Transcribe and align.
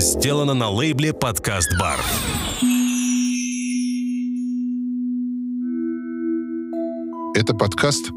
сделано 0.00 0.54
на 0.54 0.70
лейбле 0.70 1.12
«Подкаст 1.12 1.68
Бар». 1.78 2.00
Это 7.34 7.54
подкаст 7.54 8.10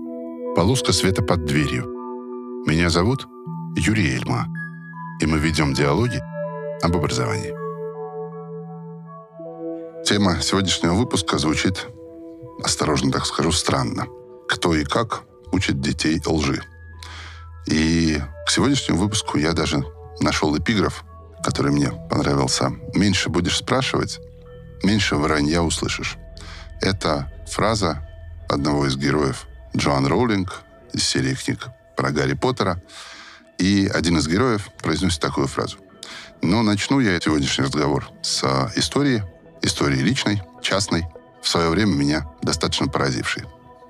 «Полоска 0.55 0.93
света 0.93 1.21
под 1.21 1.45
дверью». 1.45 1.83
Меня 2.65 2.89
зовут 2.89 3.27
Юрий 3.75 4.15
Эльма, 4.15 4.47
и 5.19 5.25
мы 5.25 5.39
ведем 5.39 5.73
диалоги 5.73 6.21
об 6.81 6.95
образовании. 6.95 7.53
Тема 10.05 10.41
сегодняшнего 10.41 10.93
выпуска 10.93 11.37
звучит, 11.37 11.87
осторожно 12.63 13.11
так 13.11 13.25
скажу, 13.25 13.51
странно. 13.51 14.07
Кто 14.47 14.73
и 14.73 14.85
как 14.85 15.23
учит 15.51 15.81
детей 15.81 16.21
лжи. 16.25 16.61
И 17.67 18.19
к 18.45 18.49
сегодняшнему 18.49 18.99
выпуску 18.99 19.37
я 19.37 19.51
даже 19.51 19.85
нашел 20.19 20.57
эпиграф, 20.57 21.03
который 21.43 21.71
мне 21.71 21.91
понравился. 22.09 22.71
«Меньше 22.93 23.29
будешь 23.29 23.57
спрашивать, 23.57 24.19
меньше 24.83 25.15
вранья 25.15 25.61
услышишь». 25.61 26.17
Это 26.81 27.31
фраза 27.47 28.07
одного 28.49 28.87
из 28.87 28.97
героев 28.97 29.47
Джоан 29.75 30.07
Роулинг 30.07 30.61
из 30.93 31.03
серии 31.07 31.33
книг 31.35 31.67
про 31.95 32.11
Гарри 32.11 32.33
Поттера. 32.33 32.81
И 33.57 33.89
один 33.93 34.17
из 34.17 34.27
героев 34.27 34.69
произносит 34.81 35.21
такую 35.21 35.47
фразу. 35.47 35.77
Но 36.41 36.61
начну 36.63 36.99
я 36.99 37.19
сегодняшний 37.21 37.65
разговор 37.65 38.09
с 38.21 38.43
истории, 38.75 39.23
истории 39.61 39.99
личной, 39.99 40.41
частной, 40.61 41.05
в 41.41 41.47
свое 41.47 41.69
время 41.69 41.93
меня 41.93 42.27
достаточно 42.41 42.87
поразившей. 42.87 43.43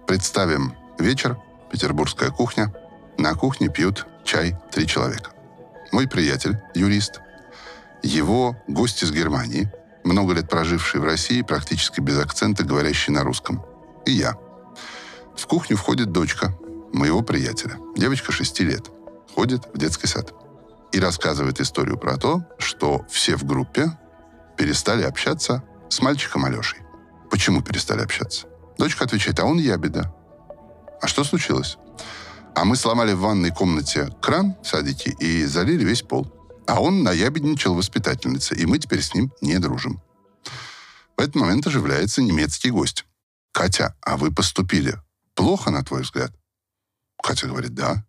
Представим 0.06 0.76
вечер, 1.00 1.38
петербургская 1.72 2.30
кухня. 2.30 2.74
На 3.18 3.34
кухне 3.36 3.70
пьют 3.70 4.06
чай 4.24 4.56
три 4.72 4.88
человека. 4.88 5.32
Мой 5.92 6.08
приятель, 6.08 6.60
юрист, 6.76 7.22
его 8.04 8.58
гость 8.68 9.02
из 9.04 9.12
Германии, 9.12 9.72
много 10.04 10.34
лет 10.34 10.50
проживший 10.50 11.00
в 11.00 11.06
России, 11.06 11.42
практически 11.42 12.02
без 12.02 12.20
акцента, 12.20 12.64
говорящий 12.64 13.14
на 13.14 13.24
русском, 13.24 13.66
и 14.06 14.12
я. 14.12 14.38
В 15.36 15.48
кухню 15.48 15.78
входит 15.78 16.12
дочка 16.12 16.56
моего 16.92 17.22
приятеля. 17.22 17.78
Девочка 17.96 18.32
6 18.32 18.60
лет. 18.62 18.92
Ходит 19.34 19.68
в 19.74 19.78
детский 19.78 20.08
сад. 20.08 20.34
И 20.92 21.00
рассказывает 21.00 21.60
историю 21.60 21.98
про 21.98 22.18
то, 22.18 22.44
что 22.60 23.06
все 23.10 23.36
в 23.36 23.46
группе 23.46 23.98
перестали 24.58 25.04
общаться 25.04 25.64
с 25.90 26.02
мальчиком 26.02 26.46
Алешей. 26.46 26.80
Почему 27.32 27.64
перестали 27.64 28.02
общаться? 28.02 28.48
Дочка 28.78 29.06
отвечает, 29.06 29.40
а 29.40 29.46
он 29.46 29.58
ябеда. 29.58 30.14
А 31.02 31.08
что 31.08 31.24
случилось? 31.24 31.78
А 32.56 32.66
мы 32.66 32.76
сломали 32.76 33.14
в 33.14 33.22
ванной 33.22 33.50
комнате 33.50 34.10
кран 34.22 34.56
в 34.62 34.68
садике 34.68 35.16
и 35.20 35.46
залили 35.46 35.84
весь 35.84 36.04
пол. 36.04 36.32
А 36.68 36.82
он 36.82 37.04
наябедничал 37.04 37.76
воспитательнице, 37.76 38.56
и 38.56 38.66
мы 38.66 38.80
теперь 38.80 39.02
с 39.02 39.14
ним 39.14 39.32
не 39.42 39.60
дружим. 39.60 40.02
В 41.18 41.22
этот 41.22 41.36
момент 41.36 41.68
оживляется 41.68 42.22
немецкий 42.22 42.72
гость. 42.72 43.06
«Катя, 43.52 43.96
а 44.02 44.18
вы 44.18 44.32
поступили 44.32 45.00
плохо, 45.36 45.70
на 45.70 45.84
твой 45.84 46.02
взгляд?» 46.02 46.34
Катя 47.22 47.48
говорит, 47.48 47.74
да. 47.74 48.06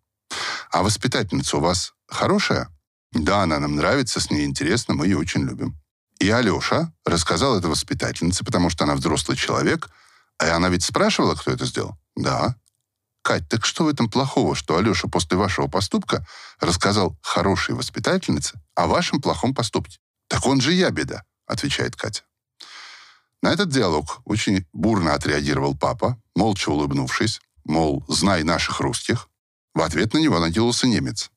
«А 0.70 0.82
воспитательница 0.82 1.58
у 1.58 1.60
вас 1.60 1.92
хорошая?» 2.08 2.68
«Да, 3.12 3.42
она 3.42 3.60
нам 3.60 3.76
нравится, 3.76 4.20
с 4.20 4.30
ней 4.30 4.44
интересно, 4.44 4.94
мы 4.94 5.06
ее 5.06 5.18
очень 5.18 5.42
любим». 5.42 5.78
И 6.18 6.30
Алеша 6.30 6.92
рассказал 7.04 7.58
это 7.58 7.68
воспитательнице, 7.68 8.44
потому 8.44 8.70
что 8.70 8.84
она 8.84 8.94
взрослый 8.94 9.36
человек, 9.36 9.90
а 10.38 10.56
она 10.56 10.68
ведь 10.68 10.84
спрашивала, 10.84 11.34
кто 11.34 11.50
это 11.50 11.66
сделал. 11.66 11.96
Да. 12.16 12.56
Кать, 13.24 13.48
так 13.48 13.64
что 13.64 13.84
в 13.84 13.88
этом 13.88 14.10
плохого, 14.10 14.54
что 14.54 14.76
Алеша 14.76 15.08
после 15.08 15.38
вашего 15.38 15.66
поступка 15.66 16.26
рассказал 16.60 17.16
хорошей 17.22 17.74
воспитательнице 17.74 18.60
о 18.74 18.86
вашем 18.86 19.22
плохом 19.22 19.54
поступке? 19.54 19.98
Так 20.28 20.44
он 20.44 20.60
же 20.60 20.74
я 20.74 20.90
беда, 20.90 21.24
отвечает 21.46 21.96
Катя. 21.96 22.24
На 23.40 23.50
этот 23.50 23.70
диалог 23.70 24.20
очень 24.26 24.66
бурно 24.74 25.14
отреагировал 25.14 25.74
папа, 25.74 26.20
молча 26.36 26.68
улыбнувшись, 26.68 27.40
мол, 27.64 28.04
знай 28.08 28.42
наших 28.42 28.80
русских. 28.80 29.30
В 29.72 29.80
ответ 29.80 30.12
на 30.12 30.18
него 30.18 30.38
наделался 30.38 30.86
немец. 30.86 31.30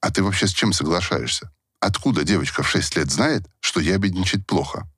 А 0.00 0.10
ты 0.10 0.24
вообще 0.24 0.48
с 0.48 0.52
чем 0.52 0.72
соглашаешься? 0.72 1.52
Откуда 1.78 2.24
девочка 2.24 2.64
в 2.64 2.68
6 2.68 2.96
лет 2.96 3.12
знает, 3.12 3.46
что 3.60 3.78
ябедничает 3.78 4.44
плохо? 4.44 4.90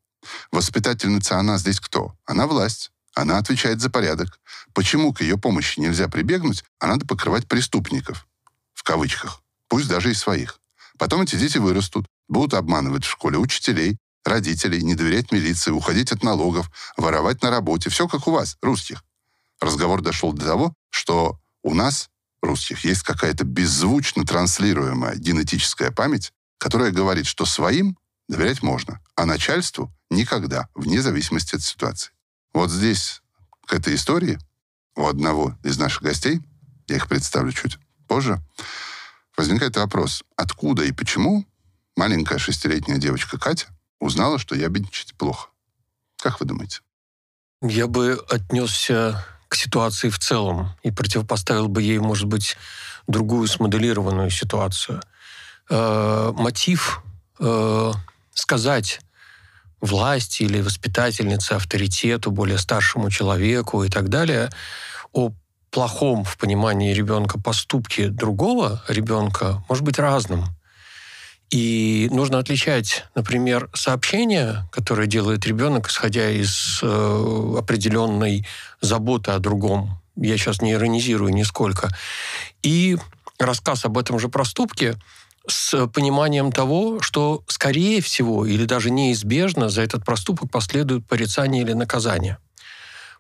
Воспитательница 0.53 1.39
она 1.39 1.59
здесь 1.59 1.81
кто? 1.81 2.15
Она 2.25 2.47
власть. 2.47 2.93
Она 3.15 3.39
отвечает 3.39 3.81
за 3.81 3.91
порядок. 3.91 4.41
Почему 4.73 5.13
к 5.13 5.21
ее 5.21 5.37
помощи 5.37 5.81
нельзя 5.81 6.09
прибегнуть, 6.09 6.65
а 6.79 6.87
надо 6.87 7.07
покрывать 7.07 7.49
преступников? 7.49 8.27
В 8.73 8.83
кавычках. 8.83 9.43
Пусть 9.69 9.89
даже 9.89 10.11
и 10.11 10.15
своих. 10.15 10.61
Потом 10.99 11.23
эти 11.23 11.37
дети 11.37 11.59
вырастут, 11.59 12.07
будут 12.29 12.55
обманывать 12.55 13.05
в 13.05 13.11
школе 13.11 13.39
учителей, 13.39 13.97
родителей, 14.25 14.83
не 14.83 14.95
доверять 14.95 15.33
милиции, 15.33 15.71
уходить 15.71 16.13
от 16.13 16.23
налогов, 16.23 16.71
воровать 16.97 17.43
на 17.43 17.51
работе. 17.51 17.91
Все 17.91 18.07
как 18.07 18.27
у 18.29 18.33
вас, 18.33 18.57
русских. 18.63 19.05
Разговор 19.61 20.03
дошел 20.03 20.33
до 20.33 20.45
того, 20.45 20.75
что 20.91 21.39
у 21.63 21.75
нас, 21.75 22.09
русских, 22.43 22.85
есть 22.85 23.03
какая-то 23.03 23.45
беззвучно 23.45 24.25
транслируемая 24.25 25.17
генетическая 25.17 25.91
память, 25.91 26.33
которая 26.59 26.91
говорит, 26.91 27.27
что 27.27 27.45
своим 27.45 27.97
доверять 28.29 28.63
можно, 28.63 29.01
а 29.17 29.27
начальству 29.27 29.93
никогда, 30.11 30.69
вне 30.75 31.03
зависимости 31.03 31.57
от 31.57 31.63
ситуации. 31.63 32.13
Вот 32.53 32.71
здесь, 32.71 33.23
к 33.67 33.73
этой 33.73 33.95
истории, 33.95 34.39
у 34.97 35.07
одного 35.07 35.57
из 35.63 35.79
наших 35.79 36.03
гостей, 36.03 36.41
я 36.89 36.97
их 36.97 37.09
представлю 37.09 37.53
чуть 37.53 37.79
позже, 38.09 38.43
возникает 39.37 39.77
вопрос, 39.77 40.25
откуда 40.37 40.83
и 40.85 40.93
почему 40.93 41.47
маленькая 41.97 42.39
шестилетняя 42.39 42.99
девочка 42.99 43.39
Катя 43.39 43.67
узнала, 44.01 44.39
что 44.39 44.55
я 44.55 44.65
ябедничать 44.65 45.15
плохо. 45.15 45.49
Как 46.17 46.41
вы 46.41 46.47
думаете? 46.47 46.81
Я 47.63 47.87
бы 47.87 48.19
отнесся 48.29 49.25
к 49.49 49.55
ситуации 49.55 50.09
в 50.09 50.19
целом 50.19 50.71
и 50.83 50.91
противопоставил 50.91 51.69
бы 51.69 51.83
ей, 51.83 51.99
может 51.99 52.27
быть, 52.27 52.57
другую 53.07 53.49
смоделированную 53.49 54.31
ситуацию. 54.31 55.03
Э, 55.69 56.33
мотив 56.35 57.03
э, 57.39 57.93
сказать 58.33 59.01
власти 59.81 60.43
или 60.43 60.61
воспитательнице, 60.61 61.53
авторитету, 61.53 62.31
более 62.31 62.59
старшему 62.59 63.11
человеку 63.11 63.85
и 63.85 63.89
так 63.89 64.09
далее, 64.09 64.51
о 65.13 65.33
плохом 65.71 66.25
в 66.25 66.37
понимании 66.37 66.93
ребенка 66.93 67.39
поступке 67.39 68.09
другого 68.09 68.83
ребенка 68.89 69.65
может 69.69 69.85
быть 69.85 69.99
разным. 69.99 70.47
И 71.51 72.09
нужно 72.13 72.39
отличать, 72.39 73.05
например, 73.17 73.71
сообщение, 73.75 74.69
которое 74.71 75.09
делает 75.09 75.47
ребенок, 75.47 75.89
исходя 75.89 76.31
из 76.31 76.79
э, 76.83 77.55
определенной 77.59 78.47
заботы 78.81 79.33
о 79.33 79.41
другом. 79.41 80.01
Я 80.15 80.37
сейчас 80.37 80.63
не 80.63 80.73
иронизирую 80.73 81.33
нисколько. 81.33 81.89
И 82.63 82.99
рассказ 83.39 83.85
об 83.85 83.99
этом 83.99 84.19
же 84.19 84.29
проступке– 84.29 84.97
с 85.47 85.87
пониманием 85.89 86.53
того, 86.53 87.01
что, 87.01 87.43
скорее 87.47 88.01
всего, 88.01 88.47
или 88.47 88.65
даже 88.65 88.91
неизбежно 88.91 89.69
за 89.69 89.83
этот 89.83 90.05
проступок 90.05 90.51
последует 90.51 91.07
порицание 91.07 91.63
или 91.63 91.73
наказание. 91.73 92.39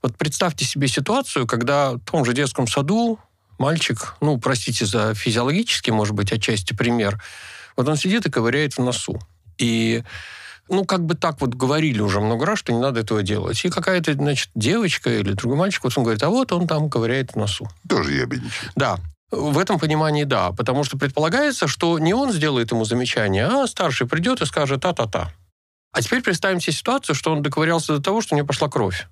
Вот 0.02 0.16
представьте 0.16 0.64
себе 0.64 0.88
ситуацию, 0.88 1.46
когда 1.46 1.92
в 1.92 2.00
том 2.00 2.24
же 2.24 2.32
детском 2.32 2.66
саду 2.66 3.18
мальчик, 3.58 4.14
ну, 4.20 4.38
простите 4.38 4.86
за 4.86 5.14
физиологический, 5.14 5.92
может 5.92 6.14
быть, 6.14 6.32
отчасти 6.32 6.72
пример, 6.72 7.22
вот 7.76 7.88
он 7.88 7.96
сидит 7.96 8.26
и 8.26 8.30
ковыряет 8.30 8.74
в 8.74 8.82
носу. 8.82 9.20
И 9.58 10.02
ну, 10.70 10.84
как 10.84 11.04
бы 11.04 11.14
так 11.14 11.40
вот 11.40 11.54
говорили 11.54 12.00
уже 12.00 12.20
много 12.20 12.46
раз, 12.46 12.60
что 12.60 12.72
не 12.72 12.78
надо 12.78 13.00
этого 13.00 13.22
делать. 13.22 13.62
И 13.64 13.70
какая-то, 13.70 14.14
значит, 14.14 14.50
девочка 14.54 15.10
или 15.10 15.32
другой 15.32 15.58
мальчик, 15.58 15.84
вот 15.84 15.92
он 15.96 16.04
говорит, 16.04 16.22
а 16.22 16.30
вот 16.30 16.52
он 16.52 16.66
там 16.66 16.88
ковыряет 16.88 17.32
в 17.32 17.36
носу. 17.36 17.68
Тоже 17.88 18.14
я 18.14 18.20
ябедничает. 18.20 18.72
Да. 18.76 18.98
В 19.30 19.58
этом 19.58 19.78
понимании 19.78 20.24
да, 20.24 20.52
потому 20.52 20.82
что 20.84 20.98
предполагается, 20.98 21.68
что 21.68 21.98
не 21.98 22.14
он 22.14 22.32
сделает 22.32 22.72
ему 22.72 22.84
замечание, 22.84 23.46
а 23.46 23.66
старший 23.66 24.06
придет 24.06 24.40
и 24.40 24.46
скажет 24.46 24.82
та-та-та. 24.82 25.32
А 25.92 26.02
теперь 26.02 26.22
представим 26.22 26.60
себе 26.60 26.72
ситуацию, 26.72 27.14
что 27.14 27.32
он 27.32 27.42
доковырялся 27.42 27.96
до 27.96 28.02
того, 28.02 28.20
что 28.20 28.34
у 28.34 28.38
него 28.38 28.46
пошла 28.46 28.68
кровь. 28.68 29.06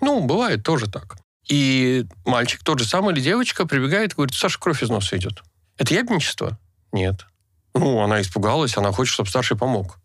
Ну, 0.00 0.20
бывает 0.20 0.62
тоже 0.62 0.90
так. 0.90 1.16
И 1.48 2.06
мальчик 2.24 2.62
тот 2.64 2.78
же 2.78 2.86
самый 2.86 3.14
или 3.14 3.20
девочка 3.20 3.66
прибегает 3.66 4.12
и 4.12 4.14
говорит, 4.16 4.34
Саша, 4.34 4.58
кровь 4.58 4.82
из 4.82 4.88
носа 4.88 5.16
идет. 5.16 5.42
Это 5.76 5.92
ябничество? 5.94 6.58
Нет. 6.92 7.26
Ну, 7.74 8.00
она 8.00 8.20
испугалась, 8.20 8.76
она 8.76 8.92
хочет, 8.92 9.12
чтобы 9.12 9.28
старший 9.28 9.56
помог 9.56 9.98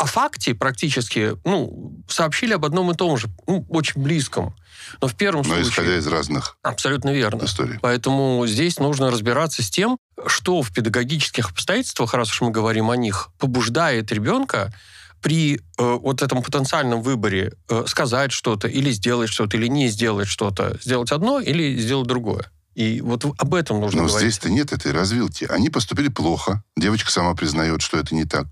о 0.00 0.06
факте 0.06 0.54
практически, 0.54 1.36
ну, 1.44 2.02
сообщили 2.08 2.54
об 2.54 2.64
одном 2.64 2.90
и 2.90 2.94
том 2.94 3.18
же, 3.18 3.28
ну, 3.46 3.66
очень 3.68 4.00
близком. 4.00 4.56
Но 5.02 5.08
в 5.08 5.14
первом 5.14 5.42
Но 5.42 5.54
случае... 5.54 5.70
исходя 5.70 5.96
из 5.98 6.06
разных 6.06 6.56
Абсолютно 6.62 7.10
верно. 7.10 7.44
Историй. 7.44 7.78
Поэтому 7.82 8.42
здесь 8.46 8.78
нужно 8.78 9.10
разбираться 9.10 9.62
с 9.62 9.68
тем, 9.68 9.98
что 10.26 10.62
в 10.62 10.72
педагогических 10.72 11.50
обстоятельствах, 11.50 12.14
раз 12.14 12.30
уж 12.30 12.40
мы 12.40 12.50
говорим 12.50 12.90
о 12.90 12.96
них, 12.96 13.28
побуждает 13.38 14.10
ребенка 14.10 14.72
при 15.20 15.56
э, 15.56 15.58
вот 15.76 16.22
этом 16.22 16.42
потенциальном 16.42 17.02
выборе 17.02 17.52
э, 17.68 17.84
сказать 17.86 18.32
что-то 18.32 18.68
или 18.68 18.90
сделать 18.92 19.28
что-то, 19.28 19.58
или 19.58 19.66
не 19.66 19.88
сделать 19.88 20.28
что-то, 20.28 20.78
сделать 20.82 21.12
одно 21.12 21.40
или 21.40 21.76
сделать 21.76 22.08
другое. 22.08 22.50
И 22.80 23.02
вот 23.02 23.26
об 23.26 23.54
этом 23.54 23.78
нужно 23.78 24.00
Но 24.00 24.08
говорить. 24.08 24.32
здесь-то 24.32 24.48
нет 24.48 24.72
этой 24.72 24.92
развилки. 24.92 25.44
Они 25.44 25.68
поступили 25.68 26.08
плохо. 26.08 26.64
Девочка 26.78 27.10
сама 27.10 27.34
признает, 27.34 27.82
что 27.82 27.98
это 27.98 28.14
не 28.14 28.24
так. 28.24 28.46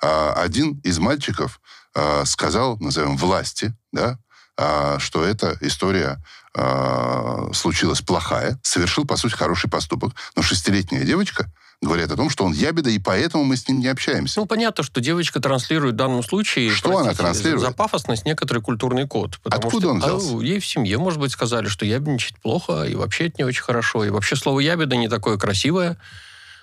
А 0.00 0.32
один 0.32 0.80
из 0.84 0.98
мальчиков 0.98 1.60
а, 1.94 2.24
сказал, 2.24 2.78
назовем, 2.78 3.18
власти, 3.18 3.76
да, 3.92 4.18
а, 4.56 4.98
что 4.98 5.22
эта 5.22 5.58
история 5.60 6.24
а, 6.56 7.50
случилась 7.52 8.00
плохая, 8.00 8.58
совершил, 8.62 9.04
по 9.04 9.16
сути, 9.16 9.34
хороший 9.34 9.68
поступок. 9.68 10.14
Но 10.36 10.42
шестилетняя 10.42 11.04
девочка 11.04 11.50
говорит 11.82 12.10
о 12.10 12.16
том, 12.16 12.30
что 12.30 12.44
он 12.44 12.52
ябеда, 12.52 12.90
и 12.90 12.98
поэтому 12.98 13.44
мы 13.44 13.56
с 13.56 13.68
ним 13.68 13.80
не 13.80 13.88
общаемся. 13.88 14.40
Ну, 14.40 14.46
понятно, 14.46 14.84
что 14.84 15.00
девочка 15.00 15.40
транслирует 15.40 15.94
в 15.94 15.96
данном 15.96 16.22
случае... 16.22 16.70
Что 16.70 16.96
она 16.98 17.12
транслирует? 17.12 17.60
За 17.60 17.72
пафосность 17.72 18.24
некоторый 18.24 18.62
культурный 18.62 19.06
код. 19.06 19.38
Откуда 19.44 19.80
что, 19.80 19.90
он 19.90 19.98
взялся? 20.00 20.36
а, 20.38 20.40
ей 20.42 20.60
в 20.60 20.66
семье, 20.66 20.98
может 20.98 21.20
быть, 21.20 21.32
сказали, 21.32 21.66
что 21.66 21.84
ябедничать 21.84 22.38
плохо, 22.40 22.84
и 22.84 22.94
вообще 22.94 23.26
это 23.26 23.36
не 23.38 23.44
очень 23.44 23.62
хорошо. 23.62 24.04
И 24.04 24.10
вообще 24.10 24.36
слово 24.36 24.60
ябеда 24.60 24.96
не 24.96 25.08
такое 25.08 25.36
красивое. 25.36 25.98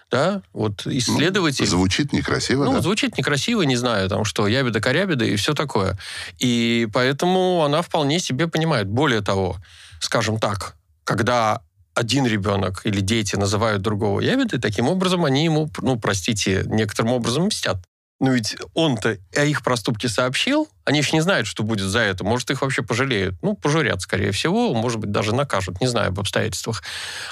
Да? 0.10 0.42
Вот 0.52 0.86
исследователь... 0.88 1.64
Ну, 1.64 1.70
звучит 1.70 2.12
некрасиво, 2.12 2.66
Ну, 2.66 2.74
да? 2.74 2.82
звучит 2.82 3.18
некрасиво, 3.18 3.62
не 3.62 3.78
знаю, 3.78 4.10
там 4.10 4.26
что, 4.26 4.46
ябеда-корябеда 4.48 5.24
и 5.24 5.36
все 5.38 5.54
такое. 5.54 5.98
И 6.40 6.88
поэтому 6.92 7.64
она 7.64 7.82
вполне 7.82 8.20
себе 8.20 8.48
понимает. 8.48 8.88
Более 8.88 9.22
того, 9.22 9.58
скажем 10.02 10.40
так, 10.40 10.76
когда 11.04 11.62
один 11.94 12.26
ребенок 12.26 12.82
или 12.86 13.02
дети 13.02 13.36
называют 13.36 13.82
другого 13.82 14.20
ябедой, 14.20 14.60
таким 14.60 14.88
образом 14.88 15.26
они 15.26 15.46
ему, 15.46 15.70
ну, 15.82 16.00
простите, 16.00 16.64
некоторым 16.66 17.14
образом 17.14 17.46
мстят. 17.46 17.78
Ну 18.20 18.34
ведь 18.34 18.56
он-то 18.76 19.18
о 19.36 19.44
их 19.46 19.64
проступке 19.64 20.08
сообщил, 20.08 20.70
они 20.86 21.00
еще 21.00 21.16
не 21.16 21.22
знают, 21.22 21.48
что 21.48 21.64
будет 21.64 21.88
за 21.88 22.00
это. 22.00 22.24
Может, 22.24 22.52
их 22.52 22.62
вообще 22.62 22.84
пожалеют. 22.84 23.36
Ну, 23.42 23.56
пожурят, 23.56 24.02
скорее 24.02 24.32
всего, 24.32 24.76
может 24.76 25.00
быть, 25.00 25.12
даже 25.12 25.34
накажут, 25.34 25.82
не 25.82 25.88
знаю 25.88 26.10
об 26.10 26.20
обстоятельствах. 26.20 26.84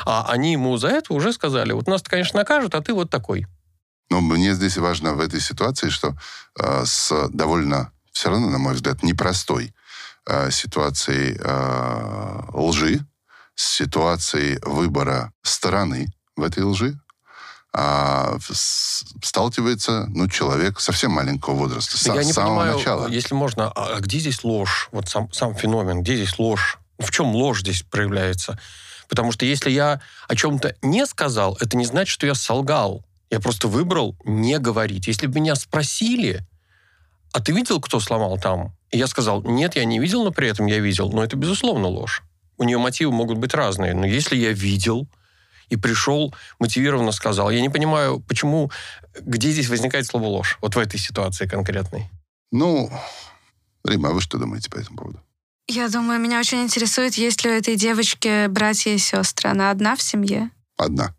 А 0.04 0.26
они 0.30 0.54
ему 0.54 0.76
за 0.78 0.88
это 0.88 1.14
уже 1.14 1.32
сказали, 1.32 1.74
вот 1.74 1.88
нас, 1.88 2.02
конечно, 2.02 2.40
накажут, 2.40 2.74
а 2.74 2.82
ты 2.82 2.94
вот 2.94 3.12
такой. 3.12 3.46
Но 4.10 4.20
мне 4.20 4.56
здесь 4.56 4.78
важно 4.78 5.14
в 5.14 5.20
этой 5.20 5.40
ситуации, 5.40 5.90
что 5.90 6.18
э, 6.60 6.84
с 6.86 7.30
довольно, 7.30 7.92
все 8.12 8.32
равно, 8.32 8.50
на 8.50 8.58
мой 8.58 8.74
взгляд, 8.74 9.04
непростой 9.04 9.74
э, 10.30 10.52
ситуацией 10.52 11.38
э, 11.40 12.42
лжи, 12.54 13.00
с 13.56 13.76
ситуацией 13.76 14.60
выбора 14.62 15.34
стороны 15.44 16.08
в 16.36 16.44
этой 16.44 16.64
лжи, 16.64 16.98
а, 17.72 18.38
сталкивается 19.22 20.08
ну, 20.10 20.28
человек 20.28 20.80
совсем 20.80 21.12
маленького 21.12 21.54
возраста, 21.54 21.98
с, 21.98 22.06
Я 22.08 22.24
с 22.24 22.26
не 22.26 22.34
самого 22.34 22.62
понимаю, 22.62 22.78
начала. 22.78 23.08
если 23.10 23.36
можно, 23.36 23.72
а 23.76 23.98
а 23.98 24.00
где 24.00 24.18
здесь 24.18 24.44
ложь? 24.44 24.90
Вот 24.92 25.08
сам, 25.08 25.32
сам 25.32 25.54
феномен, 25.54 26.02
где 26.02 26.16
здесь 26.16 26.40
ложь? 26.40 26.80
В 26.98 27.12
чем 27.12 27.28
ложь 27.36 27.62
здесь 27.62 27.84
проявляется? 27.84 28.60
Потому 29.08 29.32
что 29.32 29.46
если 29.46 29.70
я 29.70 30.02
о 30.28 30.36
чем-то 30.36 30.76
не 30.82 31.06
сказал, 31.06 31.58
это 31.60 31.78
не 31.78 31.86
значит, 31.86 32.12
что 32.12 32.26
я 32.26 32.34
солгал. 32.34 33.06
Я 33.30 33.40
просто 33.40 33.68
выбрал 33.68 34.16
не 34.24 34.58
говорить. 34.58 35.08
Если 35.08 35.28
бы 35.28 35.40
меня 35.40 35.56
спросили, 35.56 36.48
а 37.32 37.40
ты 37.42 37.52
видел, 37.52 37.80
кто 37.80 38.00
сломал 38.00 38.38
там? 38.40 38.74
И 38.92 38.98
я 38.98 39.08
сказал, 39.08 39.44
нет, 39.44 39.76
я 39.76 39.86
не 39.86 40.00
видел, 40.00 40.24
но 40.24 40.32
при 40.32 40.48
этом 40.48 40.66
я 40.66 40.80
видел. 40.80 41.12
Но 41.12 41.24
это, 41.24 41.36
безусловно, 41.36 41.88
ложь. 41.88 42.24
У 42.58 42.64
нее 42.64 42.78
мотивы 42.78 43.12
могут 43.12 43.38
быть 43.38 43.54
разные. 43.54 43.94
Но 43.94 44.06
если 44.06 44.36
я 44.36 44.52
видел 44.52 45.08
и 45.70 45.76
пришел, 45.76 46.34
мотивированно 46.60 47.12
сказал, 47.12 47.52
я 47.52 47.62
не 47.62 47.70
понимаю, 47.70 48.20
почему, 48.20 48.72
где 49.22 49.52
здесь 49.52 49.70
возникает 49.70 50.08
слово 50.08 50.26
ложь? 50.26 50.58
Вот 50.62 50.76
в 50.76 50.80
этой 50.80 51.00
ситуации 51.00 51.46
конкретной. 51.46 52.10
Ну, 52.52 52.92
Рима, 53.86 54.10
а 54.10 54.14
вы 54.14 54.22
что 54.22 54.38
думаете 54.38 54.70
по 54.70 54.78
этому 54.78 54.98
поводу? 54.98 55.22
Я 55.68 55.88
думаю, 55.88 56.20
меня 56.20 56.40
очень 56.40 56.64
интересует, 56.64 57.14
есть 57.14 57.44
ли 57.44 57.52
у 57.52 57.54
этой 57.54 57.76
девочки 57.76 58.48
братья 58.48 58.90
и 58.92 58.98
сестры. 58.98 59.52
Она 59.52 59.70
одна 59.70 59.96
в 59.96 60.02
семье? 60.02 60.50
Одна. 60.78 61.14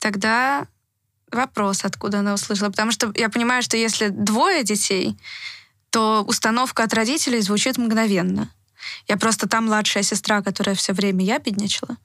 Тогда 0.00 0.66
вопрос, 1.36 1.84
откуда 1.84 2.20
она 2.20 2.34
услышала. 2.34 2.70
Потому 2.70 2.90
что 2.90 3.12
я 3.14 3.28
понимаю, 3.28 3.62
что 3.62 3.76
если 3.76 4.08
двое 4.08 4.64
детей, 4.64 5.16
то 5.90 6.24
установка 6.26 6.82
от 6.82 6.94
родителей 6.94 7.40
звучит 7.40 7.78
мгновенно. 7.78 8.50
Я 9.08 9.16
просто 9.16 9.48
та 9.48 9.60
младшая 9.60 10.02
сестра, 10.02 10.42
которая 10.42 10.74
все 10.74 10.92
время 10.92 11.24
ябедничала. 11.24 11.96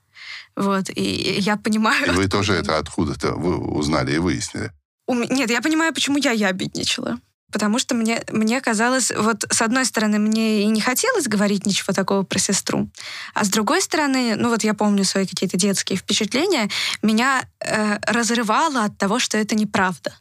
Вот, 0.56 0.90
и 0.94 1.38
я 1.40 1.56
понимаю... 1.56 2.06
И 2.06 2.10
вы 2.10 2.28
тоже 2.28 2.54
это 2.54 2.78
откуда-то 2.78 3.32
вы 3.32 3.56
узнали 3.56 4.14
и 4.14 4.18
выяснили. 4.18 4.70
У 5.06 5.14
Нет, 5.14 5.50
я 5.50 5.60
понимаю, 5.60 5.92
почему 5.94 6.18
я 6.18 6.32
ябедничала. 6.32 7.18
Потому 7.52 7.78
что 7.78 7.94
мне, 7.94 8.24
мне 8.32 8.60
казалось, 8.60 9.12
вот 9.16 9.44
с 9.50 9.62
одной 9.62 9.84
стороны, 9.84 10.18
мне 10.18 10.62
и 10.62 10.66
не 10.66 10.80
хотелось 10.80 11.28
говорить 11.28 11.66
ничего 11.66 11.92
такого 11.92 12.22
про 12.22 12.38
сестру, 12.38 12.88
а 13.34 13.44
с 13.44 13.48
другой 13.48 13.82
стороны, 13.82 14.36
ну 14.36 14.48
вот 14.48 14.64
я 14.64 14.74
помню 14.74 15.04
свои 15.04 15.26
какие-то 15.26 15.56
детские 15.56 15.98
впечатления, 15.98 16.70
меня 17.02 17.44
э, 17.60 17.98
разрывало 18.06 18.84
от 18.84 18.98
того, 18.98 19.18
что 19.18 19.36
это 19.36 19.54
неправда 19.54 20.12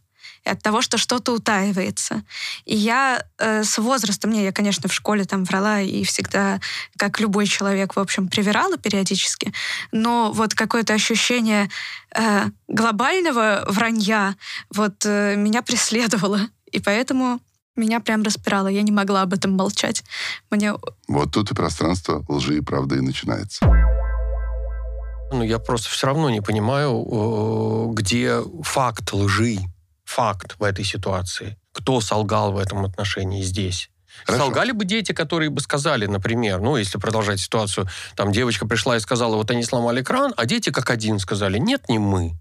и 0.46 0.50
от 0.50 0.62
того, 0.62 0.82
что 0.82 0.98
что-то 0.98 1.34
утаивается. 1.34 2.24
И 2.66 2.76
я 2.76 3.24
э, 3.38 3.64
с 3.64 3.78
возрастом, 3.78 4.32
не, 4.32 4.44
я, 4.44 4.52
конечно, 4.52 4.90
в 4.90 4.94
школе 4.94 5.26
там 5.26 5.44
врала 5.44 5.82
и 5.82 6.04
всегда, 6.04 6.60
как 6.98 7.20
любой 7.20 7.46
человек, 7.46 7.96
в 7.96 8.00
общем, 8.00 8.28
привирала 8.28 8.78
периодически, 8.78 9.54
но 9.92 10.32
вот 10.32 10.54
какое-то 10.54 10.94
ощущение 10.94 11.70
э, 12.16 12.46
глобального 12.68 13.64
вранья 13.68 14.36
вот 14.72 15.06
э, 15.06 15.36
меня 15.36 15.62
преследовало. 15.62 16.42
И 16.72 16.80
поэтому 16.80 17.40
меня 17.76 18.00
прям 18.00 18.24
распирало. 18.24 18.68
Я 18.68 18.82
не 18.82 18.92
могла 18.92 19.22
об 19.22 19.34
этом 19.34 19.52
молчать. 19.52 20.04
Мне 20.50 20.74
Вот 21.08 21.32
тут 21.32 21.52
и 21.52 21.56
пространство 21.56 22.24
лжи 22.28 22.58
и 22.58 22.62
правды 22.62 22.98
и 22.98 23.02
начинается. 23.02 23.66
Ну, 25.32 25.44
я 25.44 25.60
просто 25.60 25.90
все 25.90 26.08
равно 26.08 26.30
не 26.30 26.42
понимаю, 26.42 26.92
э, 26.92 27.94
где 27.94 28.42
факт 28.64 29.14
лжи, 29.14 29.60
факт 30.04 30.56
в 30.60 30.64
этой 30.64 30.84
ситуации. 30.84 31.58
Кто 31.72 32.02
солгал 32.02 32.52
в 32.52 32.58
этом 32.58 32.84
отношении 32.84 33.42
здесь? 33.42 33.90
Хорошо. 34.26 34.44
Солгали 34.44 34.72
бы 34.72 34.84
дети, 34.84 35.14
которые 35.14 35.50
бы 35.50 35.62
сказали, 35.62 36.06
например, 36.06 36.60
ну, 36.60 36.76
если 36.76 36.98
продолжать 36.98 37.40
ситуацию, 37.40 37.88
там 38.16 38.34
девочка 38.34 38.68
пришла 38.68 38.98
и 38.98 39.00
сказала, 39.00 39.38
вот 39.38 39.50
они 39.52 39.64
сломали 39.64 40.04
кран, 40.04 40.34
а 40.36 40.46
дети 40.46 40.70
как 40.70 40.90
один 40.90 41.18
сказали, 41.18 41.58
нет, 41.58 41.88
не 41.88 41.98
мы. 41.98 42.34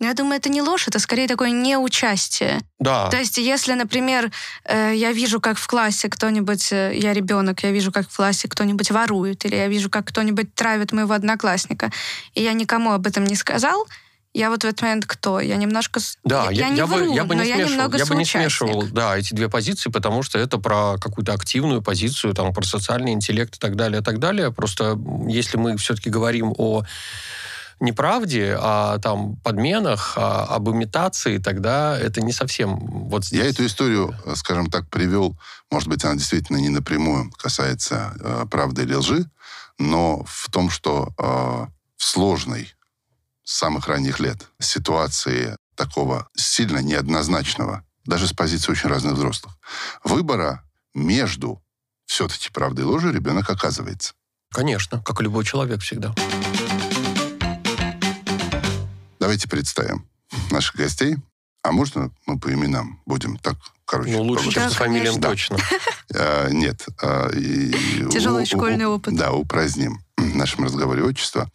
Я 0.00 0.14
думаю, 0.14 0.38
это 0.38 0.48
не 0.48 0.62
ложь, 0.62 0.88
это 0.88 0.98
скорее 0.98 1.28
такое 1.28 1.50
неучастие. 1.50 2.60
Да. 2.80 3.08
То 3.08 3.18
есть, 3.18 3.38
если, 3.38 3.74
например, 3.74 4.32
э, 4.64 4.92
я 4.94 5.12
вижу, 5.12 5.40
как 5.40 5.58
в 5.58 5.66
классе 5.66 6.08
кто-нибудь, 6.08 6.72
э, 6.72 6.92
я 6.94 7.12
ребенок, 7.12 7.62
я 7.62 7.70
вижу, 7.70 7.92
как 7.92 8.08
в 8.08 8.16
классе 8.16 8.48
кто-нибудь 8.48 8.90
ворует, 8.90 9.44
или 9.44 9.54
я 9.54 9.68
вижу, 9.68 9.90
как 9.90 10.06
кто-нибудь 10.06 10.54
травит 10.54 10.92
моего 10.92 11.14
одноклассника, 11.14 11.92
и 12.34 12.42
я 12.42 12.52
никому 12.52 12.92
об 12.92 13.06
этом 13.06 13.24
не 13.24 13.36
сказал, 13.36 13.86
я 14.34 14.48
вот 14.48 14.62
в 14.62 14.66
этот 14.66 14.80
момент 14.80 15.04
кто? 15.06 15.40
Я 15.40 15.56
немножко... 15.56 16.00
Да, 16.24 16.44
я, 16.50 16.66
я, 16.66 16.68
не 16.70 16.78
я 16.78 16.86
бы, 16.86 16.96
вру, 16.96 17.14
я 17.14 17.24
бы 17.24 17.34
не 17.34 17.46
я 17.46 17.56
смешивал, 17.56 17.70
немного 17.70 17.98
я 17.98 18.06
бы 18.06 18.14
не 18.14 18.24
смешивал, 18.24 18.82
да, 18.90 19.16
эти 19.18 19.34
две 19.34 19.50
позиции, 19.50 19.90
потому 19.90 20.22
что 20.22 20.38
это 20.38 20.56
про 20.56 20.96
какую-то 20.98 21.34
активную 21.34 21.82
позицию, 21.82 22.32
там, 22.32 22.54
про 22.54 22.64
социальный 22.64 23.12
интеллект 23.12 23.56
и 23.56 23.58
так 23.58 23.76
далее, 23.76 24.00
и 24.00 24.04
так 24.04 24.18
далее. 24.18 24.50
Просто 24.50 24.98
если 25.28 25.58
мы 25.58 25.76
все-таки 25.76 26.08
говорим 26.08 26.54
о 26.56 26.82
неправде, 27.82 28.56
о 28.58 28.98
там 28.98 29.36
подменах, 29.36 30.16
о- 30.16 30.44
об 30.44 30.70
имитации, 30.70 31.38
тогда 31.38 31.98
это 31.98 32.20
не 32.20 32.32
совсем 32.32 32.76
вот 33.08 33.24
здесь. 33.24 33.40
Я 33.40 33.50
эту 33.50 33.66
историю, 33.66 34.14
э, 34.24 34.34
скажем 34.36 34.70
так, 34.70 34.88
привел, 34.88 35.38
может 35.70 35.88
быть, 35.88 36.04
она 36.04 36.14
действительно 36.14 36.56
не 36.58 36.68
напрямую 36.68 37.30
касается 37.32 38.14
э, 38.20 38.46
правды 38.50 38.82
или 38.82 38.94
лжи, 38.94 39.30
но 39.78 40.24
в 40.26 40.50
том, 40.50 40.70
что 40.70 41.12
э, 41.18 41.22
в 41.96 42.04
сложной 42.04 42.74
с 43.44 43.58
самых 43.58 43.88
ранних 43.88 44.20
лет 44.20 44.38
ситуации 44.60 45.56
такого 45.74 46.28
сильно 46.36 46.78
неоднозначного, 46.78 47.84
даже 48.04 48.26
с 48.26 48.32
позиции 48.32 48.72
очень 48.72 48.88
разных 48.88 49.14
взрослых, 49.14 49.54
выбора 50.04 50.64
между 50.94 51.62
все-таки 52.06 52.50
правдой 52.50 52.84
и 52.84 52.88
ложью 52.88 53.12
ребенок 53.12 53.48
оказывается. 53.50 54.12
Конечно, 54.50 55.02
как 55.02 55.20
и 55.20 55.24
любой 55.24 55.44
человек 55.44 55.80
всегда. 55.80 56.14
Давайте 59.32 59.48
представим 59.48 60.06
наших 60.50 60.76
гостей. 60.76 61.16
А 61.62 61.72
можно 61.72 62.10
мы 62.26 62.38
по 62.38 62.52
именам 62.52 63.00
будем 63.06 63.38
так, 63.38 63.56
короче? 63.86 64.10
Ну, 64.18 64.24
лучше, 64.24 64.44
по- 64.44 64.52
чем 64.52 64.62
Да, 64.64 64.68
по 64.68 64.74
фамилиям 64.74 65.14
конечно. 65.22 65.56
точно. 65.56 65.58
А, 66.14 66.48
нет. 66.50 66.84
а, 67.00 67.30
и- 67.30 68.10
Тяжелый 68.10 68.40
у- 68.40 68.42
у- 68.42 68.46
школьный 68.46 68.84
опыт. 68.84 69.16
Да, 69.16 69.32
упраздним 69.32 70.04
в 70.18 70.36
нашем 70.36 70.64
разговоре 70.64 71.02
отчество. 71.02 71.50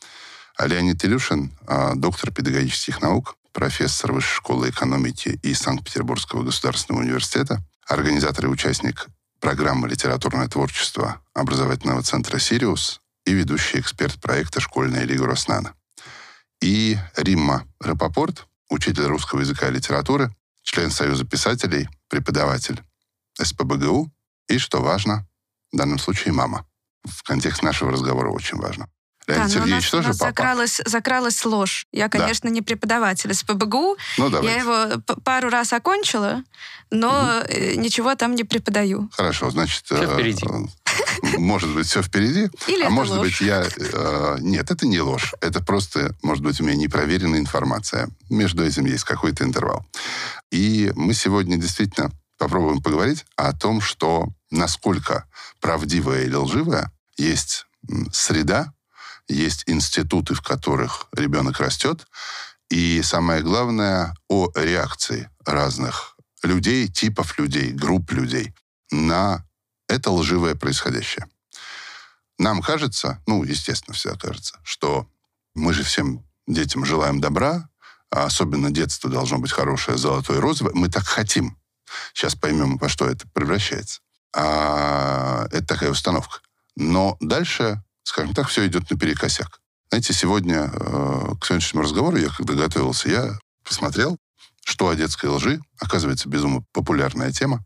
А 0.57 0.65
Леонид 0.65 1.05
Илюшин, 1.05 1.51
а, 1.67 1.93
доктор 1.93 2.31
педагогических 2.31 2.99
наук, 3.03 3.35
профессор 3.53 4.11
Высшей 4.11 4.37
школы 4.37 4.71
экономики 4.71 5.39
и 5.43 5.53
Санкт-Петербургского 5.53 6.41
государственного 6.41 7.03
университета, 7.03 7.59
организатор 7.85 8.45
и 8.45 8.49
участник 8.49 9.05
программы 9.39 9.87
«Литературное 9.87 10.47
творчество» 10.47 11.21
образовательного 11.35 12.01
центра 12.01 12.39
«Сириус» 12.39 13.01
и 13.27 13.33
ведущий 13.33 13.79
эксперт 13.79 14.19
проекта 14.19 14.61
«Школьная 14.61 15.03
лига 15.03 15.27
Роснана». 15.27 15.75
И 16.61 16.97
Римма 17.15 17.65
Рапопорт, 17.79 18.47
учитель 18.69 19.05
русского 19.05 19.41
языка 19.41 19.67
и 19.67 19.71
литературы, 19.71 20.33
член 20.63 20.91
Союза 20.91 21.25
писателей, 21.25 21.87
преподаватель 22.09 22.81
СПБГУ 23.41 24.11
и, 24.49 24.57
что 24.57 24.81
важно, 24.81 25.27
в 25.71 25.77
данном 25.77 25.99
случае 25.99 26.33
мама. 26.33 26.65
В 27.03 27.23
контексте 27.23 27.65
нашего 27.65 27.91
разговора 27.91 28.29
очень 28.31 28.57
важно. 28.57 28.89
Леонид 29.27 29.53
да, 29.53 29.59
но 29.59 29.65
у 29.65 29.67
нас, 29.67 29.83
Сергеевич 29.83 29.87
у 29.87 29.91
тоже 29.91 30.07
нас 30.07 30.17
папа. 30.17 30.29
закралась, 30.29 30.81
закралась 30.85 31.45
ложь. 31.45 31.85
Я, 31.91 32.07
конечно, 32.09 32.47
не 32.47 32.61
преподаватель 32.61 33.33
с 33.33 33.43
ПБГУ. 33.43 33.97
Ну, 34.17 34.29
давайте. 34.29 34.47
Я 34.47 34.61
его 34.61 35.01
п- 35.01 35.15
пару 35.21 35.49
раз 35.49 35.73
окончила, 35.73 36.43
но 36.91 37.43
э, 37.47 37.75
ничего 37.75 38.15
там 38.15 38.35
не 38.35 38.45
преподаю. 38.45 39.09
Хорошо, 39.11 39.49
значит... 39.49 39.83
Всё 39.85 40.01
э, 40.01 40.13
впереди. 40.13 40.45
Может 41.37 41.73
быть, 41.73 41.87
все 41.87 42.01
впереди. 42.01 42.49
Или 42.67 42.83
а 42.83 42.89
может 42.89 43.15
ложь? 43.15 43.27
быть, 43.27 43.41
я... 43.41 43.63
э, 43.75 44.37
Нет, 44.41 44.71
это 44.71 44.85
не 44.87 44.99
ложь. 44.99 45.33
Это 45.41 45.63
просто, 45.63 46.15
может 46.23 46.43
быть, 46.43 46.59
у 46.61 46.63
меня 46.63 46.75
непроверенная 46.75 47.39
информация. 47.39 48.09
Между 48.29 48.63
этим 48.65 48.85
есть 48.85 49.03
какой-то 49.03 49.43
интервал. 49.43 49.85
И 50.51 50.91
мы 50.95 51.13
сегодня 51.13 51.57
действительно 51.57 52.11
попробуем 52.37 52.81
поговорить 52.81 53.25
о 53.35 53.53
том, 53.53 53.81
что 53.81 54.27
насколько 54.51 55.25
правдивая 55.59 56.23
или 56.23 56.35
лживая 56.35 56.91
есть 57.17 57.65
среда, 58.11 58.73
есть 59.27 59.63
институты, 59.67 60.33
в 60.35 60.41
которых 60.41 61.07
ребенок 61.15 61.59
растет, 61.59 62.05
и 62.69 63.01
самое 63.01 63.41
главное, 63.41 64.13
о 64.29 64.49
реакции 64.55 65.29
разных 65.45 66.15
людей, 66.43 66.87
типов 66.87 67.37
людей, 67.39 67.71
групп 67.71 68.11
людей 68.11 68.53
на 68.91 69.43
это 69.87 70.11
лживое 70.11 70.55
происходящее. 70.55 71.27
Нам 72.37 72.61
кажется, 72.61 73.21
ну, 73.25 73.43
естественно, 73.43 73.95
всегда 73.95 74.17
кажется, 74.17 74.59
что 74.63 75.09
мы 75.55 75.73
же 75.73 75.83
всем 75.83 76.23
детям 76.45 76.85
желаем 76.85 77.19
добра, 77.19 77.69
а 78.11 78.25
особенно 78.25 78.71
детство 78.71 79.09
должно 79.09 79.39
быть 79.39 79.51
хорошее, 79.51 79.97
золотое, 79.97 80.39
розовое. 80.39 80.73
Мы 80.73 80.89
так 80.89 81.05
хотим. 81.05 81.57
Сейчас 82.13 82.35
поймем, 82.35 82.77
во 82.77 82.89
что 82.89 83.09
это 83.09 83.27
превращается. 83.33 84.01
А, 84.35 85.47
это 85.51 85.65
такая 85.65 85.89
установка. 85.89 86.39
Но 86.75 87.17
дальше, 87.19 87.83
скажем 88.03 88.33
так, 88.33 88.49
все 88.49 88.67
идет 88.67 88.89
наперекосяк. 88.91 89.59
Знаете, 89.89 90.13
сегодня, 90.13 90.69
э, 90.71 91.35
к 91.39 91.45
сегодняшнему 91.45 91.83
разговору, 91.83 92.17
я 92.17 92.29
когда 92.29 92.53
готовился, 92.53 93.09
я 93.09 93.39
посмотрел, 93.63 94.17
что 94.63 94.89
о 94.89 94.95
детской 94.95 95.27
лжи. 95.27 95.59
Оказывается, 95.79 96.29
безумно 96.29 96.63
популярная 96.73 97.31
тема. 97.31 97.65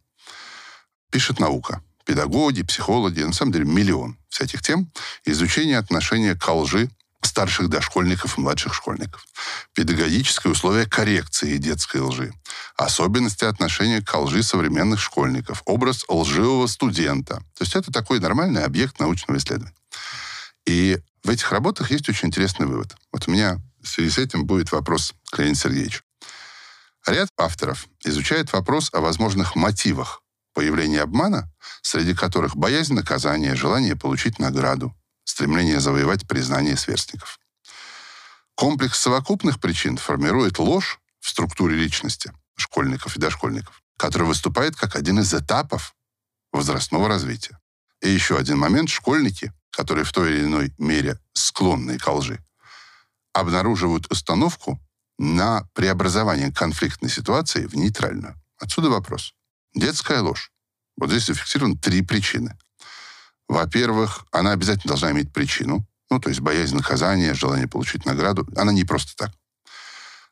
Пишет 1.10 1.40
наука. 1.40 1.84
Педагоги, 2.06 2.64
психологи, 2.64 3.22
на 3.22 3.34
самом 3.34 3.52
деле 3.52 3.66
миллион 3.66 4.18
всяких 4.30 4.62
тем. 4.62 4.92
Изучение 5.26 5.78
отношения 5.78 6.36
к 6.36 6.54
лжи 6.54 6.90
старших 7.22 7.70
дошкольников 7.70 8.38
и 8.38 8.42
младших 8.42 8.74
школьников. 8.74 9.26
Педагогические 9.74 10.52
условия 10.52 10.86
коррекции 10.86 11.58
детской 11.58 12.02
лжи. 12.02 12.34
Особенности 12.76 13.46
отношения 13.46 14.02
к 14.02 14.18
лжи 14.18 14.44
современных 14.44 15.00
школьников. 15.00 15.62
Образ 15.66 16.04
лживого 16.08 16.68
студента. 16.68 17.36
То 17.58 17.64
есть 17.64 17.76
это 17.76 17.92
такой 17.92 18.20
нормальный 18.20 18.64
объект 18.64 19.00
научного 19.00 19.38
исследования. 19.38 19.76
И 20.66 21.00
в 21.24 21.30
этих 21.30 21.52
работах 21.52 21.92
есть 21.92 22.10
очень 22.10 22.30
интересный 22.30 22.66
вывод. 22.66 22.96
Вот 23.12 23.28
у 23.28 23.32
меня 23.32 23.60
в 23.82 23.88
связи 23.88 24.10
с 24.10 24.18
этим 24.18 24.46
будет 24.46 24.72
вопрос 24.72 25.14
к 25.32 25.40
Леониду 25.40 25.60
Сергеевичу. 25.60 26.02
Ряд 27.06 27.30
авторов 27.38 27.88
изучает 28.04 28.54
вопрос 28.54 28.90
о 28.94 29.00
возможных 29.00 29.56
мотивах 29.56 30.22
появления 30.54 31.02
обмана, 31.02 31.52
среди 31.82 32.14
которых 32.14 32.56
боязнь 32.56 32.94
наказания, 32.94 33.56
желание 33.56 33.96
получить 33.96 34.40
награду, 34.40 34.96
стремление 35.24 35.80
завоевать 35.80 36.28
признание 36.28 36.78
сверстников. 36.78 37.40
Комплекс 38.56 39.00
совокупных 39.00 39.60
причин 39.60 39.98
формирует 39.98 40.60
ложь 40.60 41.00
в 41.20 41.30
структуре 41.30 41.76
личности 41.76 42.32
школьников 42.56 43.18
и 43.18 43.20
дошкольников, 43.20 43.82
который 43.98 44.28
выступает 44.28 44.76
как 44.76 44.96
один 44.96 45.20
из 45.20 45.34
этапов 45.34 45.96
возрастного 46.52 47.08
развития. 47.08 47.60
И 48.02 48.10
еще 48.10 48.38
один 48.38 48.58
момент. 48.58 48.90
Школьники, 48.90 49.52
которые 49.72 50.06
в 50.06 50.12
той 50.12 50.32
или 50.32 50.44
иной 50.44 50.74
мере 50.78 51.20
склонны 51.34 51.98
к 51.98 52.08
лжи, 52.08 52.44
обнаруживают 53.34 54.12
установку 54.12 54.80
на 55.18 55.68
преобразование 55.74 56.52
конфликтной 56.52 57.10
ситуации 57.10 57.66
в 57.66 57.76
нейтральную. 57.76 58.36
Отсюда 58.58 58.90
вопрос. 58.90 59.34
Детская 59.74 60.22
ложь. 60.22 60.52
Вот 60.98 61.10
здесь 61.10 61.26
зафиксированы 61.26 61.78
три 61.78 62.02
причины. 62.02 62.58
Во-первых, 63.48 64.26
она 64.32 64.52
обязательно 64.52 64.90
должна 64.90 65.12
иметь 65.12 65.34
причину, 65.34 65.86
ну, 66.10 66.20
то 66.20 66.30
есть 66.30 66.42
боязнь 66.42 66.76
наказания, 66.76 67.34
желание 67.34 67.68
получить 67.68 68.06
награду. 68.06 68.48
Она 68.56 68.72
не 68.72 68.84
просто 68.84 69.16
так. 69.16 69.32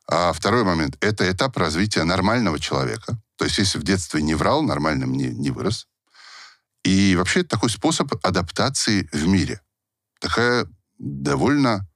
А 0.08 0.34
второй 0.34 0.64
момент– 0.64 0.98
это 1.02 1.30
этап 1.30 1.58
развития 1.58 2.04
нормального 2.04 2.60
человека. 2.60 3.22
То 3.38 3.46
есть 3.46 3.58
если 3.58 3.78
в 3.78 3.84
детстве 3.84 4.22
не 4.22 4.36
врал, 4.36 4.62
нормальным 4.64 5.14
не, 5.14 5.28
не 5.28 5.52
вырос. 5.52 5.88
И 6.84 7.16
вообще 7.16 7.42
это 7.42 7.50
такой 7.50 7.70
способ 7.70 8.14
адаптации 8.26 9.08
в 9.12 9.28
мире. 9.28 9.62
Такая 10.20 10.68
довольно 10.98 11.88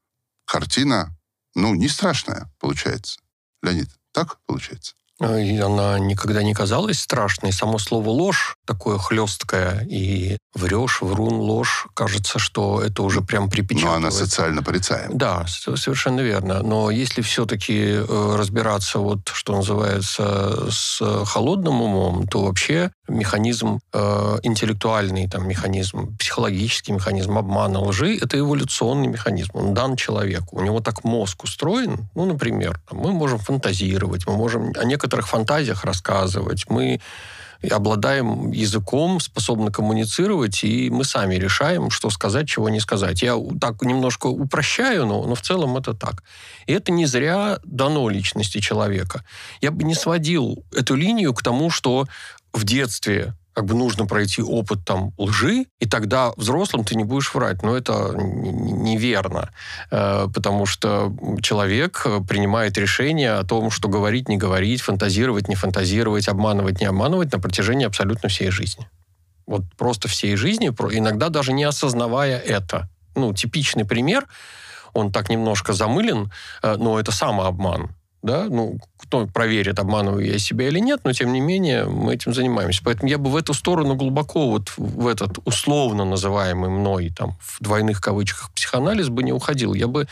картина, 0.45 1.17
ну, 1.55 1.73
не 1.75 1.89
страшная 1.89 2.51
получается. 2.59 3.19
Леонид, 3.61 3.89
так 4.11 4.39
получается? 4.45 4.95
И 5.23 5.57
она 5.59 5.99
никогда 5.99 6.43
не 6.43 6.53
казалась 6.53 6.99
страшной. 6.99 7.51
Само 7.51 7.77
слово 7.77 8.09
«ложь» 8.09 8.55
такое 8.65 8.97
хлесткое, 8.97 9.85
и 9.89 10.37
врешь, 10.53 11.01
врун, 11.01 11.35
ложь, 11.35 11.87
кажется, 11.93 12.39
что 12.39 12.81
это 12.81 13.03
уже 13.03 13.21
прям 13.21 13.45
Но 13.45 13.49
припечатывает. 13.49 13.97
она 13.97 14.11
социально 14.11 14.63
порицаема. 14.63 15.13
Да, 15.15 15.45
совершенно 15.47 16.21
верно. 16.21 16.61
Но 16.61 16.91
если 16.91 17.21
все-таки 17.21 17.79
э, 17.79 18.35
разбираться, 18.37 18.99
вот, 18.99 19.29
что 19.33 19.55
называется, 19.55 20.69
с 20.71 21.01
холодным 21.25 21.81
умом, 21.81 22.27
то 22.27 22.43
вообще 22.43 22.91
механизм 23.07 23.79
э, 23.91 24.39
интеллектуальный, 24.43 25.27
там, 25.27 25.47
механизм, 25.47 26.15
психологический 26.17 26.93
механизм 26.93 27.37
обмана 27.37 27.79
лжи, 27.79 28.17
это 28.17 28.39
эволюционный 28.39 29.07
механизм. 29.07 29.51
Он 29.53 29.73
дан 29.73 29.95
человеку. 29.95 30.57
У 30.57 30.61
него 30.61 30.79
так 30.79 31.03
мозг 31.03 31.43
устроен. 31.43 32.07
Ну, 32.15 32.25
например, 32.25 32.79
мы 32.91 33.11
можем 33.11 33.39
фантазировать, 33.39 34.25
мы 34.27 34.37
можем 34.37 34.71
о 34.77 34.85
некоторых 34.85 35.27
фантазиях 35.27 35.83
рассказывать, 35.83 36.69
мы 36.69 36.99
обладаем 37.71 38.51
языком, 38.51 39.19
способны 39.19 39.71
коммуницировать, 39.71 40.63
и 40.63 40.89
мы 40.89 41.05
сами 41.05 41.35
решаем, 41.35 41.89
что 41.89 42.09
сказать, 42.09 42.47
чего 42.47 42.69
не 42.69 42.79
сказать. 42.79 43.21
Я 43.21 43.37
так 43.59 43.81
немножко 43.81 44.27
упрощаю, 44.27 45.05
но, 45.05 45.25
но 45.25 45.35
в 45.35 45.41
целом 45.41 45.77
это 45.77 45.93
так. 45.93 46.23
И 46.65 46.73
это 46.73 46.91
не 46.91 47.05
зря 47.05 47.59
дано 47.63 48.09
личности 48.09 48.59
человека. 48.59 49.23
Я 49.61 49.71
бы 49.71 49.83
не 49.83 49.95
сводил 49.95 50.63
эту 50.75 50.95
линию 50.95 51.33
к 51.33 51.41
тому, 51.41 51.69
что 51.69 52.07
в 52.53 52.63
детстве 52.63 53.33
как 53.53 53.65
бы 53.65 53.75
нужно 53.75 54.07
пройти 54.07 54.41
опыт 54.41 54.79
там 54.83 55.13
лжи, 55.17 55.67
и 55.79 55.85
тогда 55.85 56.33
взрослым 56.37 56.83
ты 56.83 56.95
не 56.95 57.03
будешь 57.03 57.33
врать. 57.33 57.61
Но 57.61 57.77
это 57.77 58.13
неверно, 58.15 59.51
Э, 59.91 60.27
потому 60.33 60.65
что 60.65 61.13
человек 61.41 62.01
э, 62.05 62.19
принимает 62.27 62.77
решение 62.77 63.33
о 63.33 63.43
том, 63.43 63.69
что 63.69 63.87
говорить, 63.87 64.27
не 64.27 64.37
говорить, 64.37 64.81
фантазировать, 64.81 65.47
не 65.47 65.55
фантазировать, 65.55 66.27
обманывать, 66.27 66.81
не 66.81 66.87
обманывать 66.87 67.31
на 67.31 67.39
протяжении 67.39 67.85
абсолютно 67.85 68.29
всей 68.29 68.49
жизни. 68.49 68.87
Вот 69.45 69.63
просто 69.77 70.07
всей 70.07 70.35
жизни, 70.35 70.67
иногда 70.67 71.29
даже 71.29 71.53
не 71.53 71.63
осознавая 71.63 72.39
это. 72.39 72.89
Ну, 73.15 73.33
типичный 73.33 73.85
пример, 73.85 74.25
он 74.93 75.11
так 75.11 75.29
немножко 75.29 75.73
замылен, 75.73 76.31
э, 76.63 76.75
но 76.77 76.99
это 76.99 77.11
самообман. 77.11 77.95
Да? 78.23 78.45
Ну, 78.49 78.79
кто 78.97 79.27
проверит, 79.27 79.79
обманываю 79.79 80.25
я 80.25 80.39
себя 80.39 80.69
или 80.69 80.79
нет, 80.79 81.01
но 81.03 81.11
тем 81.11 81.33
не 81.33 81.41
менее 81.41 81.83
мы 81.83 82.13
этим 82.13 82.33
занимаемся. 82.33 82.81
Поэтому 82.83 83.09
я 83.09 83.17
бы 83.17 83.29
в 83.29 83.35
эту 83.35 83.53
сторону 83.53 83.95
глубоко, 83.95 84.49
вот 84.49 84.71
в 84.77 85.07
этот 85.07 85.39
условно 85.43 86.05
называемый 86.05 86.69
мной, 86.69 87.13
там, 87.15 87.37
в 87.41 87.61
двойных 87.61 87.99
кавычках, 87.99 88.51
психоанализ 88.55 89.09
бы 89.09 89.23
не 89.23 89.33
уходил. 89.33 89.73
Я 89.73 89.87
бы 89.87 90.07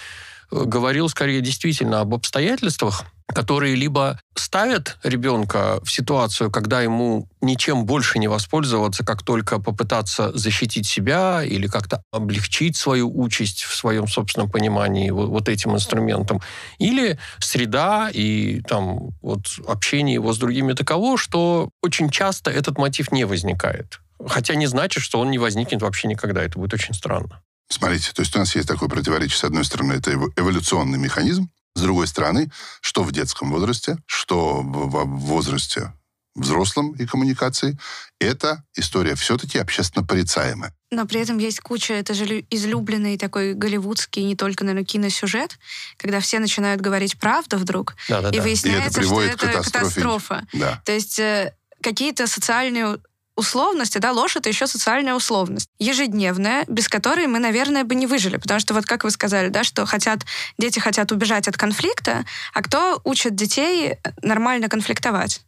говорил 0.51 1.09
скорее 1.09 1.41
действительно 1.41 2.01
об 2.01 2.13
обстоятельствах, 2.13 3.03
которые 3.33 3.75
либо 3.75 4.19
ставят 4.35 4.97
ребенка 5.03 5.79
в 5.83 5.91
ситуацию, 5.91 6.51
когда 6.51 6.81
ему 6.81 7.27
ничем 7.41 7.85
больше 7.85 8.19
не 8.19 8.27
воспользоваться, 8.27 9.05
как 9.05 9.23
только 9.23 9.59
попытаться 9.59 10.37
защитить 10.37 10.85
себя 10.85 11.43
или 11.43 11.67
как-то 11.67 12.03
облегчить 12.11 12.75
свою 12.75 13.11
участь 13.17 13.63
в 13.63 13.75
своем 13.75 14.07
собственном 14.07 14.49
понимании 14.49 15.09
вот, 15.09 15.49
этим 15.49 15.75
инструментом, 15.75 16.41
или 16.77 17.17
среда 17.39 18.09
и 18.11 18.61
там 18.61 19.11
вот 19.21 19.45
общение 19.67 20.15
его 20.15 20.33
с 20.33 20.37
другими 20.37 20.73
таково, 20.73 21.17
что 21.17 21.69
очень 21.81 22.09
часто 22.09 22.51
этот 22.51 22.77
мотив 22.77 23.11
не 23.11 23.25
возникает. 23.25 24.01
Хотя 24.27 24.55
не 24.55 24.67
значит, 24.67 25.03
что 25.03 25.19
он 25.19 25.31
не 25.31 25.39
возникнет 25.39 25.81
вообще 25.81 26.07
никогда. 26.07 26.43
Это 26.43 26.59
будет 26.59 26.73
очень 26.73 26.93
странно. 26.93 27.41
Смотрите, 27.71 28.11
то 28.13 28.21
есть 28.21 28.35
у 28.35 28.39
нас 28.39 28.53
есть 28.55 28.67
такое 28.67 28.89
противоречие. 28.89 29.37
С 29.37 29.43
одной 29.45 29.63
стороны, 29.65 29.93
это 29.93 30.11
эво- 30.11 30.31
эволюционный 30.35 30.99
механизм. 30.99 31.49
С 31.73 31.81
другой 31.81 32.05
стороны, 32.07 32.51
что 32.81 33.01
в 33.03 33.11
детском 33.13 33.49
возрасте, 33.49 33.97
что 34.05 34.61
в, 34.61 35.05
возрасте 35.05 35.93
взрослом 36.35 36.91
и 36.93 37.05
коммуникации, 37.05 37.77
это 38.19 38.63
история 38.75 39.15
все-таки 39.15 39.57
общественно 39.57 40.05
порицаемая. 40.05 40.73
Но 40.91 41.05
при 41.05 41.21
этом 41.21 41.37
есть 41.37 41.61
куча, 41.61 41.93
это 41.93 42.13
же 42.13 42.25
лю- 42.25 42.45
излюбленный 42.49 43.17
такой 43.17 43.53
голливудский, 43.53 44.23
не 44.23 44.35
только, 44.35 44.63
наверное, 44.65 44.85
киносюжет, 44.85 45.57
когда 45.97 46.19
все 46.19 46.39
начинают 46.39 46.81
говорить 46.81 47.17
правду 47.19 47.57
вдруг, 47.57 47.95
Да-да-да. 48.09 48.35
и 48.35 48.39
выясняется, 48.41 48.91
что 48.91 48.99
приводит 49.01 49.31
к 49.37 49.43
это 49.43 49.53
катастрофе. 49.53 49.85
катастрофа. 49.85 50.47
Да. 50.53 50.81
То 50.85 50.91
есть 50.91 51.19
э, 51.19 51.53
какие-то 51.81 52.27
социальные 52.27 52.97
условности, 53.41 53.97
да, 53.97 54.11
ложь— 54.11 54.35
это 54.37 54.47
еще 54.49 54.67
социальная 54.67 55.15
условность. 55.15 55.69
Ежедневная, 55.79 56.63
без 56.67 56.87
которой 56.87 57.27
мы, 57.27 57.39
наверное, 57.39 57.83
бы 57.83 57.95
не 57.95 58.07
выжили. 58.07 58.37
Потому 58.37 58.59
что 58.59 58.73
вот 58.73 58.85
как 58.85 59.03
вы 59.03 59.11
сказали, 59.11 59.49
да, 59.49 59.63
что 59.63 59.85
хотят, 59.85 60.19
дети 60.57 60.79
хотят 60.79 61.11
убежать 61.11 61.47
от 61.47 61.57
конфликта, 61.57 62.25
а 62.53 62.61
кто 62.61 63.01
учит 63.03 63.35
детей 63.35 63.97
нормально 64.21 64.69
конфликтовать? 64.69 65.41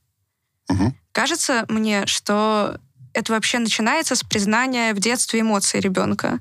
Мгм. 0.70 0.96
Кажется 1.12 1.66
мне, 1.70 2.06
что 2.08 2.80
это 3.14 3.34
вообще 3.34 3.60
начинается 3.60 4.16
с 4.16 4.24
признания 4.24 4.94
в 4.94 5.00
детстве 5.00 5.42
эмоций 5.42 5.80
ребенка. 5.80 6.40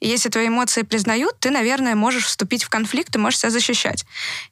И 0.00 0.08
если 0.08 0.30
твои 0.30 0.48
эмоции 0.48 0.82
признают, 0.82 1.38
ты, 1.40 1.50
наверное, 1.50 1.94
можешь 1.94 2.24
вступить 2.24 2.64
в 2.64 2.70
конфликт 2.70 3.14
и 3.14 3.18
можешь 3.18 3.40
себя 3.40 3.50
защищать. 3.50 4.06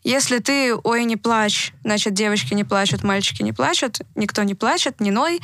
Если 0.05 0.39
ты, 0.39 0.75
ой, 0.75 1.05
не 1.05 1.17
плачь, 1.17 1.73
значит, 1.85 2.13
девочки 2.13 2.53
не 2.53 2.65
плачут, 2.65 3.03
мальчики 3.03 3.43
не 3.43 3.55
плачут, 3.55 4.01
никто 4.15 4.43
не 4.43 4.55
плачет, 4.55 5.01
не 5.01 5.11
ной, 5.11 5.41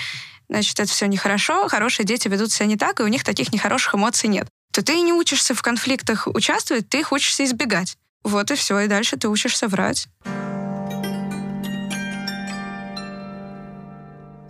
значит, 0.49 0.79
это 0.81 0.91
все 0.91 1.07
нехорошо, 1.07 1.69
хорошие 1.69 2.07
дети 2.07 2.29
ведут 2.29 2.53
себя 2.53 2.67
не 2.67 2.77
так, 2.77 3.01
и 3.01 3.03
у 3.03 3.09
них 3.09 3.25
таких 3.25 3.53
нехороших 3.53 3.95
эмоций 3.95 4.29
нет. 4.29 4.47
То 4.73 4.83
ты 4.83 5.01
не 5.01 5.13
учишься 5.13 5.55
в 5.55 5.63
конфликтах 5.63 6.27
участвовать, 6.27 6.89
ты 6.89 7.01
их 7.01 7.13
учишься 7.13 7.45
избегать. 7.45 7.97
Вот 8.25 8.51
и 8.51 8.55
все, 8.55 8.79
и 8.81 8.89
дальше 8.89 9.17
ты 9.17 9.29
учишься 9.29 9.69
врать. 9.69 10.09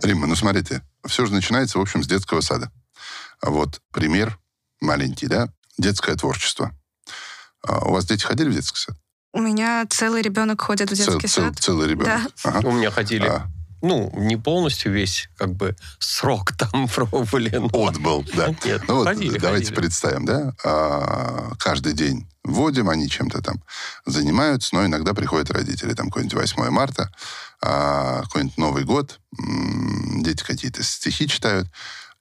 Римма, 0.01 0.27
ну 0.27 0.35
смотрите, 0.35 0.81
все 1.05 1.25
же 1.25 1.33
начинается, 1.33 1.79
в 1.79 1.81
общем, 1.81 2.03
с 2.03 2.07
детского 2.07 2.41
сада. 2.41 2.71
А 3.41 3.49
вот 3.49 3.81
пример 3.91 4.37
маленький, 4.79 5.27
да, 5.27 5.49
детское 5.77 6.15
творчество. 6.15 6.71
А 7.63 7.79
у 7.87 7.91
вас 7.91 8.05
дети 8.05 8.23
ходили 8.23 8.49
в 8.49 8.53
детский 8.53 8.77
сад? 8.79 8.95
У 9.33 9.39
меня 9.41 9.85
целый 9.89 10.21
ребенок 10.21 10.61
ходит 10.61 10.91
в 10.91 10.95
Цел- 10.95 11.13
детский 11.19 11.27
цел- 11.27 11.45
сад. 11.45 11.59
целый 11.59 11.89
ребенок. 11.89 12.31
Ага. 12.43 12.67
У 12.67 12.71
меня 12.71 12.91
ходили, 12.91 13.25
А, 13.25 13.47
ну, 13.85 14.11
не 14.17 14.37
полностью 14.37 14.91
весь, 14.91 15.29
как 15.37 15.53
бы, 15.53 15.75
срок 15.99 16.51
там 16.57 16.87
пробовали. 16.87 17.49
но- 17.55 17.87
отбыл, 17.87 18.25
да. 18.35 18.47
Нет, 18.65 18.83
Ну 18.87 18.95
вот 18.95 19.07
ходили, 19.07 19.37
давайте 19.37 19.67
ходили. 19.67 19.79
представим, 19.81 20.25
да, 20.25 20.53
а, 20.63 21.51
каждый 21.57 21.93
день 21.93 22.27
вводим, 22.43 22.89
они 22.89 23.09
чем-то 23.09 23.41
там 23.41 23.63
занимаются, 24.05 24.75
но 24.75 24.85
иногда 24.85 25.13
приходят 25.13 25.49
родители, 25.51 25.93
там 25.93 26.07
какое-нибудь 26.07 26.35
8 26.39 26.69
марта, 26.69 27.11
а, 27.61 28.21
какой-нибудь 28.23 28.57
Новый 28.57 28.83
год, 28.83 29.19
м, 29.39 30.21
дети 30.23 30.43
какие-то 30.43 30.83
стихи 30.83 31.27
читают, 31.27 31.67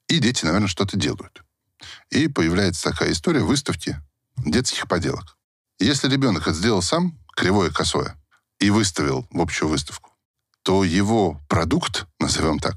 и 0.08 0.18
дети, 0.18 0.44
наверное, 0.44 0.68
что-то 0.68 0.96
делают. 0.96 1.42
И 2.10 2.28
появляется 2.28 2.90
такая 2.90 3.12
история 3.12 3.40
выставки 3.40 4.00
детских 4.38 4.88
поделок. 4.88 5.36
Если 5.78 6.08
ребенок 6.08 6.42
это 6.42 6.54
сделал 6.54 6.82
сам, 6.82 7.18
кривое, 7.36 7.70
косое, 7.70 8.16
и 8.60 8.70
выставил 8.70 9.26
в 9.30 9.40
общую 9.40 9.68
выставку, 9.68 10.03
то 10.64 10.82
его 10.82 11.40
продукт, 11.48 12.06
назовем 12.18 12.58
так, 12.58 12.76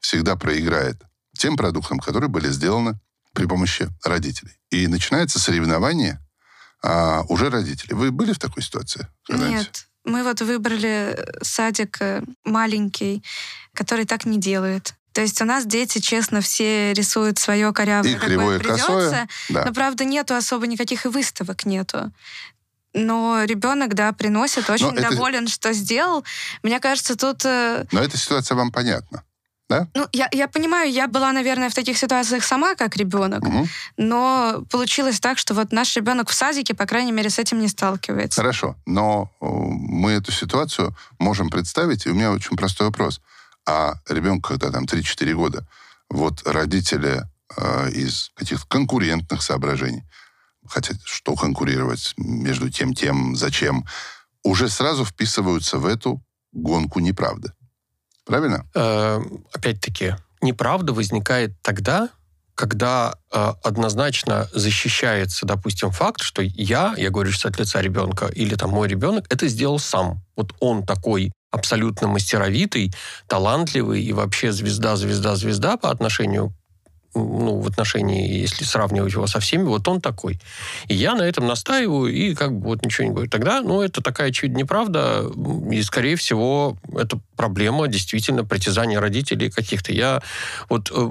всегда 0.00 0.36
проиграет 0.36 1.00
тем 1.38 1.56
продуктам, 1.56 1.98
которые 1.98 2.28
были 2.28 2.48
сделаны 2.48 2.98
при 3.32 3.46
помощи 3.46 3.88
родителей. 4.04 4.52
И 4.70 4.86
начинается 4.88 5.38
соревнование 5.38 6.20
а, 6.82 7.22
уже 7.28 7.48
родителей. 7.48 7.94
Вы 7.94 8.10
были 8.10 8.32
в 8.32 8.38
такой 8.38 8.62
ситуации? 8.62 9.06
Нет. 9.28 9.86
Мы 10.04 10.24
вот 10.24 10.40
выбрали 10.40 11.14
э, 11.14 11.24
садик 11.42 11.98
э, 12.00 12.22
маленький, 12.44 13.22
который 13.74 14.06
так 14.06 14.24
не 14.24 14.38
делает. 14.38 14.94
То 15.12 15.20
есть 15.20 15.40
у 15.42 15.44
нас 15.44 15.66
дети, 15.66 15.98
честно, 15.98 16.40
все 16.40 16.94
рисуют 16.94 17.38
свое 17.38 17.72
корявое, 17.72 18.10
И 18.10 18.14
кривое, 18.14 18.58
придется. 18.58 18.86
косое. 18.86 19.28
Да. 19.50 19.64
Но, 19.66 19.74
правда, 19.74 20.04
нету 20.04 20.34
особо 20.34 20.66
никаких 20.66 21.04
и 21.04 21.08
выставок 21.08 21.66
нету. 21.66 22.12
Но 22.94 23.44
ребенок, 23.44 23.94
да, 23.94 24.12
приносит, 24.12 24.68
очень 24.70 24.92
это- 24.96 25.10
доволен, 25.10 25.46
что 25.48 25.72
сделал. 25.72 26.24
Мне 26.62 26.80
кажется, 26.80 27.16
тут... 27.16 27.44
э, 27.44 27.84
Но 27.92 28.00
эта 28.00 28.16
ситуация 28.16 28.56
вам 28.56 28.70
понятна. 28.72 29.22
Ну, 29.94 30.08
я, 30.12 30.28
я 30.32 30.48
понимаю, 30.48 30.90
я 30.90 31.06
была, 31.06 31.30
наверное, 31.30 31.70
в 31.70 31.74
таких 31.74 31.96
ситуациях 31.96 32.42
сама 32.42 32.74
как 32.74 32.96
ребенок, 32.96 33.44
Мгм. 33.44 33.68
но 33.96 34.64
получилось 34.68 35.20
так, 35.20 35.38
что 35.38 35.54
вот 35.54 35.70
наш 35.70 35.94
ребенок 35.96 36.28
в 36.28 36.34
садике, 36.34 36.74
по 36.74 36.86
крайней 36.86 37.12
мере, 37.12 37.30
с 37.30 37.38
этим 37.38 37.60
не 37.60 37.68
сталкивается. 37.68 38.40
Хорошо. 38.40 38.74
Но 38.86 39.30
э, 39.40 39.44
мы 39.46 40.10
эту 40.10 40.32
ситуацию 40.32 40.96
можем 41.20 41.50
представить, 41.50 42.04
и 42.06 42.10
у 42.10 42.14
меня 42.14 42.32
очень 42.32 42.56
простой 42.56 42.88
вопрос. 42.88 43.20
А 43.64 43.94
ребенку, 44.08 44.48
когда 44.48 44.72
там 44.72 44.86
3-4 44.86 45.32
года, 45.34 45.64
вот 46.08 46.42
родители 46.46 47.22
э, 47.56 47.90
из 47.90 48.32
каких-то 48.34 48.66
конкурентных 48.66 49.40
соображений, 49.40 50.02
хотя 50.70 50.94
что 51.04 51.34
конкурировать 51.34 52.14
между 52.16 52.70
тем, 52.70 52.94
тем, 52.94 53.36
зачем, 53.36 53.84
уже 54.42 54.68
сразу 54.68 55.04
вписываются 55.04 55.78
в 55.78 55.86
эту 55.86 56.22
гонку 56.52 57.00
неправды. 57.00 57.52
Правильно? 58.24 58.66
Э, 58.74 59.20
опять-таки, 59.52 60.14
неправда 60.40 60.92
возникает 60.92 61.60
тогда, 61.62 62.08
когда 62.54 63.14
э, 63.32 63.52
однозначно 63.64 64.48
защищается, 64.52 65.46
допустим, 65.46 65.90
факт, 65.90 66.22
что 66.22 66.42
я, 66.42 66.94
я 66.96 67.10
говорю 67.10 67.32
сейчас 67.32 67.46
от 67.46 67.58
лица 67.58 67.80
ребенка, 67.80 68.26
или 68.26 68.54
там 68.54 68.70
мой 68.70 68.88
ребенок, 68.88 69.26
это 69.30 69.48
сделал 69.48 69.78
сам. 69.78 70.22
Вот 70.36 70.54
он 70.60 70.84
такой 70.84 71.32
абсолютно 71.50 72.06
мастеровитый, 72.08 72.92
талантливый 73.26 74.02
и 74.02 74.12
вообще 74.12 74.52
звезда, 74.52 74.96
звезда, 74.96 75.36
звезда 75.36 75.76
по 75.76 75.90
отношению 75.90 76.54
ну, 77.14 77.58
в 77.58 77.66
отношении, 77.66 78.40
если 78.40 78.64
сравнивать 78.64 79.12
его 79.12 79.26
со 79.26 79.40
всеми, 79.40 79.64
вот 79.64 79.86
он 79.88 80.00
такой. 80.00 80.38
И 80.88 80.94
я 80.94 81.14
на 81.14 81.22
этом 81.22 81.46
настаиваю, 81.46 82.12
и 82.12 82.34
как 82.34 82.52
бы 82.56 82.68
вот 82.68 82.84
ничего 82.84 83.06
не 83.06 83.10
говорю. 83.12 83.30
Тогда, 83.30 83.60
ну, 83.60 83.82
это 83.82 84.00
такая, 84.00 84.28
очевидно, 84.28 84.58
неправда, 84.58 85.26
и, 85.70 85.82
скорее 85.82 86.16
всего, 86.16 86.76
это 86.96 87.18
проблема 87.36 87.88
действительно 87.88 88.44
притязания 88.44 89.00
родителей 89.00 89.50
каких-то. 89.50 89.92
Я 89.92 90.22
вот, 90.68 90.90
э, 90.94 91.10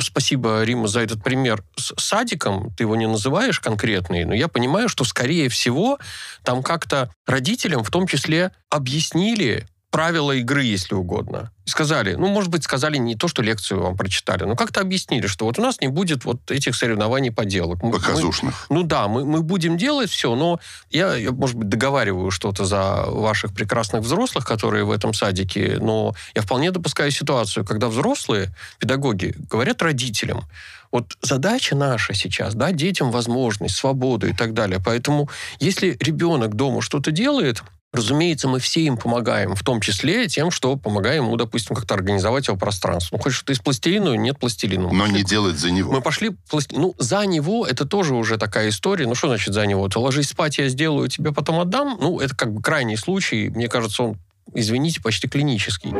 спасибо, 0.00 0.62
Рима, 0.64 0.88
за 0.88 1.00
этот 1.00 1.22
пример 1.22 1.62
с 1.76 1.94
садиком, 1.96 2.70
ты 2.76 2.84
его 2.84 2.96
не 2.96 3.06
называешь 3.06 3.60
конкретный, 3.60 4.24
но 4.24 4.34
я 4.34 4.48
понимаю, 4.48 4.88
что, 4.88 5.04
скорее 5.04 5.48
всего, 5.48 5.98
там 6.42 6.62
как-то 6.62 7.10
родителям 7.26 7.84
в 7.84 7.90
том 7.90 8.06
числе 8.06 8.52
объяснили 8.70 9.66
правила 9.90 10.32
игры, 10.32 10.62
если 10.64 10.94
угодно. 10.94 11.50
И 11.66 11.70
сказали, 11.70 12.14
ну, 12.14 12.28
может 12.28 12.50
быть, 12.50 12.62
сказали 12.62 12.98
не 12.98 13.14
то, 13.14 13.26
что 13.28 13.42
лекцию 13.42 13.82
вам 13.82 13.96
прочитали, 13.96 14.44
но 14.44 14.54
как-то 14.54 14.80
объяснили, 14.80 15.26
что 15.26 15.46
вот 15.46 15.58
у 15.58 15.62
нас 15.62 15.80
не 15.80 15.88
будет 15.88 16.24
вот 16.24 16.50
этих 16.50 16.74
соревнований. 16.76 17.30
Мы- 17.30 17.88
мы- 17.88 17.92
Показушных. 17.92 18.66
ну 18.70 18.82
да, 18.82 19.08
мы, 19.08 19.24
мы 19.24 19.42
будем 19.42 19.76
делать 19.78 20.10
все, 20.10 20.34
но 20.34 20.60
я, 20.90 21.14
я, 21.16 21.30
может 21.32 21.56
быть, 21.56 21.68
договариваю 21.68 22.30
что-то 22.30 22.64
за 22.64 23.04
ваших 23.06 23.54
прекрасных 23.54 24.02
взрослых, 24.02 24.44
которые 24.46 24.84
в 24.84 24.90
этом 24.90 25.14
садике, 25.14 25.78
но 25.80 26.14
я 26.34 26.42
вполне 26.42 26.70
допускаю 26.70 27.10
ситуацию, 27.10 27.64
когда 27.64 27.88
взрослые 27.88 28.54
педагоги 28.78 29.34
говорят 29.50 29.80
родителям, 29.82 30.44
вот 30.90 31.16
задача 31.22 31.76
наша 31.76 32.14
сейчас, 32.14 32.54
да, 32.54 32.72
детям 32.72 33.10
возможность, 33.10 33.76
свободу 33.76 34.26
и 34.28 34.32
так 34.32 34.54
далее. 34.54 34.80
Поэтому 34.84 35.28
если 35.60 35.96
ребенок 36.00 36.54
дома 36.54 36.80
что-то 36.82 37.10
делает, 37.10 37.62
Разумеется, 37.90 38.48
мы 38.48 38.58
все 38.58 38.82
им 38.82 38.98
помогаем, 38.98 39.54
в 39.54 39.62
том 39.64 39.80
числе 39.80 40.28
тем, 40.28 40.50
что 40.50 40.76
помогаем 40.76 41.24
ему, 41.24 41.36
допустим, 41.36 41.74
как-то 41.74 41.94
организовать 41.94 42.48
его 42.48 42.56
пространство. 42.58 43.16
Ну, 43.16 43.22
хочешь, 43.22 43.38
что 43.38 43.50
из 43.52 43.60
пластилина, 43.60 44.14
нет 44.14 44.38
пластилина. 44.38 44.92
Но 44.92 45.06
не 45.06 45.22
делать 45.22 45.56
за 45.56 45.70
него. 45.70 45.90
Мы 45.90 46.02
пошли... 46.02 46.36
пласти- 46.50 46.76
Ну, 46.76 46.94
за 46.98 47.24
него 47.24 47.66
это 47.66 47.86
тоже 47.86 48.14
уже 48.14 48.36
такая 48.36 48.68
история. 48.68 49.06
Ну, 49.06 49.14
что 49.14 49.28
значит 49.28 49.54
за 49.54 49.64
него? 49.64 49.88
Ты 49.88 49.98
ложись 49.98 50.28
спать, 50.28 50.58
я 50.58 50.68
сделаю, 50.68 51.08
тебе 51.08 51.32
потом 51.32 51.60
отдам. 51.60 51.96
Ну, 51.98 52.20
это 52.20 52.36
как 52.36 52.52
бы 52.52 52.60
крайний 52.60 52.98
случай. 52.98 53.48
Мне 53.48 53.68
кажется, 53.68 54.02
он, 54.02 54.18
извините, 54.52 55.00
почти 55.00 55.26
клинический. 55.26 55.92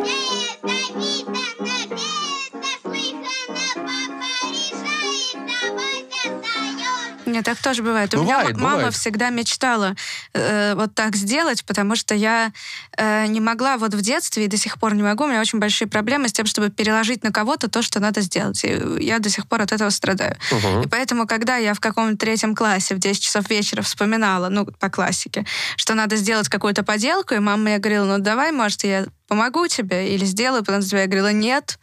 Нет, 7.38 7.44
так 7.44 7.58
тоже 7.58 7.82
бывает. 7.84 8.12
У 8.14 8.18
Бывает, 8.18 8.48
меня 8.48 8.56
м- 8.56 8.62
мама 8.62 8.76
бывает. 8.76 8.94
всегда 8.94 9.30
мечтала 9.30 9.94
э, 10.34 10.74
вот 10.74 10.92
так 10.94 11.14
сделать, 11.14 11.64
потому 11.64 11.94
что 11.94 12.14
я 12.16 12.50
э, 12.96 13.26
не 13.26 13.40
могла 13.40 13.76
вот 13.78 13.94
в 13.94 14.00
детстве 14.00 14.44
и 14.46 14.48
до 14.48 14.56
сих 14.56 14.78
пор 14.80 14.94
не 14.94 15.02
могу. 15.04 15.24
У 15.24 15.26
меня 15.28 15.40
очень 15.40 15.60
большие 15.60 15.86
проблемы 15.86 16.28
с 16.28 16.32
тем, 16.32 16.46
чтобы 16.46 16.70
переложить 16.70 17.22
на 17.22 17.30
кого-то 17.30 17.68
то, 17.68 17.80
что 17.82 18.00
надо 18.00 18.20
сделать. 18.22 18.64
И 18.64 18.80
я 19.00 19.20
до 19.20 19.30
сих 19.30 19.46
пор 19.46 19.62
от 19.62 19.70
этого 19.72 19.90
страдаю. 19.90 20.36
Мгм. 20.50 20.82
И 20.82 20.88
поэтому, 20.88 21.26
когда 21.28 21.56
я 21.58 21.74
в 21.74 21.80
каком-то 21.80 22.16
третьем 22.16 22.56
классе 22.56 22.96
в 22.96 22.98
10 22.98 23.22
часов 23.22 23.48
вечера 23.48 23.82
вспоминала, 23.82 24.48
ну, 24.48 24.66
по 24.66 24.90
классике, 24.90 25.46
что 25.76 25.94
надо 25.94 26.16
сделать 26.16 26.48
какую-то 26.48 26.82
поделку, 26.82 27.34
и 27.34 27.38
мама 27.38 27.62
мне 27.62 27.78
говорила, 27.78 28.04
ну, 28.06 28.18
давай, 28.18 28.50
может, 28.50 28.82
я 28.82 29.06
помогу 29.28 29.68
тебе 29.68 30.12
или 30.14 30.24
сделаю, 30.24 30.64
потом 30.64 30.82
за 30.82 30.88
тебя 30.90 31.02
я 31.02 31.06
говорила, 31.06 31.30
нет. 31.32 31.78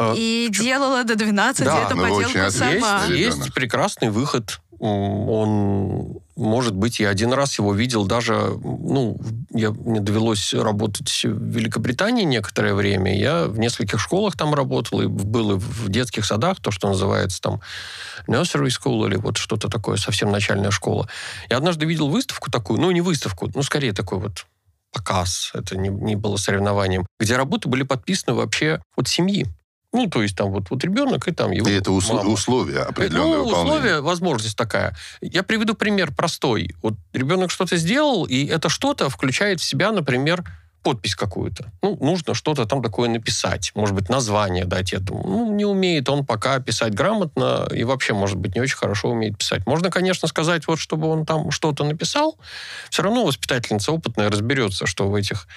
А, 0.00 0.14
и 0.16 0.48
делала 0.48 1.02
до 1.02 1.16
12 1.16 1.64
Да, 1.64 1.82
эту 1.86 1.96
ну, 1.96 2.02
поделку 2.02 2.38
очень 2.38 2.50
сама. 2.52 3.04
Есть 3.08 3.36
ребенок. 3.36 3.52
прекрасный 3.54 4.10
выход. 4.10 4.60
Он, 4.80 6.20
может 6.36 6.74
быть, 6.74 7.00
я 7.00 7.08
один 7.08 7.32
раз 7.32 7.58
его 7.58 7.74
видел 7.74 8.06
даже, 8.06 8.34
ну, 8.62 9.18
я, 9.52 9.70
мне 9.72 9.98
довелось 9.98 10.54
работать 10.54 11.08
в 11.24 11.50
Великобритании 11.50 12.22
некоторое 12.22 12.74
время. 12.74 13.18
Я 13.18 13.46
в 13.46 13.58
нескольких 13.58 13.98
школах 13.98 14.36
там 14.36 14.54
работал, 14.54 15.00
и 15.00 15.06
был 15.06 15.52
и 15.52 15.58
в 15.58 15.88
детских 15.88 16.24
садах, 16.24 16.60
то, 16.60 16.70
что 16.70 16.88
называется 16.88 17.40
там 17.40 17.60
nursery 18.28 18.68
school 18.68 19.04
или 19.08 19.16
вот 19.16 19.36
что-то 19.36 19.68
такое, 19.68 19.96
совсем 19.96 20.30
начальная 20.30 20.70
школа. 20.70 21.08
Я 21.50 21.56
однажды 21.56 21.84
видел 21.84 22.08
выставку 22.08 22.50
такую, 22.50 22.80
ну, 22.80 22.90
не 22.92 23.00
выставку, 23.00 23.50
ну, 23.52 23.62
скорее 23.62 23.92
такой 23.92 24.20
вот 24.20 24.46
показ, 24.92 25.50
это 25.54 25.76
не, 25.76 25.88
не 25.88 26.16
было 26.16 26.36
соревнованием, 26.36 27.06
где 27.18 27.36
работы 27.36 27.68
были 27.68 27.82
подписаны 27.82 28.34
вообще 28.34 28.80
от 28.96 29.08
семьи. 29.08 29.46
Ну, 29.92 30.06
то 30.08 30.22
есть 30.22 30.36
там 30.36 30.50
вот, 30.50 30.68
вот 30.70 30.84
ребенок 30.84 31.28
и 31.28 31.32
там 31.32 31.50
его 31.50 31.66
И 31.68 31.72
это 31.72 31.90
усл- 31.90 32.16
мама. 32.16 32.28
условия 32.30 32.80
определенные 32.80 33.38
Ну, 33.38 33.44
выполнения. 33.46 33.76
условия, 33.76 34.00
возможность 34.00 34.56
такая. 34.56 34.94
Я 35.22 35.42
приведу 35.42 35.74
пример 35.74 36.12
простой. 36.14 36.74
Вот 36.82 36.94
ребенок 37.14 37.50
что-то 37.50 37.76
сделал, 37.78 38.24
и 38.24 38.44
это 38.46 38.68
что-то 38.68 39.08
включает 39.08 39.60
в 39.60 39.64
себя, 39.64 39.90
например, 39.90 40.44
подпись 40.82 41.14
какую-то. 41.16 41.72
Ну, 41.82 41.96
нужно 42.00 42.34
что-то 42.34 42.64
там 42.66 42.82
такое 42.82 43.08
написать. 43.08 43.72
Может 43.74 43.94
быть, 43.94 44.08
название 44.10 44.64
дать 44.64 44.92
этому. 44.92 45.22
Ну, 45.26 45.54
не 45.54 45.64
умеет 45.64 46.08
он 46.08 46.24
пока 46.24 46.60
писать 46.60 46.94
грамотно 46.94 47.66
и 47.74 47.82
вообще, 47.84 48.12
может 48.12 48.36
быть, 48.36 48.54
не 48.54 48.60
очень 48.60 48.76
хорошо 48.76 49.08
умеет 49.10 49.38
писать. 49.38 49.66
Можно, 49.66 49.90
конечно, 49.90 50.28
сказать, 50.28 50.66
вот, 50.66 50.78
чтобы 50.78 51.08
он 51.08 51.26
там 51.26 51.50
что-то 51.50 51.84
написал. 51.84 52.38
Все 52.90 53.02
равно 53.02 53.24
воспитательница 53.24 53.90
опытная 53.90 54.30
разберется, 54.30 54.86
что 54.86 55.08
в 55.08 55.14
этих 55.14 55.48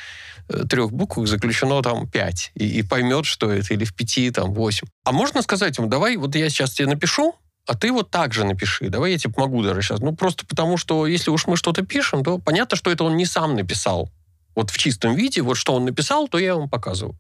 трех 0.70 0.92
буквах 0.92 1.28
заключено 1.28 1.82
там 1.82 2.08
пять, 2.10 2.52
и, 2.56 2.68
и 2.68 2.84
поймет, 2.84 3.26
что 3.26 3.52
это, 3.52 3.74
или 3.74 3.86
в 3.86 3.96
пяти, 3.96 4.30
там, 4.32 4.54
восемь. 4.54 4.88
А 5.04 5.12
можно 5.12 5.42
сказать 5.42 5.78
ему, 5.78 5.88
давай, 5.88 6.18
вот 6.18 6.36
я 6.36 6.50
сейчас 6.50 6.74
тебе 6.74 6.88
напишу, 6.88 7.36
а 7.68 7.76
ты 7.76 7.92
вот 7.92 8.10
так 8.10 8.34
же 8.34 8.44
напиши. 8.44 8.90
Давай 8.90 9.12
я 9.12 9.18
тебе 9.18 9.34
помогу 9.34 9.64
даже 9.64 9.82
сейчас. 9.82 10.00
Ну, 10.00 10.16
просто 10.16 10.46
потому, 10.46 10.78
что 10.78 11.06
если 11.08 11.30
уж 11.30 11.48
мы 11.48 11.58
что-то 11.58 11.84
пишем, 11.84 12.24
то 12.24 12.38
понятно, 12.38 12.76
что 12.76 12.92
это 12.92 13.04
он 13.04 13.16
не 13.16 13.26
сам 13.26 13.56
написал. 13.56 14.10
Вот 14.56 14.70
в 14.70 14.78
чистом 14.78 15.16
виде, 15.16 15.42
вот 15.42 15.56
что 15.56 15.74
он 15.74 15.86
написал, 15.86 16.28
то 16.28 16.38
я 16.40 16.56
вам 16.56 16.70
показываю. 16.70 17.18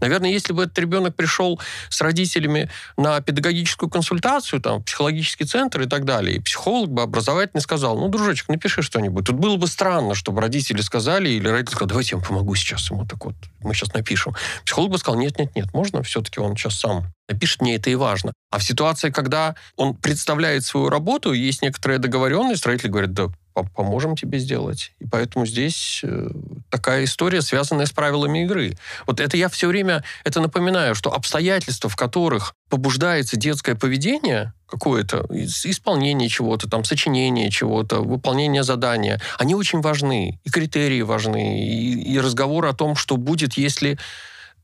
Наверное, 0.00 0.30
если 0.30 0.52
бы 0.52 0.64
этот 0.64 0.78
ребенок 0.78 1.16
пришел 1.16 1.60
с 1.88 2.00
родителями 2.00 2.70
на 2.96 3.20
педагогическую 3.20 3.90
консультацию, 3.90 4.60
там, 4.60 4.82
психологический 4.82 5.44
центр 5.44 5.82
и 5.82 5.86
так 5.86 6.04
далее, 6.04 6.36
и 6.36 6.40
психолог 6.40 6.90
бы 6.90 7.02
образовательный 7.02 7.60
сказал, 7.60 7.98
ну, 7.98 8.08
дружочек, 8.08 8.48
напиши 8.48 8.82
что-нибудь. 8.82 9.26
Тут 9.26 9.36
было 9.36 9.56
бы 9.56 9.66
странно, 9.66 10.14
чтобы 10.14 10.40
родители 10.40 10.80
сказали, 10.80 11.28
или 11.28 11.48
родители 11.48 11.74
сказали, 11.74 11.88
давайте 11.88 12.10
я 12.12 12.18
вам 12.18 12.26
помогу 12.26 12.54
сейчас 12.54 12.90
ему 12.90 13.06
так 13.06 13.24
вот, 13.24 13.34
мы 13.60 13.74
сейчас 13.74 13.92
напишем. 13.92 14.34
Психолог 14.64 14.90
бы 14.92 14.98
сказал, 14.98 15.18
нет-нет-нет, 15.20 15.72
можно 15.72 16.02
все-таки 16.02 16.40
он 16.40 16.56
сейчас 16.56 16.78
сам 16.78 17.06
напишет, 17.28 17.62
мне 17.62 17.76
это 17.76 17.90
и 17.90 17.94
важно. 17.94 18.32
А 18.50 18.58
в 18.58 18.64
ситуации, 18.64 19.10
когда 19.10 19.54
он 19.76 19.94
представляет 19.94 20.64
свою 20.64 20.88
работу, 20.88 21.32
есть 21.32 21.62
некоторая 21.62 21.98
договоренность, 21.98 22.66
родители 22.66 22.88
говорят, 22.88 23.12
да, 23.12 23.28
поможем 23.52 24.16
тебе 24.16 24.38
сделать. 24.38 24.92
И 24.98 25.06
поэтому 25.06 25.46
здесь 25.46 26.00
э, 26.02 26.30
такая 26.70 27.04
история, 27.04 27.42
связанная 27.42 27.86
с 27.86 27.90
правилами 27.90 28.44
игры. 28.44 28.76
Вот 29.06 29.20
это 29.20 29.36
я 29.36 29.48
все 29.48 29.68
время 29.68 30.04
это 30.24 30.40
напоминаю, 30.40 30.94
что 30.94 31.12
обстоятельства, 31.12 31.90
в 31.90 31.96
которых 31.96 32.54
побуждается 32.68 33.36
детское 33.36 33.74
поведение 33.74 34.52
какое-то, 34.66 35.26
ис- 35.30 35.64
исполнение 35.64 36.28
чего-то, 36.28 36.68
там, 36.68 36.84
сочинение 36.84 37.50
чего-то, 37.50 38.00
выполнение 38.00 38.62
задания, 38.62 39.20
они 39.38 39.54
очень 39.54 39.80
важны. 39.80 40.40
И 40.44 40.50
критерии 40.50 41.02
важны, 41.02 41.66
и, 41.66 42.14
и 42.14 42.20
разговор 42.20 42.66
о 42.66 42.72
том, 42.72 42.94
что 42.96 43.16
будет, 43.16 43.54
если 43.54 43.98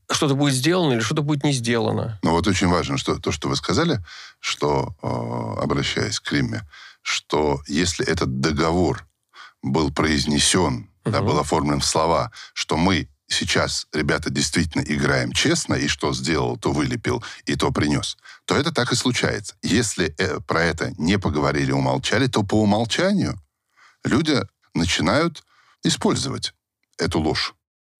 что-то 0.09 0.35
будет 0.35 0.53
сделано 0.53 0.93
или 0.93 0.99
что-то 1.01 1.21
будет 1.21 1.43
не 1.43 1.51
сделано. 1.51 2.17
Но 2.23 2.31
вот 2.31 2.47
очень 2.47 2.67
важно, 2.67 2.97
что 2.97 3.19
то, 3.19 3.31
что 3.31 3.49
вы 3.49 3.55
сказали, 3.55 3.99
что, 4.39 4.95
э, 5.01 5.61
обращаясь 5.61 6.19
к 6.19 6.31
Римме, 6.31 6.63
что 7.07 7.61
если 7.67 8.05
этот 8.05 8.41
договор 8.41 9.07
был 9.63 9.93
произнесен, 9.93 10.89
да, 11.05 11.19
Мгм. 11.19 11.27
был 11.27 11.39
оформлен 11.39 11.79
в 11.79 11.85
слова, 11.85 12.33
что 12.53 12.75
мы 12.75 13.07
сейчас, 13.29 13.87
ребята, 13.93 14.29
действительно 14.29 14.81
играем 14.81 15.31
честно, 15.31 15.75
и 15.75 15.87
что 15.87 16.13
сделал, 16.13 16.57
то 16.57 16.73
вылепил, 16.73 17.23
и 17.45 17.55
то 17.55 17.71
принес, 17.71 18.17
то 18.43 18.57
это 18.57 18.73
так 18.73 18.91
и 18.91 18.95
случается. 18.97 19.55
Если 19.61 20.13
э, 20.17 20.41
про 20.41 20.63
это 20.63 20.93
не 20.97 21.17
поговорили, 21.17 21.71
умолчали, 21.71 22.27
то 22.27 22.43
по 22.43 22.61
умолчанию 22.61 23.39
люди 24.03 24.41
начинают 24.73 25.45
использовать 25.83 26.53
эту 26.97 27.21
ложь. 27.21 27.55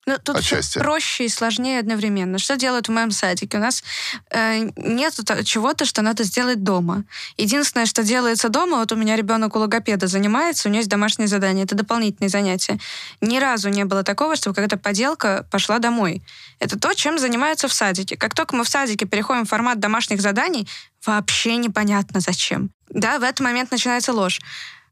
Ну, 0.08 0.18
тут 0.24 0.38
Отчасти. 0.38 0.80
проще 0.80 1.26
и 1.26 1.30
сложнее 1.30 1.80
одновременно. 1.80 2.40
Что 2.40 2.56
делают 2.56 2.88
в 2.88 2.92
моем 2.94 3.12
садике? 3.12 3.58
У 3.58 3.60
нас 3.60 3.84
э, 4.32 4.70
нет 4.78 5.14
чего-то, 5.44 5.84
что 5.84 6.02
надо 6.02 6.24
сделать 6.24 6.64
дома. 6.64 7.04
Единственное, 7.36 7.86
что 7.86 8.04
делается 8.04 8.48
дома, 8.48 8.78
вот 8.78 8.92
у 8.94 8.96
меня 8.96 9.18
ребенок 9.18 9.58
у 9.58 9.60
логопеда 9.60 10.08
занимается, 10.08 10.70
у 10.70 10.72
него 10.72 10.80
есть 10.80 10.90
домашнее 10.90 11.28
задание, 11.28 11.66
это 11.66 11.76
дополнительные 11.76 12.30
занятия. 12.30 12.80
Ни 13.20 13.38
разу 13.38 13.68
не 13.68 13.84
было 13.84 14.04
такого, 14.04 14.38
чтобы 14.38 14.56
какая-то 14.56 14.78
поделка 14.78 15.46
пошла 15.52 15.80
домой. 15.80 16.24
Это 16.60 16.80
то, 16.80 16.94
чем 16.94 17.20
занимаются 17.20 17.68
в 17.68 17.74
садике. 17.74 18.16
Как 18.16 18.34
только 18.34 18.56
мы 18.56 18.64
в 18.64 18.70
садике 18.70 19.06
переходим 19.06 19.46
в 19.46 19.50
формат 19.50 19.82
домашних 19.82 20.22
заданий, 20.22 20.70
вообще 21.06 21.58
непонятно 21.58 22.22
зачем. 22.22 22.72
Да, 22.90 23.20
в 23.20 23.24
этот 23.24 23.42
момент 23.42 23.72
начинается 23.72 24.14
ложь. 24.14 24.40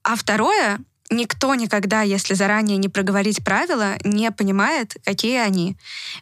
А 0.04 0.17
второе, 0.17 0.80
никто 1.09 1.53
никогда, 1.55 2.01
если 2.01 2.33
заранее 2.33 2.77
не 2.77 2.89
проговорить 2.89 3.43
правила, 3.43 3.95
не 4.03 4.31
понимает, 4.31 4.95
какие 5.03 5.37
они. 5.37 5.77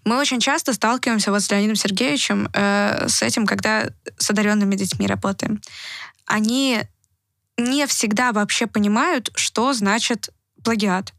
Мы 0.06 0.17
очень 0.17 0.39
часто 0.39 0.74
сталкиваемся 0.74 1.32
вот 1.32 1.41
с 1.41 1.50
Леонидом 1.52 1.76
Сергеевичем 1.76 2.50
э, 2.54 3.08
с 3.08 3.22
этим, 3.22 3.46
когда 3.46 3.89
с 4.17 4.30
одаренными 4.30 4.76
детьми 4.76 5.08
работаем. 5.08 5.62
Они 6.26 6.82
не 7.58 7.86
всегда 7.88 8.32
вообще 8.32 8.67
понимают, 8.67 9.32
что 9.36 9.74
значит 9.74 10.30
плагиат. 10.63 11.13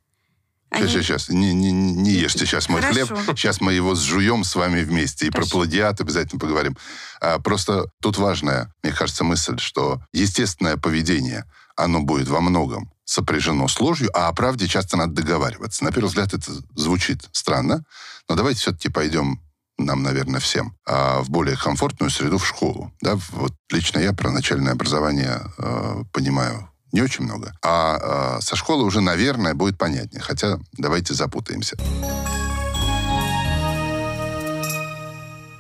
Они- 0.71 0.89
Сейчас, 0.89 1.05
сейчас, 1.05 1.29
не, 1.29 1.55
не, 1.55 1.71
не 1.71 2.11
ешьте 2.11 2.47
сейчас 2.47 2.69
мой 2.69 2.83
Хорошо. 2.83 3.07
хлеб. 3.15 3.39
Сейчас 3.39 3.61
мы 3.61 3.75
его 3.75 3.95
сжуем 3.95 4.43
с 4.43 4.57
вами 4.57 4.83
вместе. 4.83 5.27
И 5.27 5.31
про 5.31 5.43
Хорошо. 5.43 5.59
плагиат 5.59 6.01
обязательно 6.01 6.41
поговорим. 6.41 6.77
А, 7.21 7.39
просто 7.39 7.85
тут 8.03 8.19
важная, 8.19 8.73
мне 8.83 8.93
кажется, 8.93 9.23
мысль, 9.23 9.59
что 9.59 10.01
естественное 10.13 10.77
поведение, 10.77 11.45
оно 11.77 12.03
будет 12.03 12.29
во 12.29 12.41
многом 12.41 12.91
сопряжено 13.05 13.69
с 13.69 13.79
ложью, 13.81 14.11
а 14.15 14.29
о 14.29 14.33
правде 14.33 14.67
часто 14.67 14.97
надо 14.97 15.13
договариваться. 15.13 15.85
На 15.85 15.93
первый 15.93 16.09
взгляд 16.09 16.33
это 16.33 16.53
звучит 16.75 17.29
странно, 17.33 17.85
но 18.29 18.35
давайте 18.35 18.61
все-таки 18.61 18.89
пойдем 18.89 19.41
нам, 19.77 20.03
наверное, 20.03 20.41
всем, 20.41 20.77
а, 20.87 21.21
в 21.21 21.31
более 21.31 21.57
комфортную 21.57 22.11
среду 22.11 22.39
в 22.39 22.47
школу. 22.47 22.93
Да? 23.01 23.17
Вот 23.33 23.53
лично 23.71 23.99
я 23.99 24.13
про 24.13 24.31
начальное 24.31 24.73
образование 24.73 25.41
э, 25.59 26.05
понимаю 26.13 26.71
не 26.93 27.03
очень 27.03 27.25
много. 27.25 27.53
А, 27.61 28.39
э, 28.39 28.41
со 28.41 28.55
школы 28.55 28.85
уже, 28.85 29.01
наверное, 29.01 29.55
будет 29.55 29.77
понятнее. 29.77 30.23
Хотя 30.23 30.61
давайте 30.75 31.13
запутаемся. 31.13 31.77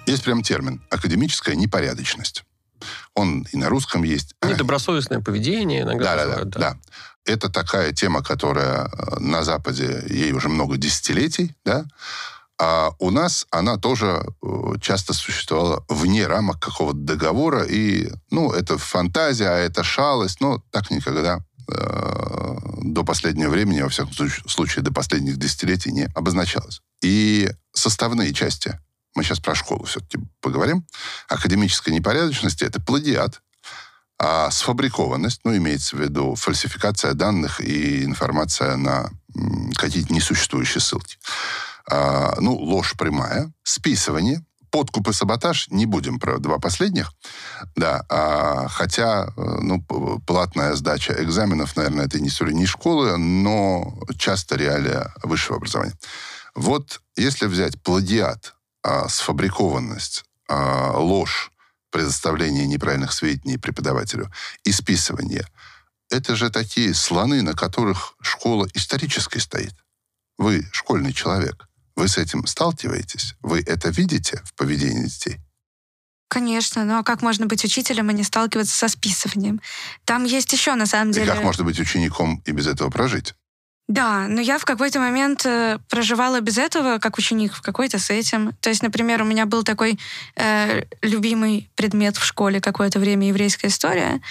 Есть 0.06 0.22
прям 0.22 0.42
термин 0.42 0.80
«академическая 0.90 1.56
непорядочность». 1.56 2.44
Он 3.14 3.46
и 3.52 3.56
на 3.56 3.68
русском 3.68 4.02
есть. 4.02 4.34
Недобросовестное 4.44 5.20
поведение 5.20 5.82
иногда 5.82 6.16
Да, 6.16 6.44
да, 6.44 6.44
да. 6.44 6.76
Это 7.24 7.48
такая 7.48 7.92
тема, 7.92 8.22
которая 8.22 8.86
э, 8.86 9.20
на 9.20 9.44
Западе, 9.44 10.04
ей 10.08 10.32
уже 10.32 10.48
много 10.48 10.76
десятилетий, 10.76 11.54
да, 11.64 11.86
а 12.60 12.92
у 12.98 13.10
нас 13.10 13.46
она 13.50 13.78
тоже 13.78 14.24
э, 14.42 14.74
часто 14.80 15.12
существовала 15.12 15.84
вне 15.88 16.26
рамок 16.26 16.60
какого-то 16.60 16.98
договора, 16.98 17.64
и, 17.64 18.10
ну, 18.30 18.52
это 18.52 18.78
фантазия, 18.78 19.48
а 19.48 19.58
это 19.58 19.82
шалость, 19.82 20.40
но 20.40 20.62
так 20.70 20.90
никогда 20.90 21.40
э, 21.68 22.56
до 22.82 23.04
последнего 23.04 23.50
времени, 23.50 23.80
во 23.80 23.88
всяком 23.88 24.12
случае, 24.12 24.44
случае, 24.46 24.84
до 24.84 24.92
последних 24.92 25.36
десятилетий 25.36 25.90
не 25.90 26.08
обозначалось. 26.14 26.80
И 27.02 27.50
составные 27.72 28.32
части, 28.32 28.78
мы 29.14 29.22
сейчас 29.22 29.40
про 29.40 29.54
школу 29.54 29.84
все-таки 29.84 30.18
поговорим, 30.40 30.86
академической 31.28 31.90
непорядочности— 31.90 32.64
это 32.64 32.80
плагиат, 32.80 33.40
а 34.18 34.50
сфабрикованность, 34.50 35.40
ну, 35.44 35.56
имеется 35.56 35.96
в 35.96 36.00
виду 36.00 36.34
фальсификация 36.34 37.14
данных 37.14 37.60
и 37.60 38.04
информация 38.04 38.76
на 38.76 39.10
какие-то 39.76 40.12
несуществующие 40.12 40.80
ссылки. 40.80 41.18
А, 41.90 42.34
ну, 42.40 42.54
ложь 42.54 42.94
прямая, 42.96 43.52
списывание, 43.62 44.44
подкуп 44.70 45.08
и 45.08 45.12
саботаж, 45.12 45.68
не 45.70 45.86
будем 45.86 46.18
про 46.18 46.38
два 46.38 46.58
последних, 46.58 47.12
да, 47.76 48.04
а, 48.08 48.66
хотя, 48.68 49.26
э, 49.26 49.30
ну, 49.36 49.80
платная 50.26 50.74
сдача 50.74 51.14
экзаменов, 51.22 51.76
наверное, 51.76 52.06
это 52.06 52.18
не 52.18 52.28
история 52.28 52.54
не 52.54 52.66
школы, 52.66 53.16
но 53.16 53.98
часто 54.16 54.56
реалия 54.56 55.12
высшего 55.22 55.58
образования. 55.58 55.94
Вот 56.54 57.00
если 57.16 57.46
взять 57.46 57.80
плагиат, 57.82 58.54
а, 58.84 59.08
сфабрикованность, 59.08 60.24
а, 60.48 60.92
ложь, 60.98 61.50
предоставление 61.90 62.66
неправильных 62.66 63.12
сведений 63.12 63.56
преподавателю 63.56 64.30
и 64.64 64.72
списывание. 64.72 65.46
Это 66.10 66.36
же 66.36 66.50
такие 66.50 66.92
слоны, 66.92 67.42
на 67.42 67.54
которых 67.54 68.14
школа 68.20 68.68
исторически 68.74 69.38
стоит. 69.38 69.74
Вы 70.36 70.68
школьный 70.72 71.12
человек. 71.12 71.66
Вы 71.96 72.08
с 72.08 72.18
этим 72.18 72.46
сталкиваетесь? 72.46 73.34
Вы 73.40 73.60
это 73.60 73.88
видите 73.88 74.42
в 74.44 74.54
поведении 74.54 75.06
детей? 75.06 75.40
Конечно, 76.28 76.84
но 76.84 77.04
как 77.04 77.22
можно 77.22 77.46
быть 77.46 77.64
учителем 77.64 78.10
и 78.10 78.14
не 78.14 78.24
сталкиваться 78.24 78.76
со 78.76 78.88
списыванием? 78.88 79.60
Там 80.04 80.24
есть 80.24 80.52
еще, 80.52 80.74
на 80.74 80.86
самом 80.86 81.12
И 81.12 81.14
деле... 81.14 81.32
как 81.32 81.42
можно 81.42 81.64
быть 81.64 81.78
учеником 81.78 82.42
и 82.44 82.50
без 82.50 82.66
этого 82.66 82.90
прожить? 82.90 83.34
Да, 83.86 84.26
но 84.28 84.40
я 84.40 84.58
в 84.58 84.64
какой-то 84.64 84.98
момент 84.98 85.44
э, 85.44 85.78
проживала 85.90 86.40
без 86.40 86.56
этого, 86.56 86.98
как 86.98 87.18
ученик, 87.18 87.52
в 87.52 87.60
какой-то 87.60 87.98
с 87.98 88.08
этим. 88.08 88.52
То 88.60 88.70
есть, 88.70 88.82
например, 88.82 89.20
у 89.20 89.26
меня 89.26 89.44
был 89.44 89.62
такой 89.62 89.98
э, 90.36 90.84
любимый 91.02 91.70
предмет 91.74 92.16
в 92.16 92.24
школе 92.24 92.60
какое-то 92.60 92.98
время 92.98 93.28
еврейская 93.28 93.68
история, 93.68 94.22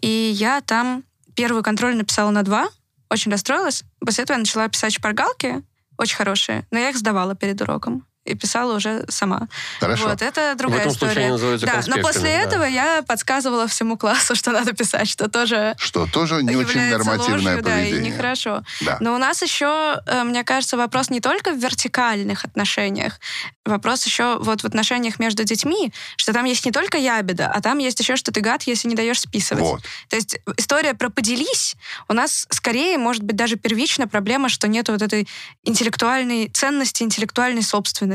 и 0.00 0.08
я 0.08 0.62
там 0.62 1.04
первый 1.34 1.62
контроль 1.62 1.94
написала 1.94 2.30
на 2.30 2.42
два, 2.42 2.68
очень 3.10 3.30
расстроилась. 3.30 3.84
После 4.00 4.24
этого 4.24 4.36
я 4.36 4.40
начала 4.40 4.66
писать 4.68 4.94
шпаргалки, 4.94 5.62
очень 5.98 6.16
хорошие, 6.16 6.66
но 6.70 6.78
я 6.78 6.88
их 6.88 6.96
сдавала 6.96 7.34
перед 7.34 7.60
уроком. 7.60 8.06
И 8.24 8.34
писала 8.34 8.76
уже 8.76 9.04
сама. 9.08 9.48
Хорошо. 9.80 10.08
Вот, 10.08 10.22
это 10.22 10.54
другая 10.56 10.78
в 10.78 10.82
этом 10.82 10.92
история. 10.92 11.36
случае 11.36 11.58
да, 11.58 11.82
но 11.88 11.96
после 12.02 12.22
да. 12.22 12.28
этого 12.28 12.64
я 12.64 13.02
подсказывала 13.02 13.66
всему 13.66 13.96
классу, 13.96 14.34
что 14.36 14.52
надо 14.52 14.72
писать, 14.72 15.08
что 15.08 15.28
тоже 15.28 15.74
Что 15.78 16.06
тоже 16.06 16.42
не 16.42 16.54
очень 16.54 16.90
нормативное 16.90 17.56
ложью, 17.56 17.62
да, 17.62 17.80
и 17.80 17.84
поведение. 17.84 18.12
нехорошо. 18.12 18.62
Да. 18.82 18.98
Но 19.00 19.14
у 19.14 19.18
нас 19.18 19.42
еще, 19.42 20.00
э, 20.06 20.22
мне 20.22 20.44
кажется, 20.44 20.76
вопрос 20.76 21.10
не 21.10 21.20
только 21.20 21.52
в 21.52 21.58
вертикальных 21.58 22.44
отношениях, 22.44 23.18
вопрос 23.64 24.06
еще 24.06 24.38
вот 24.38 24.62
в 24.62 24.64
отношениях 24.64 25.18
между 25.18 25.42
детьми, 25.42 25.92
что 26.16 26.32
там 26.32 26.44
есть 26.44 26.64
не 26.64 26.70
только 26.70 26.98
ябеда, 26.98 27.50
а 27.52 27.60
там 27.60 27.78
есть 27.78 27.98
еще, 27.98 28.14
что 28.16 28.30
ты 28.32 28.40
гад, 28.40 28.62
если 28.62 28.88
не 28.88 28.94
даешь 28.94 29.20
списывать. 29.20 29.64
Вот. 29.64 29.82
То 30.08 30.16
есть 30.16 30.38
история 30.56 30.94
про 30.94 31.10
поделись 31.10 31.74
у 32.08 32.14
нас 32.14 32.46
скорее, 32.50 32.98
может 32.98 33.22
быть, 33.22 33.36
даже 33.36 33.56
первичная 33.56 34.06
проблема, 34.06 34.48
что 34.48 34.68
нет 34.68 34.88
вот 34.88 35.02
этой 35.02 35.28
интеллектуальной 35.64 36.48
ценности, 36.48 37.02
интеллектуальной 37.02 37.62
собственности. 37.62 38.11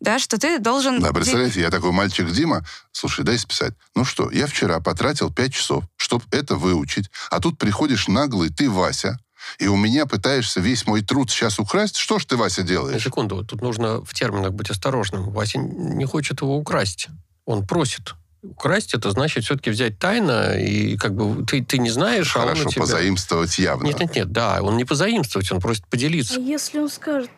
Да, 0.00 0.18
что 0.18 0.38
ты 0.38 0.58
должен... 0.58 1.00
Да, 1.00 1.12
представляете, 1.12 1.60
я 1.60 1.70
такой 1.70 1.92
мальчик 1.92 2.30
Дима, 2.30 2.64
слушай, 2.92 3.24
дай 3.24 3.38
списать. 3.38 3.74
Ну 3.94 4.04
что, 4.04 4.30
я 4.30 4.46
вчера 4.46 4.80
потратил 4.80 5.32
пять 5.32 5.54
часов, 5.54 5.84
чтобы 5.96 6.24
это 6.30 6.56
выучить, 6.56 7.10
а 7.30 7.40
тут 7.40 7.58
приходишь 7.58 8.08
наглый, 8.08 8.50
ты 8.50 8.70
Вася, 8.70 9.18
и 9.58 9.66
у 9.66 9.76
меня 9.76 10.06
пытаешься 10.06 10.60
весь 10.60 10.86
мой 10.86 11.02
труд 11.02 11.30
сейчас 11.30 11.58
украсть. 11.58 11.96
Что 11.96 12.18
ж 12.18 12.24
ты, 12.24 12.36
Вася, 12.36 12.62
На 12.62 12.68
делаешь? 12.68 13.02
секунду, 13.02 13.44
тут 13.44 13.60
нужно 13.60 14.04
в 14.04 14.14
терминах 14.14 14.52
быть 14.52 14.70
осторожным. 14.70 15.30
Вася 15.30 15.58
не 15.58 16.04
хочет 16.04 16.40
его 16.42 16.56
украсть. 16.56 17.08
Он 17.44 17.66
просит. 17.66 18.14
Украсть 18.44 18.94
это 18.94 19.10
значит 19.12 19.44
все-таки 19.44 19.70
взять 19.70 19.98
тайно, 20.00 20.56
и 20.58 20.96
как 20.96 21.14
бы 21.14 21.44
ты, 21.46 21.64
ты 21.64 21.78
не 21.78 21.90
знаешь, 21.90 22.34
а 22.34 22.40
он 22.40 22.44
Хорошо, 22.46 22.68
у 22.68 22.72
тебя... 22.72 22.82
позаимствовать 22.82 23.56
явно. 23.58 23.86
Нет, 23.86 24.00
нет, 24.00 24.16
нет, 24.16 24.32
да, 24.32 24.60
он 24.62 24.76
не 24.76 24.84
позаимствовать, 24.84 25.50
он 25.52 25.60
просит 25.60 25.84
А 25.86 25.90
поделиться. 25.90 26.40
если 26.40 26.80
он 26.80 26.88
скажет, 26.88 27.30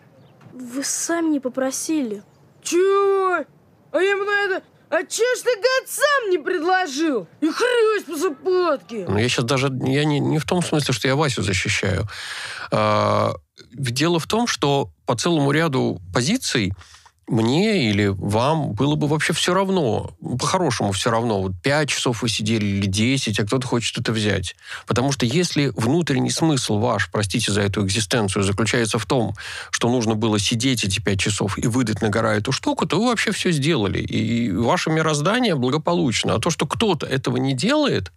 вы 0.55 0.85
сами 0.85 1.29
не 1.29 1.41
попросили? 1.41 2.23
Чё? 2.63 3.45
А 3.93 3.99
я 3.99 4.11
ему 4.11 4.25
на 4.25 4.45
это... 4.45 4.63
А 4.91 5.03
чё 5.03 5.25
ж 5.37 5.41
ты, 5.43 5.57
гад, 5.57 5.89
сам 5.89 6.31
не 6.31 6.39
предложил? 6.39 7.27
И 7.41 7.51
хрюсь 7.51 8.05
по 8.07 8.17
западке. 8.17 9.07
Но 9.09 9.19
я 9.19 9.29
сейчас 9.29 9.45
даже... 9.45 9.67
Я 9.83 10.05
не, 10.05 10.21
не 10.21 10.39
в 10.39 10.45
том 10.45 10.63
смысле, 10.63 10.95
что 10.95 11.09
я 11.09 11.17
Васю 11.17 11.43
защищаю. 11.43 12.07
А, 12.71 13.35
дело 13.73 14.21
в 14.21 14.27
том, 14.27 14.47
что 14.47 14.91
по 15.05 15.17
целому 15.17 15.51
ряду 15.51 16.01
позиций 16.13 16.73
мне 17.27 17.91
или 17.91 18.07
вам 18.07 18.73
было 18.73 18.97
бы 18.97 19.07
вообще 19.07 19.33
все 19.33 19.55
равно, 19.55 20.15
по-хорошему 20.39 20.93
все 20.93 21.11
равно. 21.11 21.43
Вот 21.43 21.53
5 21.63 21.89
часов 21.89 22.23
вы 22.23 22.29
сидели 22.29 22.65
или 22.65 22.87
10, 22.87 23.41
а 23.41 23.47
кто-то 23.47 23.67
хочет 23.67 23.99
это 23.99 24.13
взять. 24.13 24.57
Потому 24.87 25.13
что 25.13 25.25
если 25.25 25.73
внутренний 25.77 26.31
смысл 26.31 26.79
ваш, 26.79 27.11
простите 27.11 27.53
за 27.53 27.63
эту 27.63 27.85
экзистенцию, 27.85 28.43
заключается 28.43 28.99
в 28.99 29.07
том, 29.07 29.35
что 29.71 29.89
нужно 29.89 30.15
было 30.15 30.39
сидеть 30.39 30.85
эти 30.85 31.01
5 31.01 31.19
часов 31.19 31.59
и 31.59 31.67
выдать 31.67 32.03
на 32.03 32.11
гора 32.11 32.35
эту 32.35 32.53
штуку, 32.53 32.87
то 32.87 32.99
вы 32.99 33.07
вообще 33.07 33.33
все 33.33 33.51
сделали. 33.53 34.01
И 34.01 34.51
ваше 34.51 34.91
мироздание 34.91 35.55
благополучно. 35.55 36.35
А 36.35 36.41
то, 36.41 36.51
что 36.51 36.67
кто-то 36.67 37.07
этого 37.07 37.39
не 37.39 37.55
делает, 37.55 38.13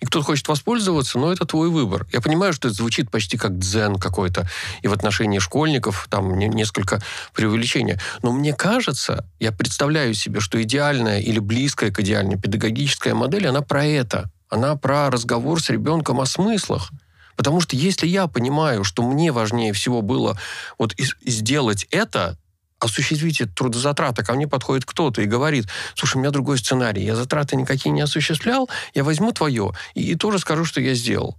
и 0.00 0.06
кто-то 0.06 0.24
хочет 0.24 0.48
воспользоваться, 0.48 1.18
но 1.18 1.32
это 1.32 1.44
твой 1.44 1.68
выбор. 1.68 2.06
Я 2.12 2.20
понимаю, 2.20 2.52
что 2.52 2.68
это 2.68 2.76
звучит 2.76 3.10
почти 3.10 3.36
как 3.36 3.58
дзен 3.58 3.96
какой-то, 3.96 4.48
и 4.82 4.88
в 4.88 4.92
отношении 4.92 5.38
школьников 5.38 6.06
там 6.10 6.38
не- 6.38 6.48
несколько 6.48 7.00
преувеличения. 7.34 8.00
Но 8.22 8.32
мне 8.32 8.54
кажется, 8.54 9.26
я 9.38 9.52
представляю 9.52 10.14
себе, 10.14 10.40
что 10.40 10.60
идеальная 10.62 11.20
или 11.20 11.38
близкая 11.38 11.90
к 11.90 12.00
идеальной 12.00 12.38
педагогическая 12.38 13.14
модель, 13.14 13.46
она 13.46 13.60
про 13.60 13.84
это. 13.84 14.30
Она 14.48 14.74
про 14.76 15.10
разговор 15.10 15.62
с 15.62 15.70
ребенком 15.70 16.20
о 16.20 16.26
смыслах. 16.26 16.90
Потому 17.36 17.60
что 17.60 17.76
если 17.76 18.06
я 18.06 18.26
понимаю, 18.26 18.84
что 18.84 19.02
мне 19.02 19.32
важнее 19.32 19.72
всего 19.72 20.02
было 20.02 20.38
вот 20.78 20.94
сделать 20.98 21.86
это, 21.90 22.36
осуществить 22.80 23.40
эти 23.40 23.48
трудозатраты, 23.48 24.24
ко 24.24 24.32
мне 24.32 24.48
подходит 24.48 24.84
кто-то 24.84 25.22
и 25.22 25.26
говорит, 25.26 25.66
слушай, 25.94 26.16
у 26.16 26.20
меня 26.20 26.30
другой 26.30 26.58
сценарий, 26.58 27.04
я 27.04 27.14
затраты 27.14 27.56
никакие 27.56 27.92
не 27.92 28.00
осуществлял, 28.00 28.68
я 28.94 29.04
возьму 29.04 29.32
твое 29.32 29.72
и, 29.94 30.12
и 30.12 30.14
тоже 30.16 30.38
скажу, 30.38 30.64
что 30.64 30.80
я 30.80 30.94
сделал. 30.94 31.36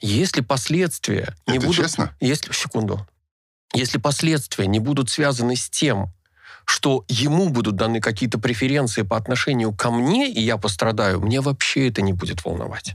Если 0.00 0.40
последствия 0.40 1.34
не 1.46 1.56
Это 1.56 1.66
будут... 1.66 1.84
честно? 1.84 2.14
Если, 2.20 2.52
секунду. 2.52 3.06
Если 3.74 3.98
последствия 3.98 4.66
не 4.66 4.78
будут 4.78 5.10
связаны 5.10 5.56
с 5.56 5.68
тем, 5.68 6.12
что 6.64 7.04
ему 7.08 7.48
будут 7.48 7.76
даны 7.76 8.00
какие-то 8.00 8.38
преференции 8.38 9.02
по 9.02 9.16
отношению 9.16 9.72
ко 9.72 9.90
мне, 9.90 10.30
и 10.30 10.40
я 10.40 10.58
пострадаю, 10.58 11.20
мне 11.20 11.40
вообще 11.40 11.88
это 11.88 12.02
не 12.02 12.12
будет 12.12 12.44
волновать. 12.44 12.94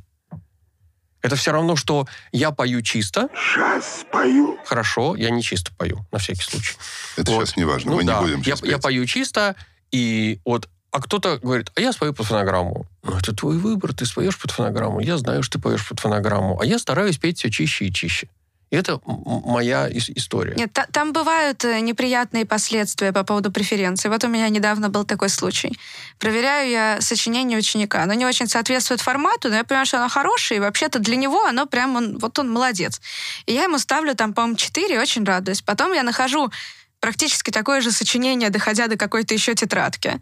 Это 1.24 1.36
все 1.38 1.52
равно, 1.52 1.76
что 1.76 2.06
я 2.32 2.52
пою 2.52 2.82
чисто. 2.84 3.30
Сейчас 3.34 4.06
пою. 4.12 4.60
Хорошо, 4.66 5.16
я 5.16 5.30
не 5.32 5.42
чисто 5.42 5.72
пою, 5.78 6.06
на 6.12 6.20
всякий 6.20 6.42
случай. 6.44 6.76
Это 7.18 7.32
Вот. 7.32 7.48
сейчас 7.48 7.58
не 7.58 7.64
важно, 7.64 7.92
Ну 7.92 7.98
мы 7.98 8.04
да, 8.04 8.20
не 8.20 8.22
будем 8.26 8.38
я, 8.40 8.44
сейчас 8.44 8.62
я 8.64 8.74
петь. 8.74 8.82
пою 8.84 9.06
чисто, 9.08 9.56
и 9.92 10.40
вот... 10.46 10.70
А 10.92 11.02
кто-то 11.02 11.40
говорит, 11.40 11.72
а 11.76 11.82
я 11.82 11.92
спою 11.92 12.14
под 12.14 12.28
фонограмму. 12.28 12.86
Ну, 13.02 13.18
это 13.18 13.34
твой 13.34 13.58
выбор, 13.58 13.96
ты 13.96 14.06
споешь 14.06 14.38
под 14.38 14.52
фонограмму. 14.52 15.00
Я 15.00 15.18
знаю, 15.18 15.42
что 15.42 15.58
ты 15.58 15.64
поешь 15.64 15.88
под 15.88 16.00
фонограмму. 16.00 16.60
А 16.62 16.66
я 16.68 16.78
стараюсь 16.78 17.18
петь 17.18 17.40
все 17.40 17.50
чище 17.50 17.86
и 17.86 17.92
чище. 17.92 18.28
И 18.74 18.76
это 18.76 19.00
моя 19.06 19.88
ис- 19.88 20.12
история. 20.16 20.56
Нет, 20.56 20.74
та- 20.74 20.88
там 20.92 21.14
бывают 21.14 21.64
э, 21.64 21.80
неприятные 21.80 22.44
последствия 22.44 23.14
по 23.14 23.24
поводу 23.24 23.52
преференций. 23.52 24.10
Вот 24.10 24.24
у 24.24 24.28
меня 24.28 24.50
недавно 24.50 24.90
был 24.90 25.04
такой 25.06 25.30
случай. 25.30 25.78
Проверяю 26.18 26.72
я 26.72 26.98
сочинение 27.00 27.60
ученика. 27.60 28.02
Оно 28.02 28.16
не 28.16 28.26
очень 28.26 28.48
соответствует 28.48 29.00
формату, 29.00 29.50
но 29.50 29.58
я 29.58 29.64
понимаю, 29.64 29.86
что 29.86 29.98
оно 30.00 30.10
хорошее, 30.10 30.58
и 30.58 30.60
вообще-то 30.60 30.98
для 30.98 31.18
него 31.18 31.46
оно 31.46 31.68
прям, 31.68 31.96
он, 31.96 32.18
вот 32.18 32.40
он 32.40 32.52
молодец. 32.52 33.00
И 33.46 33.54
я 33.54 33.66
ему 33.66 33.78
ставлю 33.78 34.16
там, 34.16 34.34
по-моему, 34.34 34.58
4, 34.58 35.00
очень 35.00 35.24
радуюсь. 35.24 35.62
Потом 35.62 35.94
я 35.94 36.02
нахожу 36.02 36.52
практически 37.00 37.52
такое 37.52 37.80
же 37.82 37.92
сочинение, 37.92 38.50
доходя 38.50 38.88
до 38.88 38.98
какой-то 38.98 39.36
еще 39.36 39.54
тетрадки. 39.54 40.20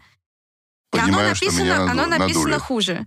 И 0.92 0.98
оно 0.98 1.06
Понимаю, 1.06 1.34
что 1.34 1.46
написано, 1.46 1.90
оно 1.90 2.04
написано 2.06 2.48
надули. 2.48 2.58
хуже. 2.58 3.06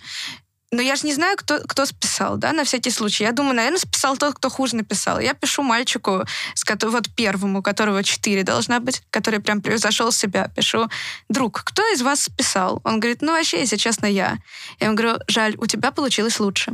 Но 0.72 0.82
я 0.82 0.96
же 0.96 1.06
не 1.06 1.14
знаю, 1.14 1.38
кто, 1.38 1.60
кто 1.60 1.86
списал, 1.86 2.38
да, 2.38 2.52
на 2.52 2.64
всякий 2.64 2.90
случай. 2.92 3.24
Я 3.24 3.32
думаю, 3.32 3.56
наверное, 3.56 3.80
списал 3.80 4.18
тот, 4.18 4.36
кто 4.36 4.50
хуже 4.50 4.76
написал. 4.76 5.20
Я 5.20 5.34
пишу 5.34 5.62
мальчику, 5.64 6.26
с 6.54 6.64
кото- 6.64 6.90
вот 6.90 7.10
первому, 7.16 7.62
которого 7.62 8.04
4 8.04 8.44
должна 8.44 8.80
быть, 8.80 9.04
который 9.12 9.40
прям 9.40 9.62
превзошел 9.62 10.12
себя. 10.12 10.50
Пишу, 10.56 10.90
друг, 11.30 11.64
кто 11.64 11.82
из 11.94 12.02
вас 12.02 12.24
списал? 12.24 12.82
Он 12.84 13.00
говорит, 13.00 13.22
ну, 13.22 13.32
вообще, 13.34 13.60
если 13.60 13.78
честно, 13.78 14.06
я. 14.08 14.38
Я 14.80 14.88
ему 14.88 14.96
говорю, 14.98 15.18
жаль, 15.28 15.56
у 15.58 15.66
тебя 15.68 15.92
получилось 15.92 16.40
лучше. 16.40 16.74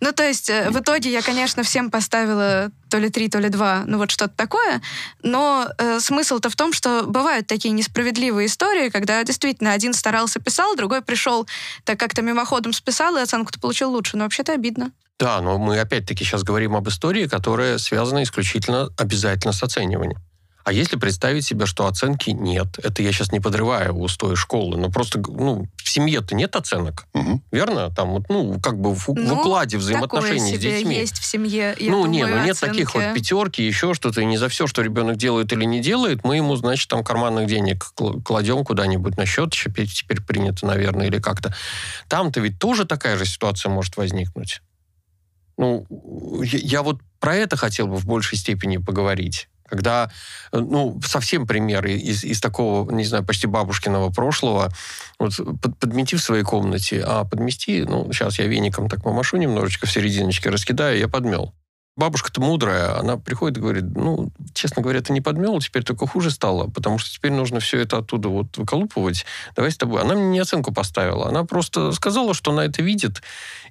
Ну, 0.00 0.12
то 0.12 0.26
есть, 0.26 0.50
э, 0.50 0.70
в 0.70 0.78
итоге 0.80 1.10
я, 1.10 1.22
конечно, 1.22 1.62
всем 1.62 1.90
поставила 1.90 2.70
то 2.90 2.98
ли 2.98 3.10
три, 3.10 3.28
то 3.28 3.38
ли 3.38 3.48
два, 3.48 3.82
ну 3.86 3.98
вот 3.98 4.10
что-то 4.10 4.34
такое, 4.36 4.80
но 5.22 5.66
э, 5.78 5.98
смысл-то 6.00 6.50
в 6.50 6.56
том, 6.56 6.72
что 6.72 7.04
бывают 7.06 7.46
такие 7.46 7.72
несправедливые 7.72 8.46
истории, 8.46 8.88
когда 8.88 9.22
действительно 9.24 9.72
один 9.72 9.94
старался, 9.94 10.38
писал, 10.40 10.76
другой 10.76 11.02
пришел, 11.02 11.46
так 11.84 11.98
как-то 11.98 12.22
мимоходом 12.22 12.72
списал, 12.72 13.16
и 13.16 13.20
оценку-то 13.20 13.58
получил 13.58 13.90
лучше. 13.90 14.16
Но 14.16 14.24
вообще-то 14.24 14.52
обидно. 14.52 14.92
Да, 15.18 15.40
но 15.40 15.58
мы 15.58 15.78
опять-таки 15.78 16.24
сейчас 16.24 16.42
говорим 16.42 16.74
об 16.76 16.88
истории, 16.88 17.26
которая 17.26 17.78
связана 17.78 18.22
исключительно 18.22 18.90
обязательно 18.96 19.52
с 19.52 19.62
оцениванием. 19.62 20.18
А 20.64 20.72
если 20.72 20.96
представить 20.96 21.44
себе, 21.44 21.66
что 21.66 21.86
оценки 21.86 22.30
нет, 22.30 22.78
это 22.82 23.02
я 23.02 23.12
сейчас 23.12 23.32
не 23.32 23.38
подрываю 23.40 23.94
устои 23.98 24.34
школы, 24.34 24.78
но 24.78 24.90
просто 24.90 25.18
ну, 25.18 25.66
в 25.76 25.88
семье-то 25.88 26.34
нет 26.34 26.56
оценок, 26.56 27.06
Мгм. 27.12 27.42
верно? 27.52 27.90
Там 27.90 28.12
вот, 28.12 28.30
ну, 28.30 28.58
как 28.60 28.80
бы 28.80 28.94
в, 28.94 29.08
в 29.08 29.14
Ну, 29.14 29.34
укладе 29.40 29.76
Такое 29.76 29.80
взаимоотношений 29.80 30.56
с 30.56 30.58
детьми. 30.58 30.96
есть 30.96 31.18
в 31.18 31.24
семье, 31.26 31.76
я 31.78 31.90
ну, 31.90 32.04
думаю, 32.04 32.10
не, 32.10 32.24
ну 32.26 32.42
нет 32.42 32.52
оценки. 32.56 32.78
таких 32.78 32.94
вот 32.94 33.04
пятерки, 33.14 33.62
еще 33.62 33.92
что-то, 33.92 34.22
и 34.22 34.24
не 34.24 34.38
за 34.38 34.48
все, 34.48 34.66
что 34.66 34.80
ребенок 34.80 35.16
делает 35.18 35.52
или 35.52 35.64
не 35.64 35.80
делает, 35.82 36.24
мы 36.24 36.36
ему, 36.36 36.56
значит, 36.56 36.88
там 36.88 37.04
карманных 37.04 37.46
денег 37.46 37.84
кл- 37.94 38.22
кладем 38.22 38.64
куда-нибудь 38.64 39.18
на 39.18 39.26
счет, 39.26 39.52
теперь, 39.52 39.86
теперь 39.86 40.22
принято, 40.22 40.64
наверное, 40.64 41.08
или 41.08 41.18
как-то. 41.18 41.54
Там-то 42.08 42.40
ведь 42.40 42.58
тоже 42.58 42.86
такая 42.86 43.18
же 43.18 43.26
ситуация 43.26 43.68
может 43.68 43.98
возникнуть. 43.98 44.62
Ну, 45.58 45.86
я, 46.42 46.58
я 46.58 46.82
вот 46.82 47.00
про 47.20 47.36
это 47.36 47.58
хотел 47.58 47.86
бы 47.86 47.96
в 47.96 48.06
большей 48.06 48.38
степени 48.38 48.78
поговорить. 48.78 49.48
Когда, 49.68 50.10
э, 50.52 50.58
ну, 50.58 51.00
совсем 51.04 51.46
пример 51.46 51.86
из, 51.86 52.24
из 52.24 52.40
такого, 52.40 52.90
не 52.90 53.04
знаю, 53.04 53.24
почти 53.24 53.46
бабушкиного 53.46 54.10
прошлого. 54.10 54.70
Вот 55.18 55.36
под- 55.60 55.78
подмети 55.78 56.16
в 56.16 56.22
своей 56.22 56.44
комнате, 56.44 57.02
а 57.06 57.24
подмести, 57.24 57.84
ну, 57.84 58.12
сейчас 58.12 58.38
я 58.38 58.46
веником 58.46 58.88
так 58.88 59.02
помашу 59.02 59.36
немножечко 59.36 59.86
в 59.86 59.92
серединочке, 59.92 60.50
раскидаю, 60.50 60.98
я 60.98 61.08
подмел. 61.08 61.54
Бабушка-то 61.96 62.40
мудрая, 62.40 62.98
она 62.98 63.16
приходит 63.16 63.58
и 63.58 63.60
говорит, 63.60 63.84
ну, 63.94 64.32
честно 64.52 64.82
говоря, 64.82 65.00
ты 65.00 65.12
не 65.12 65.20
подмел, 65.20 65.60
теперь 65.60 65.84
только 65.84 66.08
хуже 66.08 66.32
стало, 66.32 66.68
потому 66.68 66.98
что 66.98 67.08
теперь 67.08 67.30
нужно 67.30 67.60
все 67.60 67.78
это 67.78 67.98
оттуда 67.98 68.28
вот 68.28 68.56
выколупывать. 68.56 69.24
Давай 69.54 69.70
с 69.70 69.76
тобой. 69.76 70.02
Она 70.02 70.14
мне 70.14 70.26
не 70.26 70.38
оценку 70.40 70.74
поставила, 70.74 71.28
она 71.28 71.44
просто 71.44 71.92
сказала, 71.92 72.34
что 72.34 72.50
она 72.50 72.64
это 72.64 72.82
видит, 72.82 73.22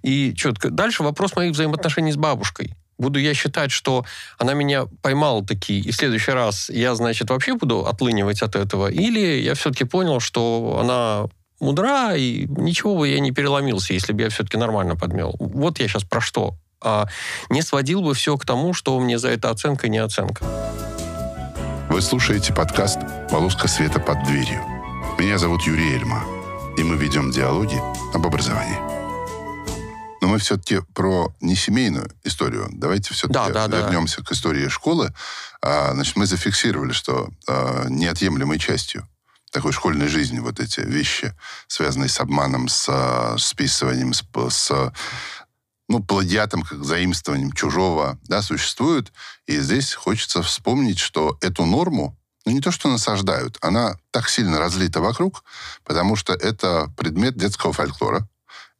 и 0.03 0.34
четко. 0.36 0.69
Дальше 0.69 1.03
вопрос 1.03 1.36
моих 1.36 1.51
взаимоотношений 1.51 2.13
с 2.13 2.17
бабушкой. 2.17 2.77
Буду 3.04 3.20
я 3.20 3.34
считать, 3.34 3.70
что 3.72 4.06
она 4.38 4.54
меня 4.54 4.86
поймала 5.02 5.46
такие, 5.46 5.82
и 5.82 5.92
в 5.92 5.96
следующий 5.96 6.32
раз 6.32 6.70
я, 6.70 6.96
значит, 6.96 7.30
вообще 7.30 7.56
буду 7.56 7.86
отлынивать 7.86 8.42
от 8.42 8.56
этого, 8.56 8.89
или 8.89 9.42
я 9.42 9.56
все-таки 9.56 9.84
понял, 9.84 10.22
что 10.22 10.80
она 10.82 11.26
мудра, 11.60 12.16
и 12.16 12.48
ничего 12.48 12.96
бы 12.98 13.10
я 13.10 13.20
не 13.20 13.32
переломился, 13.32 13.94
если 13.94 14.13
бы 14.13 14.22
я 14.22 14.30
все-таки 14.30 14.56
нормально 14.56 14.96
подмел. 14.96 15.36
Вот 15.38 15.80
я 15.80 15.88
сейчас 15.89 16.04
про 16.04 16.22
что. 16.22 16.56
А 16.82 17.08
не 17.50 17.62
сводил 17.62 18.02
бы 18.02 18.13
все 18.13 18.38
к 18.38 18.46
тому, 18.46 18.74
что 18.74 18.98
мне 19.00 19.18
за 19.18 19.30
это 19.30 19.50
оценка, 19.50 19.89
не 19.89 19.98
оценка. 19.98 20.46
Вы 21.89 22.02
слушаете 22.02 22.54
подкаст 22.54 23.00
«Полоска 23.30 23.68
света 23.68 24.00
под 24.00 24.24
дверью». 24.24 24.62
Меня 25.20 25.38
зовут 25.38 25.63
Юрий 25.63 25.96
Эльма, 25.96 26.24
и 26.78 26.84
мы 26.84 26.96
ведем 26.96 27.32
диалоги 27.32 27.80
об 28.13 28.26
образовании. 28.26 29.03
Но 30.23 30.29
мы 30.29 30.38
все-таки 30.38 30.79
про 30.93 31.36
несемейную 31.41 32.09
историю. 32.23 32.69
Давайте 32.71 33.13
все-таки 33.13 33.33
Да, 33.33 33.49
да, 33.49 33.67
да. 33.67 33.81
вернемся 33.81 34.23
к 34.23 34.31
истории 34.31 34.69
школы. 34.69 35.13
А, 35.62 35.91
значит, 35.91 36.15
мы 36.15 36.25
зафиксировали, 36.25 36.93
что 36.93 37.29
а, 37.45 37.88
неотъемлемой 37.89 38.57
частью 38.57 39.05
такой 39.51 39.73
школьной 39.73 40.07
жизни 40.07 40.39
вот 40.39 40.62
эти 40.62 40.79
вещи, 40.79 41.36
связанные 41.67 42.07
с 42.07 42.21
обманом, 42.21 42.69
с 42.69 42.86
а, 42.88 43.36
списыванием, 43.38 44.13
с, 44.13 44.23
с 44.47 44.93
ну, 45.89 46.01
плагиатом, 46.01 46.62
как 46.62 46.86
заимствованием 46.86 47.51
чужого, 47.51 48.17
да, 48.23 48.41
существуют. 48.41 49.12
И 49.45 49.59
здесь 49.59 49.93
хочется 49.93 50.41
вспомнить, 50.41 50.99
что 50.99 51.38
эту 51.41 51.65
норму, 51.65 52.17
ну, 52.45 52.53
не 52.53 52.62
то, 52.62 52.71
что 52.71 52.88
насаждают, 52.88 53.57
она 53.59 53.97
так 54.12 54.29
сильно 54.29 54.57
разлита 54.57 55.01
вокруг, 55.01 55.43
потому 55.83 56.15
что 56.15 56.31
это 56.31 56.89
предмет 56.97 57.36
детского 57.36 57.73
фольклора, 57.73 58.25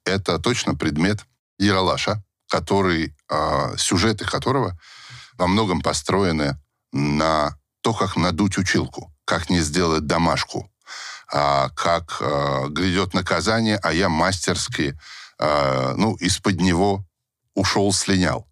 это 0.06 0.40
точно 0.40 0.74
предмет 0.76 1.26
Яралаша, 1.60 2.24
который, 2.50 3.16
э, 3.30 3.78
сюжеты 3.78 4.26
которого 4.26 4.78
во 5.38 5.48
многом 5.48 5.82
построены 5.82 6.58
на 6.92 7.58
то, 7.82 7.94
как 7.94 8.16
надуть 8.16 8.58
училку, 8.58 9.14
как 9.26 9.50
не 9.50 9.60
сделать 9.60 10.06
домашку, 10.06 10.70
а, 11.32 11.70
как 11.70 12.18
э, 12.20 12.68
грядет 12.70 13.14
наказание, 13.14 13.78
а 13.78 13.92
я 13.92 14.10
мастерски, 14.10 14.98
ну, 15.40 16.16
из-под 16.22 16.62
него 16.62 17.06
ушел, 17.56 17.92
слинял. 17.92 18.48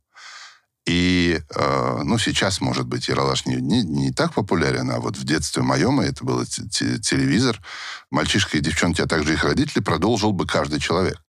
И, 0.88 1.40
э, 1.56 2.02
ну, 2.04 2.18
сейчас, 2.18 2.60
может 2.60 2.88
быть, 2.88 3.08
Яралаш 3.08 3.46
не, 3.46 3.56
не, 3.58 3.84
не 3.84 4.12
так 4.12 4.34
популярен, 4.34 4.90
а 4.90 5.00
вот 5.00 5.16
в 5.16 5.24
детстве 5.24 5.62
моем, 5.62 6.02
и 6.02 6.06
это 6.08 6.26
был 6.26 6.44
те- 6.46 6.68
те- 6.68 7.00
телевизор, 7.00 7.62
мальчишки 8.10 8.58
и 8.58 8.62
девчонки, 8.62 9.02
а 9.02 9.06
также 9.08 9.34
их 9.34 9.44
родители, 9.44 9.84
продолжил 9.84 10.32
бы 10.32 10.48
каждый 10.48 10.80
человек. 10.80 11.22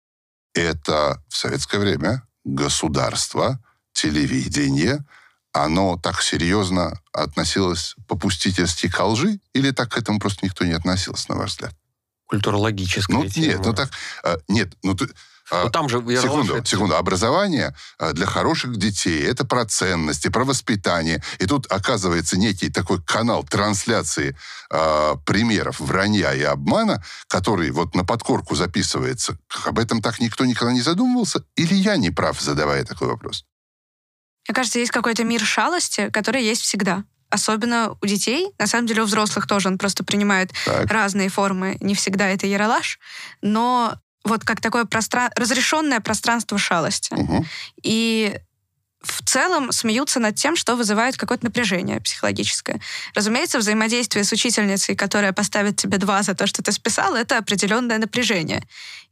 Это 0.54 1.22
в 1.28 1.36
советское 1.36 1.78
время 1.78 2.22
государство, 2.44 3.62
телевидение, 3.92 5.04
оно 5.52 5.96
так 5.96 6.22
серьезно 6.22 7.00
относилось 7.12 7.96
попустительски 8.06 8.88
к 8.88 9.04
лжи, 9.04 9.40
или 9.52 9.70
так 9.72 9.92
к 9.92 9.98
этому 9.98 10.20
просто 10.20 10.46
никто 10.46 10.64
не 10.64 10.72
относился, 10.72 11.30
на 11.30 11.36
ваш 11.38 11.50
взгляд? 11.50 11.74
Культурологическая 12.26 13.16
Ну, 13.16 13.28
тема. 13.28 13.46
нет, 13.46 13.60
ну 13.64 13.74
так, 13.74 13.90
э, 14.24 14.36
нет, 14.48 14.72
ну 14.82 14.94
ты... 14.94 15.08
Ну, 15.50 15.70
там 15.70 15.88
же 15.88 15.98
Секунду, 15.98 16.56
это- 16.56 16.66
секунду. 16.66 16.96
Образование 16.96 17.74
э, 17.98 18.12
для 18.12 18.26
хороших 18.26 18.76
детей 18.76 19.22
это 19.22 19.44
про 19.44 19.64
ценности, 19.64 20.28
про 20.28 20.44
воспитание. 20.44 21.22
И 21.38 21.46
тут 21.46 21.66
оказывается 21.70 22.36
некий 22.38 22.70
такой 22.70 23.02
канал 23.02 23.44
трансляции 23.44 24.36
э, 24.70 25.14
примеров 25.26 25.80
вранья 25.80 26.32
и 26.34 26.42
обмана, 26.42 27.02
который 27.28 27.70
вот 27.70 27.94
на 27.94 28.04
подкорку 28.04 28.54
записывается. 28.54 29.38
Об 29.64 29.78
этом 29.78 30.00
так 30.02 30.20
никто 30.20 30.44
никогда 30.44 30.72
не 30.72 30.82
задумывался? 30.82 31.42
Или 31.56 31.74
я 31.74 31.96
не 31.96 32.10
прав, 32.10 32.40
задавая 32.40 32.84
такой 32.84 33.08
вопрос? 33.08 33.44
Мне 34.48 34.54
кажется, 34.54 34.78
есть 34.78 34.90
какой-то 34.90 35.24
мир 35.24 35.40
шалости, 35.44 36.10
который 36.10 36.42
есть 36.42 36.62
всегда. 36.62 37.04
Особенно 37.28 37.96
у 38.02 38.06
детей. 38.06 38.50
На 38.58 38.66
самом 38.66 38.86
деле 38.88 39.02
у 39.02 39.04
взрослых 39.04 39.46
тоже 39.46 39.68
он 39.68 39.78
просто 39.78 40.02
принимает 40.02 40.50
Так. 40.64 40.90
разные 40.90 41.28
формы. 41.28 41.76
Не 41.80 41.94
всегда 41.94 42.26
это 42.28 42.46
яролаж. 42.48 42.98
Но 43.42 43.94
вот 44.24 44.44
как 44.44 44.60
такое 44.60 44.84
простра... 44.84 45.30
разрешенное 45.36 46.00
пространство 46.00 46.58
шалости. 46.58 47.14
Мгм. 47.14 47.46
И 47.82 48.38
в 49.02 49.24
целом 49.24 49.72
смеются 49.72 50.20
над 50.20 50.36
тем, 50.36 50.56
что 50.56 50.76
вызывает 50.76 51.16
какое-то 51.16 51.46
напряжение 51.46 52.00
психологическое. 52.00 52.80
Разумеется, 53.14 53.58
взаимодействие 53.58 54.24
с 54.24 54.32
учительницей, 54.32 54.94
которая 54.94 55.32
поставит 55.32 55.76
тебе 55.76 55.96
два 55.98 56.22
за 56.22 56.34
то, 56.34 56.46
что 56.46 56.62
ты 56.62 56.70
списал, 56.72 57.14
это 57.14 57.38
определенное 57.38 57.98
напряжение. 57.98 58.62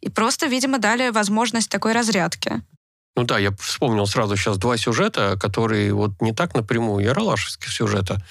И 0.01 0.11
просто, 0.11 0.47
видимо, 0.47 0.79
дали 0.79 1.09
возможность 1.09 1.71
такой 1.71 1.92
разрядки. 1.92 2.61
Ну 3.16 3.25
да, 3.25 3.38
я 3.38 3.51
вспомнил 3.59 4.07
сразу 4.07 4.37
сейчас 4.37 4.59
два 4.59 4.77
сюжета, 4.77 5.37
которые 5.40 5.92
вот 5.92 6.12
не 6.21 6.33
так 6.33 6.55
напрямую 6.55 7.05
яралашевских 7.05 7.71
сюжета. 7.71 8.23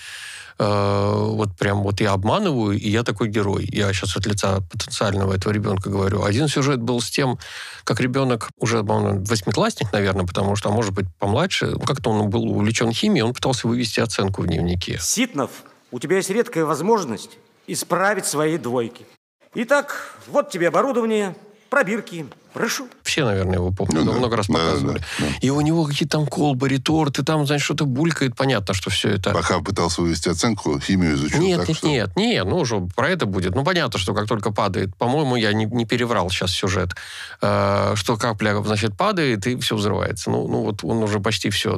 Э, 0.59 1.13
вот 1.15 1.55
прям 1.55 1.83
вот 1.83 2.01
я 2.01 2.13
обманываю, 2.13 2.77
и 2.77 2.89
я 2.89 3.03
такой 3.03 3.29
герой. 3.29 3.67
Я 3.71 3.91
сейчас 3.93 4.17
от 4.17 4.25
лица 4.25 4.61
потенциального 4.71 5.33
этого 5.33 5.53
ребенка 5.53 5.89
говорю. 5.89 6.23
Один 6.23 6.47
сюжет 6.47 6.81
был 6.81 6.99
с 6.99 7.09
тем, 7.09 7.37
как 7.83 7.99
ребенок 7.99 8.49
уже, 8.57 8.83
по-моему, 8.83 9.23
восьмиклассник, 9.23 9.91
наверное, 9.93 10.25
потому 10.25 10.55
что, 10.55 10.69
а 10.69 10.71
может 10.71 10.93
быть, 10.93 11.05
помладше, 11.19 11.67
ну, 11.67 11.79
как-то 11.79 12.09
он 12.09 12.29
был 12.29 12.43
увлечен 12.43 12.91
химией, 12.91 13.23
он 13.23 13.33
пытался 13.33 13.67
вывести 13.67 13.99
оценку 13.99 14.41
в 14.41 14.47
дневнике. 14.47 14.99
Ситнов, 14.99 15.51
у 15.91 15.99
тебя 15.99 16.17
есть 16.17 16.29
редкая 16.29 16.65
возможность 16.65 17.37
исправить 17.67 18.25
свои 18.25 18.57
двойки. 18.57 19.05
Итак, 19.53 20.15
вот 20.27 20.49
тебе 20.49 20.69
оборудование, 20.69 21.35
пробирки. 21.69 22.25
Прошу. 22.53 22.87
Все, 23.03 23.23
наверное, 23.23 23.55
его 23.55 23.71
помнят, 23.71 24.03
Ну 24.03 24.13
да, 24.13 24.17
много 24.17 24.35
раз 24.37 24.47
да, 24.47 24.53
показывали. 24.53 24.97
да, 24.97 25.25
да. 25.25 25.25
И 25.41 25.51
у 25.51 25.61
него 25.61 25.83
какие-то 25.85 26.17
там 26.17 26.25
колбы, 26.25 26.67
реторты, 26.69 27.23
там, 27.23 27.45
значит, 27.45 27.63
что-то 27.63 27.85
булькает. 27.85 28.35
Понятно, 28.35 28.73
что 28.73 28.89
все 28.89 29.09
это... 29.09 29.31
Пока 29.31 29.59
пытался 29.59 30.01
вывести 30.01 30.29
оценку, 30.29 30.79
химию 30.79 31.13
изучил. 31.13 31.39
Нет, 31.39 31.59
так 31.59 31.67
нет, 31.67 31.77
что- 31.77 31.87
нет, 31.87 32.15
нет, 32.15 32.45
ну 32.45 32.57
уже 32.57 32.79
про 32.95 33.09
это 33.09 33.27
будет. 33.27 33.53
Ну, 33.53 33.63
понятно, 33.63 33.99
что 33.99 34.15
как 34.15 34.27
только 34.27 34.51
падает, 34.51 34.95
по-моему, 34.95 35.35
я 35.35 35.53
не, 35.53 35.65
не 35.65 35.85
переврал 35.85 36.31
сейчас 36.31 36.51
сюжет, 36.51 36.95
э, 37.41 37.93
что 37.95 38.17
капля, 38.17 38.59
значит, 38.63 38.97
падает, 38.97 39.45
и 39.45 39.55
все 39.59 39.75
взрывается. 39.75 40.31
Ну, 40.31 40.47
ну, 40.47 40.61
вот 40.63 40.83
он 40.83 41.03
уже 41.03 41.19
почти 41.19 41.51
все 41.51 41.77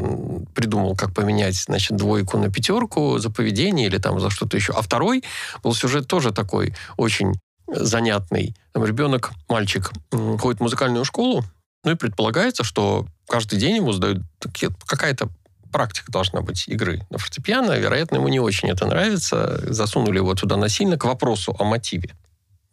придумал, 0.55 0.95
как 0.95 1.13
поменять, 1.13 1.55
значит, 1.55 1.97
двойку 1.97 2.37
на 2.37 2.49
пятерку 2.49 3.17
за 3.17 3.29
поведение 3.29 3.87
или 3.87 3.97
там 3.97 4.21
за 4.21 4.29
что-то 4.29 4.55
еще. 4.55 4.71
А 4.71 4.81
второй 4.81 5.23
был 5.61 5.73
сюжет 5.73 6.07
тоже 6.07 6.31
такой 6.31 6.73
очень 6.95 7.33
занятный. 7.75 8.55
Там 8.73 8.85
ребенок, 8.85 9.31
мальчик, 9.47 9.91
ходит 10.11 10.59
в 10.59 10.63
музыкальную 10.63 11.05
школу, 11.05 11.43
ну 11.83 11.91
и 11.91 11.95
предполагается, 11.95 12.63
что 12.63 13.05
каждый 13.27 13.59
день 13.59 13.77
ему 13.77 13.93
такие- 14.39 14.71
какая-то 14.85 15.29
практика 15.71 16.11
должна 16.11 16.41
быть 16.41 16.67
игры 16.67 17.05
на 17.09 17.17
фортепиано. 17.17 17.77
Вероятно, 17.77 18.15
ему 18.15 18.27
не 18.27 18.39
очень 18.39 18.69
это 18.69 18.85
нравится. 18.85 19.61
Засунули 19.71 20.17
его 20.17 20.33
туда 20.33 20.57
насильно 20.57 20.97
к 20.97 21.05
вопросу 21.05 21.55
о 21.59 21.63
мотиве. 21.63 22.15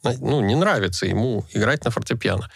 Ну, 0.03 0.41
не 0.41 0.55
нравится 0.55 1.07
ему 1.07 1.45
играть 1.53 1.85
на 1.85 1.91
фортепиано. 1.91 2.49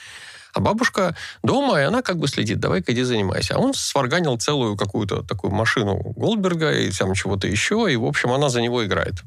А 0.53 0.61
бабушка 0.61 1.15
дома, 1.43 1.81
и 1.81 1.85
она 1.85 2.03
как 2.03 2.19
бы 2.19 2.27
следит, 2.27 2.59
давай-ка 2.59 2.93
иди 2.93 3.03
занимайся. 3.03 3.55
А 3.55 3.59
он 3.59 3.73
сварганил 3.75 4.37
целую 4.37 4.77
какую-то 4.77 5.23
такую 5.23 5.53
машину 5.53 5.97
Голдберга 6.17 6.73
и 6.73 6.91
там 6.91 7.15
чего-то 7.15 7.47
еще, 7.47 7.87
и, 7.91 7.97
в 7.97 8.05
общем, 8.05 8.33
она 8.33 8.49
за 8.49 8.61
него 8.61 8.85
играет. 8.85 9.23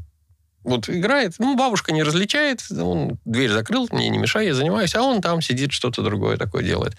Вот 0.63 0.89
играет, 0.89 1.35
ну, 1.39 1.55
бабушка 1.55 1.91
не 1.91 2.03
различает, 2.03 2.61
он 2.71 3.19
дверь 3.25 3.51
закрыл, 3.51 3.87
мне 3.91 4.09
не 4.09 4.17
мешай, 4.17 4.47
я 4.47 4.53
занимаюсь, 4.53 4.95
а 4.95 5.01
он 5.01 5.21
там 5.21 5.41
сидит, 5.41 5.71
что-то 5.71 6.01
другое 6.01 6.37
такое 6.37 6.63
делает. 6.63 6.95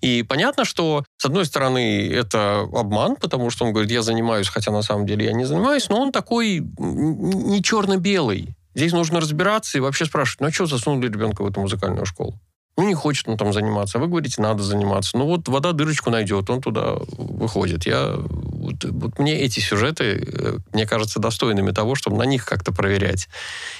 И 0.00 0.22
понятно, 0.22 0.64
что, 0.64 1.04
с 1.16 1.24
одной 1.24 1.46
стороны, 1.46 2.08
это 2.08 2.60
обман, 2.72 3.16
потому 3.16 3.50
что 3.50 3.64
он 3.64 3.72
говорит, 3.72 3.90
я 3.90 4.02
занимаюсь, 4.02 4.48
хотя 4.48 4.70
на 4.70 4.82
самом 4.82 5.06
деле 5.06 5.24
я 5.26 5.32
не 5.32 5.44
занимаюсь, 5.44 5.88
но 5.88 6.00
он 6.00 6.12
такой 6.12 6.60
не 6.78 7.62
черно-белый. 7.62 8.54
Здесь 8.74 8.92
нужно 8.92 9.20
разбираться 9.20 9.78
и 9.78 9.80
вообще 9.80 10.04
спрашивать, 10.04 10.40
ну 10.40 10.46
а 10.48 10.52
что 10.52 10.66
засунули 10.66 11.06
ребенка 11.06 11.42
в 11.42 11.48
эту 11.48 11.60
музыкальную 11.60 12.04
школу? 12.04 12.38
Ну, 12.76 12.84
не 12.86 12.94
хочет 12.94 13.26
он 13.26 13.38
там 13.38 13.54
заниматься. 13.54 13.98
Вы 13.98 14.06
говорите, 14.06 14.42
надо 14.42 14.62
заниматься. 14.62 15.16
Ну, 15.16 15.24
вот 15.24 15.48
вода 15.48 15.72
дырочку 15.72 16.10
найдет, 16.10 16.50
он 16.50 16.60
туда 16.60 16.96
выходит. 17.16 17.86
Я, 17.86 18.16
вот, 18.16 18.84
вот 18.84 19.18
мне 19.18 19.40
эти 19.40 19.60
сюжеты, 19.60 20.04
э, 20.04 20.58
мне 20.74 20.86
кажется, 20.86 21.18
достойными 21.18 21.70
того, 21.70 21.94
чтобы 21.94 22.18
на 22.18 22.24
них 22.24 22.44
как-то 22.44 22.72
проверять 22.72 23.28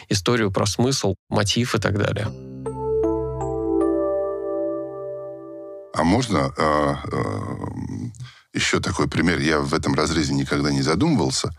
историю 0.08 0.50
про 0.50 0.64
смысл, 0.64 1.14
мотив 1.28 1.74
и 1.74 1.78
так 1.78 1.98
далее. 1.98 2.28
А 5.92 6.02
можно 6.02 6.54
э, 6.56 6.94
э, 7.12 7.26
еще 8.54 8.80
такой 8.80 9.08
пример? 9.08 9.40
Я 9.40 9.60
в 9.60 9.74
этом 9.74 9.94
разрезе 9.94 10.32
никогда 10.32 10.70
не 10.70 10.80
задумывался 10.80 11.54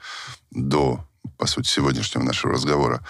до, 0.50 1.06
по 1.38 1.46
сути, 1.46 1.70
сегодняшнего 1.70 2.24
нашего 2.24 2.54
разговора. 2.54 3.04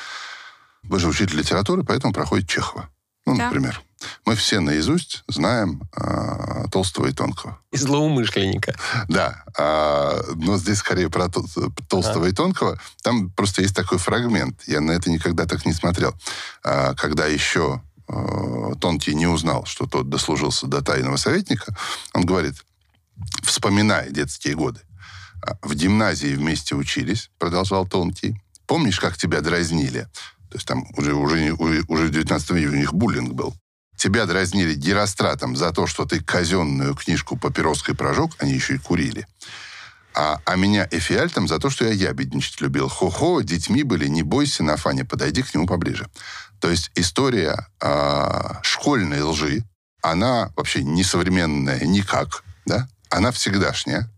Вы 0.84 1.00
же 1.00 1.08
учитель 1.08 1.38
литературы, 1.38 1.84
поэтому 1.84 2.14
проходит 2.14 2.50
Чехова. 2.50 2.90
Ну, 3.28 3.36
Да. 3.36 3.46
например. 3.46 3.82
Мы 4.26 4.36
все 4.36 4.62
наизусть 4.62 5.24
знаем 5.28 5.82
э, 5.98 6.66
Толстого 6.72 7.08
и 7.08 7.12
Тонкого. 7.12 7.60
И 7.72 7.78
злоумышленника. 7.78 8.74
Да, 9.10 9.44
а, 9.58 10.22
но 10.36 10.58
здесь 10.58 10.78
скорее 10.78 11.10
про 11.10 11.26
Тол- 11.26 11.46
Толстого 11.90 12.26
и 12.28 12.32
Тонкого. 12.32 12.80
Там 13.02 13.30
просто 13.32 13.64
есть 13.64 13.76
такой 13.76 13.98
фрагмент. 13.98 14.62
Я 14.66 14.80
на 14.80 14.92
это 14.92 15.10
никогда 15.12 15.46
так 15.46 15.66
не 15.66 15.74
смотрел. 15.74 16.14
А, 16.64 16.94
когда 16.94 17.26
еще 17.26 17.82
э, 18.08 18.74
Тонкий 18.80 19.14
не 19.14 19.28
узнал, 19.28 19.66
что 19.66 19.88
тот 19.88 20.08
дослужился 20.10 20.68
до 20.68 20.82
тайного 20.82 21.18
советника, 21.18 21.76
он 22.14 22.26
говорит, 22.26 22.56
вспоминая 23.44 24.10
детские 24.10 24.56
годы, 24.56 24.80
«А, 25.42 25.58
в 25.62 25.74
гимназии 25.74 26.34
вместе 26.36 26.76
учились, 26.76 27.30
продолжал 27.40 27.86
Тонкий. 27.86 28.42
Помнишь, 28.68 29.00
как 29.02 29.18
тебя 29.18 29.42
дразнили? 29.42 30.08
То 30.50 30.58
есть 30.58 30.68
там 30.68 30.86
уже, 30.96 31.14
уже, 31.14 31.42
не- 31.42 31.52
уже 31.52 32.06
в 32.06 32.12
19 32.12 32.52
веке 32.52 32.68
у 32.70 32.76
них 32.76 32.94
буллинг 32.94 33.34
был. 33.34 33.54
Тебя 33.98 34.26
дразнили 34.26 34.76
геростратом 34.76 35.56
за 35.56 35.72
то, 35.72 35.88
что 35.88 36.06
ты 36.06 36.24
казенную 36.24 36.94
книжку 36.96 37.36
«Папироской 37.36 37.96
прожег», 37.96 38.32
они 38.38 38.54
еще 38.54 38.76
и 38.76 38.78
курили. 38.78 39.28
А, 40.14 40.40
а 40.46 40.56
меня 40.56 40.88
эфиальтом 40.90 41.48
за 41.48 41.60
то, 41.60 41.70
что 41.70 41.86
я 41.86 41.92
ябедничать 41.92 42.62
любил. 42.62 42.90
Хо-хо, 42.90 43.42
детьми 43.42 43.84
были, 43.84 44.08
не 44.08 44.24
бойся, 44.24 44.64
на 44.64 44.78
Фане, 44.78 45.04
подойди 45.06 45.44
к 45.44 45.54
нему 45.54 45.68
поближе. 45.68 46.08
То 46.60 46.70
есть 46.70 46.92
история 46.96 47.68
а, 47.80 48.60
школьной 48.64 49.22
лжи, 49.22 49.64
она 50.02 50.52
вообще 50.56 50.84
несовременная 50.84 51.82
никак, 51.86 52.44
да? 52.66 52.88
Она 53.10 53.32
всегдашняя. 53.32 54.10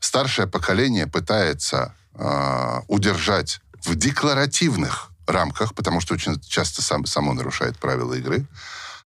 Старшее 0.00 0.46
поколение 0.46 1.06
пытается 1.06 1.94
а, 2.14 2.82
удержать 2.88 3.60
в 3.84 3.94
декларативных 3.94 5.10
рамках, 5.30 5.74
потому 5.74 6.00
что 6.00 6.14
очень 6.14 6.40
часто 6.40 6.82
сам, 6.82 7.06
само 7.06 7.32
нарушает 7.32 7.78
правила 7.78 8.14
игры, 8.14 8.46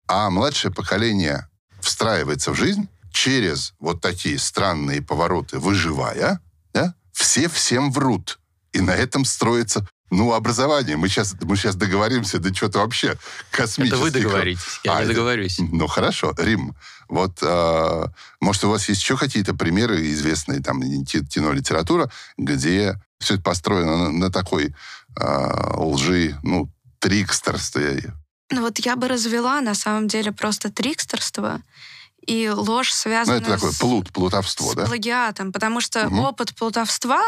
а 0.08 0.30
младшее 0.30 0.72
поколение 0.72 1.48
встраивается 1.80 2.52
в 2.52 2.56
жизнь 2.56 2.88
через 3.12 3.74
вот 3.78 4.00
такие 4.00 4.38
странные 4.38 5.02
повороты, 5.02 5.58
выживая, 5.58 6.40
да, 6.74 6.94
все 7.12 7.48
всем 7.48 7.90
врут. 7.90 8.38
И 8.72 8.80
на 8.80 8.90
этом 8.90 9.24
строится 9.24 9.86
ну, 10.10 10.34
образование. 10.34 10.96
Мы 10.96 11.08
сейчас, 11.08 11.34
мы 11.40 11.56
сейчас 11.56 11.76
договоримся 11.76 12.38
до 12.38 12.54
чего-то 12.54 12.78
вообще 12.78 13.16
космического. 13.50 14.06
Это 14.06 14.18
вы 14.18 14.22
договоритесь, 14.22 14.80
я 14.84 14.96
а, 14.96 15.02
не 15.02 15.08
договорюсь. 15.08 15.58
Ну, 15.58 15.86
хорошо. 15.86 16.34
Рим, 16.38 16.76
вот, 17.08 17.38
э, 17.42 18.06
может, 18.40 18.64
у 18.64 18.70
вас 18.70 18.88
есть 18.88 19.00
еще 19.00 19.16
какие-то 19.16 19.54
примеры 19.54 20.10
известные, 20.12 20.60
там, 20.60 20.82
кино-литература, 20.82 22.10
где 22.36 23.00
все 23.18 23.34
это 23.34 23.42
построено 23.42 23.96
на, 23.96 24.12
на 24.12 24.30
такой 24.30 24.74
лжи, 25.76 26.38
ну, 26.42 26.68
трикстерстве? 26.98 28.12
Ну, 28.50 28.60
вот 28.60 28.78
я 28.78 28.96
бы 28.96 29.08
развела, 29.08 29.60
на 29.60 29.74
самом 29.74 30.08
деле, 30.08 30.32
просто 30.32 30.70
трикстерство 30.70 31.62
и 32.26 32.48
ложь 32.48 32.92
связана 32.92 33.38
ну, 33.38 33.42
это 33.42 33.54
такое 33.54 33.72
плут, 33.78 34.12
плутовство, 34.12 34.72
с 34.72 34.74
да? 34.74 34.86
плагиатом, 34.86 35.52
потому 35.52 35.80
что 35.80 36.06
Мгм. 36.06 36.20
опыт 36.20 36.54
плутовства 36.54 37.22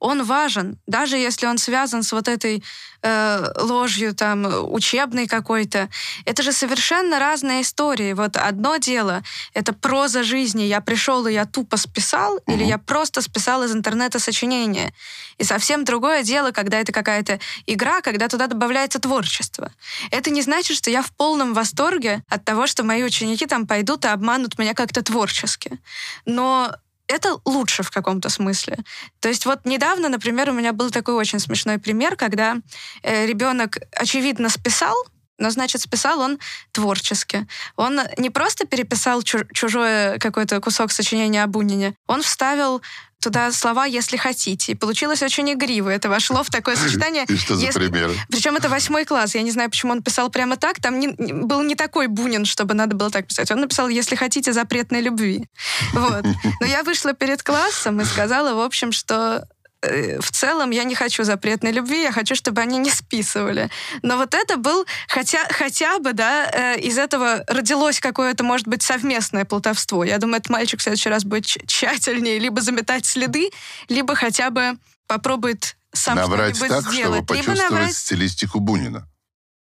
он 0.00 0.24
важен, 0.24 0.78
даже 0.86 1.16
если 1.16 1.46
он 1.46 1.58
связан 1.58 2.02
с 2.02 2.12
вот 2.12 2.26
этой 2.26 2.64
э, 3.02 3.52
ложью 3.58 4.14
там 4.14 4.46
учебной 4.72 5.26
какой-то. 5.26 5.90
Это 6.24 6.42
же 6.42 6.52
совершенно 6.52 7.18
разные 7.18 7.62
истории. 7.62 8.14
Вот 8.14 8.36
одно 8.36 8.78
дело— 8.78 9.22
это 9.54 9.72
проза 9.74 10.22
жизни. 10.22 10.62
Я 10.62 10.80
пришел 10.80 11.26
и 11.26 11.34
я 11.34 11.44
тупо 11.44 11.76
списал, 11.76 12.38
или 12.48 12.64
я 12.64 12.78
просто 12.78 13.20
списал 13.20 13.62
из 13.62 13.72
интернета 13.72 14.18
сочинение. 14.18 14.94
И 15.36 15.44
совсем 15.44 15.84
другое 15.84 16.22
дело, 16.22 16.50
когда 16.50 16.80
это 16.80 16.92
какая-то 16.92 17.38
игра, 17.66 18.00
когда 18.00 18.28
туда 18.28 18.46
добавляется 18.46 18.98
творчество. 19.00 19.70
Это 20.10 20.30
не 20.30 20.40
значит, 20.40 20.76
что 20.76 20.90
я 20.90 21.02
в 21.02 21.12
полном 21.12 21.52
восторге 21.52 22.22
от 22.28 22.44
того, 22.44 22.66
что 22.66 22.84
мои 22.84 23.02
ученики 23.02 23.46
там 23.46 23.66
пойдут 23.66 24.06
и 24.06 24.08
обманут 24.08 24.58
меня 24.58 24.72
как-то 24.72 25.02
творчески. 25.02 25.78
Но 26.24 26.72
это 27.10 27.40
лучше 27.44 27.82
в 27.82 27.90
каком-то 27.90 28.28
смысле. 28.28 28.78
То 29.20 29.28
есть 29.28 29.46
вот 29.46 29.64
недавно, 29.64 30.08
например, 30.08 30.50
у 30.50 30.52
меня 30.52 30.72
был 30.72 30.90
такой 30.90 31.14
очень 31.14 31.40
смешной 31.40 31.78
пример, 31.78 32.16
когда 32.16 32.56
э, 33.02 33.26
ребенок 33.26 33.78
очевидно 33.92 34.48
списал, 34.48 34.94
но, 35.40 35.50
значит, 35.50 35.80
списал 35.80 36.20
он 36.20 36.38
творчески. 36.72 37.46
Он 37.76 38.00
не 38.18 38.30
просто 38.30 38.66
переписал 38.66 39.22
чу- 39.22 39.46
чужое 39.52 40.18
какой-то 40.18 40.60
кусок 40.60 40.92
сочинения 40.92 41.42
о 41.42 41.46
Бунине, 41.46 41.94
он 42.06 42.22
вставил 42.22 42.82
туда 43.22 43.52
слова 43.52 43.84
«если 43.84 44.16
хотите». 44.16 44.72
И 44.72 44.74
получилось 44.74 45.22
очень 45.22 45.52
игриво. 45.52 45.90
Это 45.90 46.08
вошло 46.08 46.42
в 46.42 46.48
такое 46.48 46.76
сочетание. 46.84 47.24
И 47.28 47.36
что 47.36 47.54
за 47.54 47.66
«если- 47.66 47.78
примеры? 47.78 48.14
причем 48.30 48.56
это 48.56 48.70
восьмой 48.70 49.04
класс. 49.04 49.34
Я 49.34 49.42
не 49.42 49.50
знаю, 49.50 49.68
почему 49.68 49.92
он 49.92 50.02
писал 50.02 50.30
прямо 50.30 50.56
так. 50.56 50.80
Там 50.80 50.98
не- 50.98 51.08
был 51.08 51.62
не 51.62 51.74
такой 51.74 52.06
Бунин, 52.06 52.46
чтобы 52.46 52.72
надо 52.72 52.96
было 52.96 53.10
так 53.10 53.26
писать. 53.26 53.50
Он 53.50 53.60
написал, 53.60 53.88
если 53.88 54.16
хотите, 54.16 54.54
запретной 54.54 55.02
любви. 55.02 55.44
Вот. 55.92 56.24
Но 56.60 56.66
я 56.66 56.82
вышла 56.82 57.12
перед 57.12 57.42
классом 57.42 58.00
и 58.00 58.04
сказала, 58.06 58.54
в 58.54 58.60
общем, 58.60 58.90
что 58.90 59.46
в 59.82 60.30
целом 60.30 60.70
я 60.70 60.84
не 60.84 60.94
хочу 60.94 61.24
запретной 61.24 61.72
любви, 61.72 62.02
я 62.02 62.12
хочу, 62.12 62.34
чтобы 62.34 62.60
они 62.60 62.78
не 62.78 62.90
списывали. 62.90 63.70
Но 64.02 64.16
вот 64.16 64.34
это 64.34 64.56
был 64.58 64.84
хотя, 65.08 65.46
хотя 65.50 65.98
бы, 65.98 66.12
да, 66.12 66.50
э, 66.52 66.80
из 66.80 66.98
этого 66.98 67.44
родилось 67.46 67.98
какое-то, 68.00 68.44
может 68.44 68.68
быть, 68.68 68.82
совместное 68.82 69.44
плутовство. 69.44 70.04
Я 70.04 70.18
думаю, 70.18 70.38
этот 70.38 70.50
мальчик 70.50 70.80
в 70.80 70.82
следующий 70.82 71.08
раз 71.08 71.24
будет 71.24 71.44
тщ- 71.44 71.66
тщательнее 71.66 72.38
либо 72.38 72.60
заметать 72.60 73.06
следы, 73.06 73.50
либо 73.88 74.14
хотя 74.14 74.50
бы 74.50 74.76
попробует 75.06 75.76
сам 75.92 76.16
Набрать 76.16 76.56
что-нибудь 76.56 76.68
так, 76.76 76.80
чтобы 76.82 76.94
сделать. 76.96 77.14
либо 77.20 77.26
почувствовать 77.26 77.70
набрать... 77.70 77.96
стилистику 77.96 78.60
Бунина. 78.60 79.08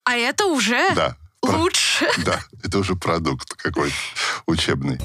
А 0.06 0.16
это 0.16 0.46
уже 0.46 0.92
Да. 0.96 1.16
Про- 1.42 1.58
лучше. 1.58 2.08
Да, 2.26 2.40
это 2.64 2.80
уже 2.80 2.96
продукт 2.96 3.54
какой-то 3.54 3.94
учебный. 4.48 4.98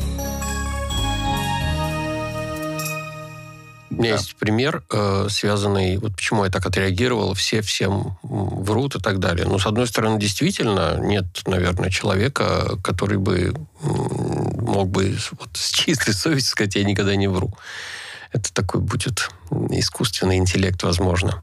У 4.00 4.02
меня 4.02 4.14
Да. 4.14 4.18
есть 4.18 4.34
пример, 4.36 4.82
э, 4.90 5.26
связанный, 5.28 5.98
вот 5.98 6.16
почему 6.16 6.44
я 6.46 6.50
так 6.50 6.64
отреагировал, 6.64 7.34
все 7.34 7.60
всем 7.60 8.16
врут 8.22 8.96
и 8.96 8.98
так 8.98 9.18
далее. 9.18 9.46
Ну, 9.46 9.58
с 9.58 9.66
одной 9.66 9.86
стороны, 9.86 10.18
действительно, 10.18 10.98
нет, 10.98 11.26
наверное, 11.46 11.90
человека, 11.90 12.78
который 12.82 13.18
бы 13.18 13.54
мог 13.82 14.88
бы 14.88 15.18
вот, 15.38 15.50
с 15.52 15.70
чистой 15.70 16.14
совестью 16.14 16.52
сказать, 16.52 16.76
я 16.76 16.84
никогда 16.84 17.14
не 17.14 17.28
вру. 17.28 17.52
Это 18.32 18.52
такой 18.54 18.80
будет 18.80 19.28
искусственный 19.70 20.36
интеллект, 20.36 20.82
возможно. 20.82 21.42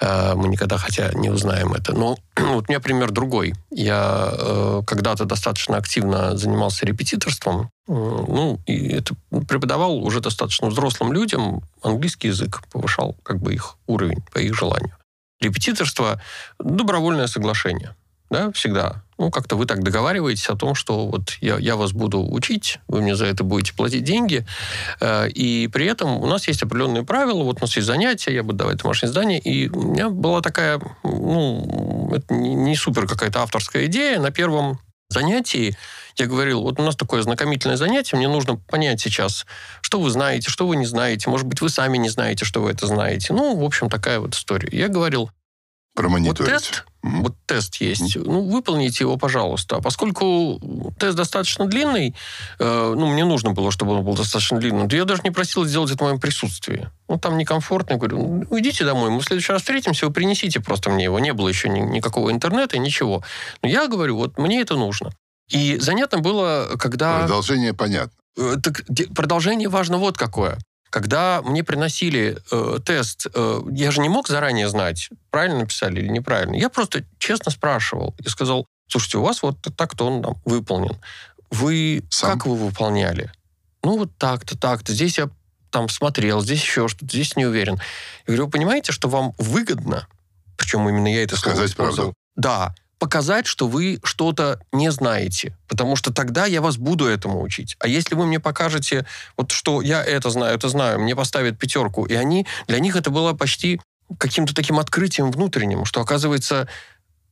Э, 0.00 0.34
Мы 0.34 0.48
никогда, 0.48 0.76
хотя 0.78 1.12
не 1.12 1.30
узнаем 1.30 1.72
это. 1.74 1.92
Но 1.92 2.16
вот 2.36 2.64
у 2.68 2.72
меня 2.72 2.80
пример 2.80 3.10
другой. 3.12 3.54
Я 3.70 4.30
э, 4.32 4.82
когда-то 4.86 5.24
достаточно 5.24 5.76
активно 5.76 6.36
занимался 6.36 6.86
репетиторством. 6.86 7.70
Э, 7.88 7.92
Ну, 7.92 8.58
и 8.66 8.88
это 8.88 9.14
преподавал 9.48 9.98
уже 9.98 10.20
достаточно 10.20 10.68
взрослым 10.68 11.12
людям 11.12 11.62
английский 11.82 12.28
язык, 12.28 12.62
повышал 12.72 13.16
как 13.22 13.38
бы 13.38 13.54
их 13.54 13.76
уровень 13.86 14.22
по 14.32 14.38
их 14.38 14.54
желанию. 14.54 14.96
Репетиторство– 15.40 16.20
добровольное 16.58 17.28
соглашение. 17.28 17.94
Да, 18.30 18.50
всегда. 18.52 19.03
Ну, 19.18 19.30
как-то 19.30 19.56
вы 19.56 19.66
так 19.66 19.82
договариваетесь 19.82 20.48
о 20.48 20.56
том, 20.56 20.74
что 20.74 21.06
вот 21.06 21.36
я, 21.40 21.56
я 21.58 21.76
вас 21.76 21.92
буду 21.92 22.20
учить, 22.20 22.78
вы 22.88 23.00
мне 23.00 23.14
за 23.14 23.26
это 23.26 23.44
будете 23.44 23.74
платить 23.74 24.04
деньги, 24.04 24.46
э, 25.00 25.28
и 25.28 25.68
при 25.68 25.86
этом 25.86 26.16
у 26.16 26.26
нас 26.26 26.48
есть 26.48 26.62
определенные 26.62 27.04
правила, 27.04 27.42
вот 27.42 27.58
у 27.58 27.60
нас 27.60 27.74
есть 27.76 27.86
занятия, 27.86 28.34
я 28.34 28.42
буду 28.42 28.58
давать 28.58 28.78
домашнее 28.78 29.12
задание, 29.12 29.38
и 29.38 29.68
у 29.68 29.82
меня 29.82 30.08
была 30.08 30.40
такая, 30.40 30.80
ну, 31.02 32.10
это 32.14 32.34
не, 32.34 32.54
не 32.54 32.76
супер 32.76 33.06
какая-то 33.06 33.42
авторская 33.42 33.86
идея. 33.86 34.18
На 34.18 34.30
первом 34.30 34.80
занятии 35.08 35.76
я 36.16 36.26
говорил, 36.26 36.62
вот 36.62 36.78
у 36.78 36.82
нас 36.82 36.96
такое 36.96 37.22
знакомительное 37.22 37.76
занятие, 37.76 38.16
мне 38.16 38.28
нужно 38.28 38.56
понять 38.56 39.00
сейчас, 39.00 39.46
что 39.80 40.00
вы 40.00 40.10
знаете, 40.10 40.50
что 40.50 40.66
вы 40.66 40.76
не 40.76 40.86
знаете, 40.86 41.28
может 41.30 41.46
быть, 41.46 41.60
вы 41.60 41.68
сами 41.68 41.98
не 41.98 42.08
знаете, 42.08 42.44
что 42.44 42.60
вы 42.60 42.70
это 42.70 42.86
знаете. 42.86 43.32
Ну, 43.32 43.56
в 43.56 43.64
общем, 43.64 43.88
такая 43.88 44.20
вот 44.20 44.34
история. 44.34 44.68
Я 44.72 44.88
говорил, 44.88 45.30
вот 45.96 46.02
Промониторить. 46.02 46.50
тест, 46.52 46.84
Мгм. 47.02 47.22
вот 47.22 47.34
тест 47.46 47.76
есть, 47.76 48.16
ну, 48.16 48.48
выполните 48.48 49.04
его, 49.04 49.16
пожалуйста. 49.16 49.76
А 49.76 49.80
поскольку 49.80 50.60
тест 50.98 51.16
достаточно 51.16 51.66
длинный, 51.66 52.14
э, 52.58 52.94
ну, 52.96 53.06
мне 53.12 53.24
нужно 53.24 53.52
было, 53.52 53.70
чтобы 53.70 53.92
он 53.92 54.04
был 54.04 54.14
достаточно 54.16 54.58
длинным, 54.58 54.88
я 54.88 55.04
даже 55.04 55.22
не 55.22 55.30
просил 55.30 55.64
сделать 55.64 55.90
это 55.92 56.02
в 56.02 56.06
моем 56.06 56.18
присутствии. 56.20 56.88
Ну, 57.08 57.18
там 57.18 57.38
некомфортно. 57.38 57.92
Я 57.92 57.98
говорю, 57.98 58.18
ну, 58.18 58.46
уйдите 58.50 58.84
домой, 58.84 59.10
мы 59.10 59.20
в 59.20 59.24
следующий 59.24 59.52
раз 59.52 59.62
встретимся, 59.62 60.06
вы 60.06 60.12
принесите 60.12 60.58
просто 60.60 60.90
мне 60.90 61.04
его. 61.04 61.18
Не 61.20 61.32
было 61.32 61.48
еще 61.48 61.68
ни- 61.68 61.78
никакого 61.80 62.30
интернета, 62.32 62.76
ничего. 62.78 63.22
Но 63.62 63.68
я 63.68 63.86
говорю, 63.86 64.16
вот 64.16 64.36
мне 64.38 64.60
это 64.60 64.74
нужно. 64.74 65.12
И 65.48 65.76
занятно 65.78 66.18
было, 66.18 66.70
когда... 66.78 67.20
Продолжение 67.20 67.72
понятно. 67.74 68.12
Э, 68.36 68.56
Так 68.60 68.82
продолжение 69.14 69.68
важно 69.68 69.98
вот 69.98 70.18
какое. 70.18 70.58
Когда 70.94 71.42
мне 71.42 71.64
приносили 71.64 72.38
э, 72.52 72.78
тест, 72.86 73.26
э, 73.34 73.60
я 73.72 73.90
же 73.90 74.00
не 74.00 74.08
мог 74.08 74.28
заранее 74.28 74.68
знать, 74.68 75.10
правильно 75.30 75.58
написали 75.58 75.98
или 75.98 76.06
неправильно. 76.06 76.54
Я 76.54 76.68
просто 76.68 77.02
честно 77.18 77.50
спрашивал 77.50 78.14
и 78.24 78.28
сказал, 78.28 78.64
слушайте, 78.86 79.18
у 79.18 79.22
вас 79.24 79.42
вот 79.42 79.56
так-то 79.76 80.06
он 80.06 80.22
там 80.22 80.36
выполнен. 80.44 80.96
Вы 81.50 82.04
Сам? 82.10 82.38
как 82.38 82.46
вы 82.46 82.54
выполняли? 82.54 83.32
Ну, 83.82 83.98
вот 83.98 84.16
так-то, 84.18 84.56
так-то. 84.56 84.92
Здесь 84.92 85.18
я 85.18 85.30
там 85.70 85.88
смотрел, 85.88 86.42
здесь 86.42 86.62
еще 86.62 86.86
что-то, 86.86 87.06
здесь 87.06 87.34
не 87.34 87.44
уверен. 87.44 87.74
Я 87.74 87.80
говорю, 88.28 88.44
вы 88.44 88.50
понимаете, 88.52 88.92
что 88.92 89.08
вам 89.08 89.32
выгодно, 89.36 90.06
причем 90.56 90.88
именно 90.88 91.12
я 91.12 91.24
это 91.24 91.36
слово 91.36 91.56
Сказать 91.56 91.70
использовал? 91.72 92.12
правду. 92.12 92.14
Да, 92.36 92.72
показать, 93.04 93.46
что 93.46 93.68
вы 93.68 94.00
что-то 94.02 94.60
не 94.72 94.90
знаете, 94.90 95.54
потому 95.68 95.94
что 95.94 96.10
тогда 96.10 96.46
я 96.46 96.62
вас 96.62 96.78
буду 96.78 97.04
этому 97.04 97.42
учить. 97.42 97.76
А 97.78 97.86
если 97.86 98.14
вы 98.14 98.24
мне 98.24 98.40
покажете, 98.40 99.04
вот 99.36 99.52
что 99.52 99.82
я 99.82 100.02
это 100.02 100.30
знаю, 100.30 100.54
это 100.54 100.70
знаю, 100.70 101.00
мне 101.00 101.14
поставят 101.14 101.58
пятерку, 101.58 102.06
и 102.06 102.14
они, 102.14 102.46
для 102.66 102.78
них 102.78 102.96
это 102.96 103.10
было 103.10 103.34
почти 103.34 103.78
каким-то 104.16 104.54
таким 104.54 104.78
открытием 104.78 105.30
внутренним, 105.30 105.84
что 105.84 106.00
оказывается 106.00 106.66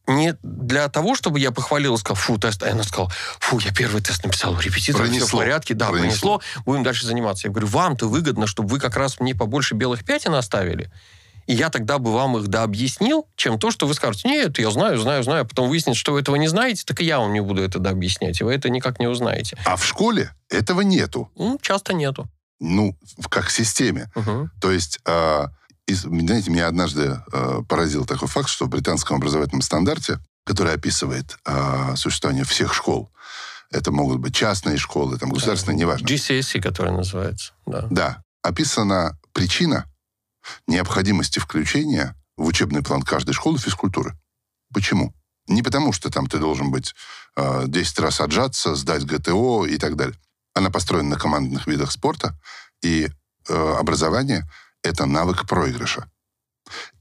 не 0.07 0.37
для 0.43 0.91
того, 0.91 1.15
чтобы 1.15 1.41
я 1.41 1.53
похвалил 1.53 1.95
и 1.95 1.97
сказал, 1.97 2.17
фу, 2.17 2.37
тест, 2.37 2.63
а 2.63 2.71
она 2.71 2.83
сказала, 2.83 3.11
фу, 3.41 3.59
я 3.61 3.73
первый 3.73 4.03
тест 4.03 4.23
написал, 4.25 4.61
репетитор, 4.61 5.07
все 5.07 5.25
в 5.25 5.31
порядке, 5.31 5.73
да, 5.73 5.89
Пронесло. 5.89 6.39
пронесло, 6.39 6.63
будем 6.67 6.83
дальше 6.83 7.07
заниматься. 7.07 7.47
Я 7.47 7.51
говорю, 7.51 7.69
вам-то 7.69 8.09
выгодно, 8.09 8.47
чтобы 8.47 8.69
вы 8.69 8.79
как 8.79 8.97
раз 8.97 9.21
мне 9.21 9.35
побольше 9.35 9.75
белых 9.75 10.05
пятен 10.05 10.35
оставили, 10.35 10.93
и 11.47 11.55
я 11.55 11.71
тогда 11.71 11.99
бы 11.99 12.13
вам 12.13 12.37
их 12.39 12.49
да 12.49 12.63
объяснил, 12.63 13.27
чем 13.37 13.59
то, 13.59 13.71
что 13.71 13.87
вы 13.87 13.95
скажете, 13.95 14.29
нет, 14.29 14.59
я 14.59 14.71
знаю, 14.71 14.99
знаю, 14.99 15.23
знаю, 15.23 15.43
а 15.43 15.45
потом 15.45 15.69
выяснится, 15.69 15.99
что 16.01 16.13
вы 16.13 16.21
этого 16.21 16.37
не 16.37 16.49
знаете, 16.49 16.83
так 16.87 17.01
и 17.01 17.05
я 17.05 17.19
вам 17.19 17.33
не 17.33 17.41
буду 17.41 17.63
это 17.63 17.79
да 17.79 17.91
объяснять, 17.91 18.41
и 18.41 18.45
вы 18.45 18.55
это 18.55 18.71
никак 18.71 19.01
не 19.01 19.07
узнаете. 19.07 19.57
А 19.65 19.77
в 19.77 19.85
школе 19.85 20.35
этого 20.51 20.81
нету. 20.83 21.31
Ну, 21.37 21.59
часто 21.63 21.93
нету. 21.95 22.29
ну, 22.61 22.97
в- 23.19 23.29
как 23.29 23.51
системе. 23.51 24.11
Мгм. 24.15 24.51
То 24.61 24.71
есть, 24.71 25.01
э, 25.05 25.45
из- 25.89 26.03
знаете, 26.03 26.49
меня 26.51 26.69
однажды 26.69 27.21
э, 27.33 27.61
поразил 27.69 28.05
такой 28.07 28.29
факт, 28.29 28.49
что 28.49 28.67
в 28.67 28.69
британском 28.69 29.17
образовательном 29.17 29.63
стандарте, 29.63 30.19
который 30.45 30.73
описывает 30.75 31.37
э, 31.45 31.97
существование 31.97 32.45
всех 32.45 32.73
школ, 32.73 33.11
это 33.73 33.91
могут 33.91 34.19
быть 34.21 34.35
частные 34.35 34.77
школы, 34.77 35.19
там, 35.19 35.31
государственные, 35.31 35.77
неважно. 35.79 36.07
GCSE, 36.07 36.61
который 36.61 36.93
называется. 36.93 37.53
Да. 37.67 37.87
Да, 37.91 38.23
описана 38.43 39.19
причина 39.33 39.87
необходимости 40.67 41.39
включения 41.39 42.17
в 42.37 42.47
учебный 42.47 42.83
план 42.83 43.03
каждой 43.03 43.33
школы 43.33 43.59
физкультуры. 43.59 44.17
Почему? 44.73 45.15
Не 45.49 45.63
потому, 45.63 45.93
что 45.93 46.11
там 46.11 46.27
ты 46.27 46.39
должен 46.39 46.71
быть 46.71 46.95
э, 47.37 47.65
10 47.67 47.99
раз 47.99 48.21
отжаться, 48.21 48.75
сдать 48.75 49.05
ГТО 49.05 49.67
и 49.67 49.77
так 49.77 49.97
далее. 49.97 50.17
Она 50.55 50.71
построена 50.71 51.11
на 51.11 51.17
командных 51.17 51.67
видах 51.67 51.91
спорта, 51.93 52.39
и 52.83 53.09
э, 53.49 53.75
образование— 53.79 54.49
это 54.83 55.07
навык 55.07 55.47
проигрыша. 55.47 56.11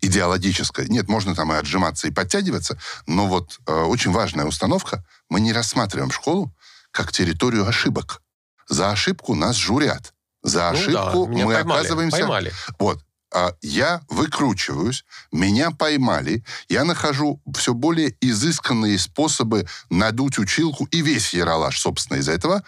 Идеологическое. 0.02 0.88
Нет, 0.88 1.08
можно 1.08 1.36
там 1.36 1.54
и 1.54 1.56
отжиматься, 1.56 2.08
и 2.08 2.12
подтягиваться, 2.12 2.80
но 3.06 3.28
вот 3.28 3.60
э, 3.68 3.72
очень 3.72 4.12
важная 4.12 4.46
установка— 4.46 5.06
мы 5.32 5.40
не 5.40 5.54
рассматриваем 5.54 6.12
школу 6.12 6.54
как 6.92 7.12
территорию 7.14 7.66
ошибок. 7.66 8.22
За 8.68 8.92
ошибку 8.92 9.34
нас 9.34 9.56
журят. 9.56 10.14
За 10.44 10.72
Ну 10.72 10.92
да, 10.92 11.08
ошибку 11.08 11.28
меня 11.28 11.46
мы 11.46 11.54
поймали, 11.54 11.80
оказываемся... 11.80 12.18
Поймали. 12.18 12.54
Вот. 12.78 13.02
А 13.34 13.54
я 13.62 14.02
выкручиваюсь, 14.10 15.06
меня 15.32 15.72
поймали, 15.72 16.44
я 16.68 16.84
нахожу 16.84 17.42
все 17.56 17.74
более 17.74 18.14
изысканные 18.20 19.00
способы 19.00 19.68
надуть 19.90 20.38
училку 20.38 20.86
и 20.92 21.02
весь 21.02 21.34
яролаж, 21.34 21.80
собственно, 21.80 22.18
из 22.18 22.28
этого. 22.28 22.64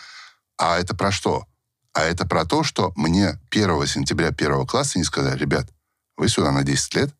А 0.58 0.80
это 0.80 0.96
про 0.96 1.12
что? 1.12 1.46
А 1.94 2.04
это 2.04 2.26
про 2.26 2.46
то, 2.46 2.64
что 2.64 2.94
мне 2.96 3.40
1 3.52 3.88
сентября 3.88 4.32
первого 4.32 4.66
класса 4.66 4.98
не 4.98 5.04
сказали, 5.04 5.38
ребят, 5.38 5.70
вы 6.16 6.30
сюда 6.30 6.52
на 6.52 6.64
10 6.64 6.96
лет 6.96 7.14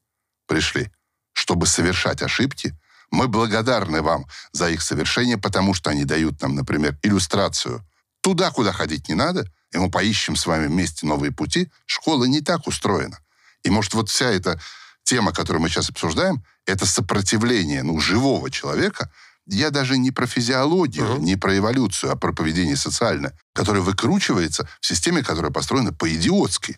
пришли, 0.48 0.90
чтобы 1.34 1.68
совершать 1.68 2.22
ошибки. 2.22 2.78
Мы 3.12 3.28
благодарны 3.28 4.02
вам 4.02 4.26
за 4.54 4.70
их 4.70 4.82
совершение, 4.82 5.38
потому 5.38 5.74
что 5.74 5.90
они 5.90 6.06
дают 6.06 6.42
нам, 6.42 6.56
например, 6.56 6.98
иллюстрацию 7.04 7.86
туда, 8.22 8.52
куда 8.52 8.72
ходить 8.72 9.10
не 9.10 9.16
надо, 9.16 9.46
и 9.74 9.78
мы 9.78 9.92
поищем 9.92 10.36
с 10.38 10.46
вами 10.46 10.68
вместе 10.68 11.06
новые 11.06 11.32
пути. 11.32 11.70
Школа 11.86 12.24
не 12.24 12.42
так 12.42 12.68
устроена. 12.68 13.20
И 13.64 13.70
может 13.70 13.94
вот 13.94 14.10
вся 14.10 14.30
эта 14.32 14.60
тема, 15.04 15.32
которую 15.34 15.62
мы 15.62 15.70
сейчас 15.70 15.90
обсуждаем, 15.90 16.44
это 16.66 16.86
сопротивление 16.86 17.84
ну, 17.84 18.00
живого 18.00 18.50
человека. 18.50 19.12
Я 19.46 19.70
даже 19.70 19.98
не 19.98 20.12
про 20.12 20.26
физиологию, 20.26 21.16
Мгм. 21.16 21.24
не 21.26 21.36
про 21.36 21.58
эволюцию, 21.58 22.14
а 22.14 22.16
про 22.16 22.32
поведение 22.32 22.78
социальное, 22.78 23.38
которое 23.54 23.82
выкручивается 23.82 24.68
в 24.80 24.86
системе, 24.86 25.22
которая 25.24 25.52
построена 25.52 25.92
по-идиотски. 25.92 26.78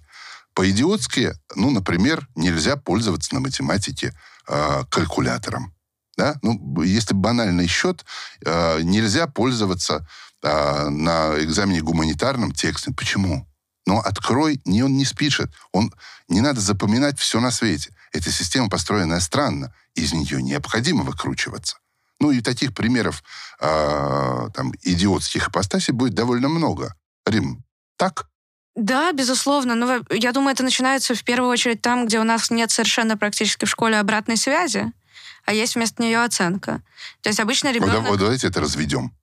По-идиотски, 0.56 1.34
ну, 1.56 1.70
например, 1.70 2.28
нельзя 2.36 2.76
пользоваться 2.78 3.34
на 3.36 3.42
математике 3.42 4.14
э, 4.48 4.84
калькулятором. 4.90 5.74
Да? 6.18 6.40
Ну, 6.42 6.82
если 6.82 7.14
банальный 7.14 7.68
счет, 7.68 8.06
э, 8.46 8.82
нельзя 8.82 9.28
пользоваться 9.28 10.08
э, 10.42 10.90
на 10.90 11.38
экзамене 11.44 11.82
гуманитарном 11.82 12.52
текстом. 12.54 12.94
Почему? 12.96 13.46
Но 13.86 14.00
открой, 14.00 14.62
не 14.66 14.84
он 14.84 14.98
не 14.98 15.06
спишет. 15.06 15.52
Он, 15.72 15.94
не 16.28 16.42
надо 16.42 16.60
запоминать 16.60 17.20
все 17.20 17.40
на 17.40 17.52
свете. 17.52 17.94
Эта 18.12 18.32
система 18.32 18.70
построенная 18.70 19.20
странно. 19.20 19.74
Из 19.94 20.12
нее 20.14 20.42
необходимо 20.42 21.04
выкручиваться. 21.04 21.78
Ну 22.20 22.32
и 22.32 22.42
таких 22.42 22.74
примеров 22.74 23.24
э, 23.60 24.48
там, 24.54 24.74
идиотских 24.82 25.50
ипостасей 25.50 25.94
будет 25.94 26.14
довольно 26.14 26.50
много. 26.50 26.96
Рим, 27.26 27.64
так? 27.98 28.28
Да, 28.76 29.12
безусловно. 29.12 29.76
Но 29.76 29.86
во- 29.88 30.16
я 30.16 30.32
думаю, 30.32 30.54
это 30.54 30.64
начинается 30.64 31.14
в 31.14 31.24
первую 31.24 31.52
очередь 31.52 31.82
там, 31.82 32.08
где 32.08 32.20
у 32.20 32.24
нас 32.24 32.50
нет 32.50 32.72
совершенно 32.72 33.18
практически 33.18 33.66
в 33.66 33.70
школе 33.70 33.98
обратной 34.00 34.38
связи, 34.38 34.92
а 35.46 35.54
есть 35.54 35.76
вместо 35.76 36.02
нее 36.02 36.24
оценка. 36.24 36.82
То 37.22 37.30
есть 37.30 37.40
обычно 37.40 37.68
Вот, 37.70 37.76
ребенок... 37.76 38.04
да- 38.04 38.10
вот 38.10 38.20
давайте 38.20 38.48
это 38.48 38.62
разведем. 38.62 39.16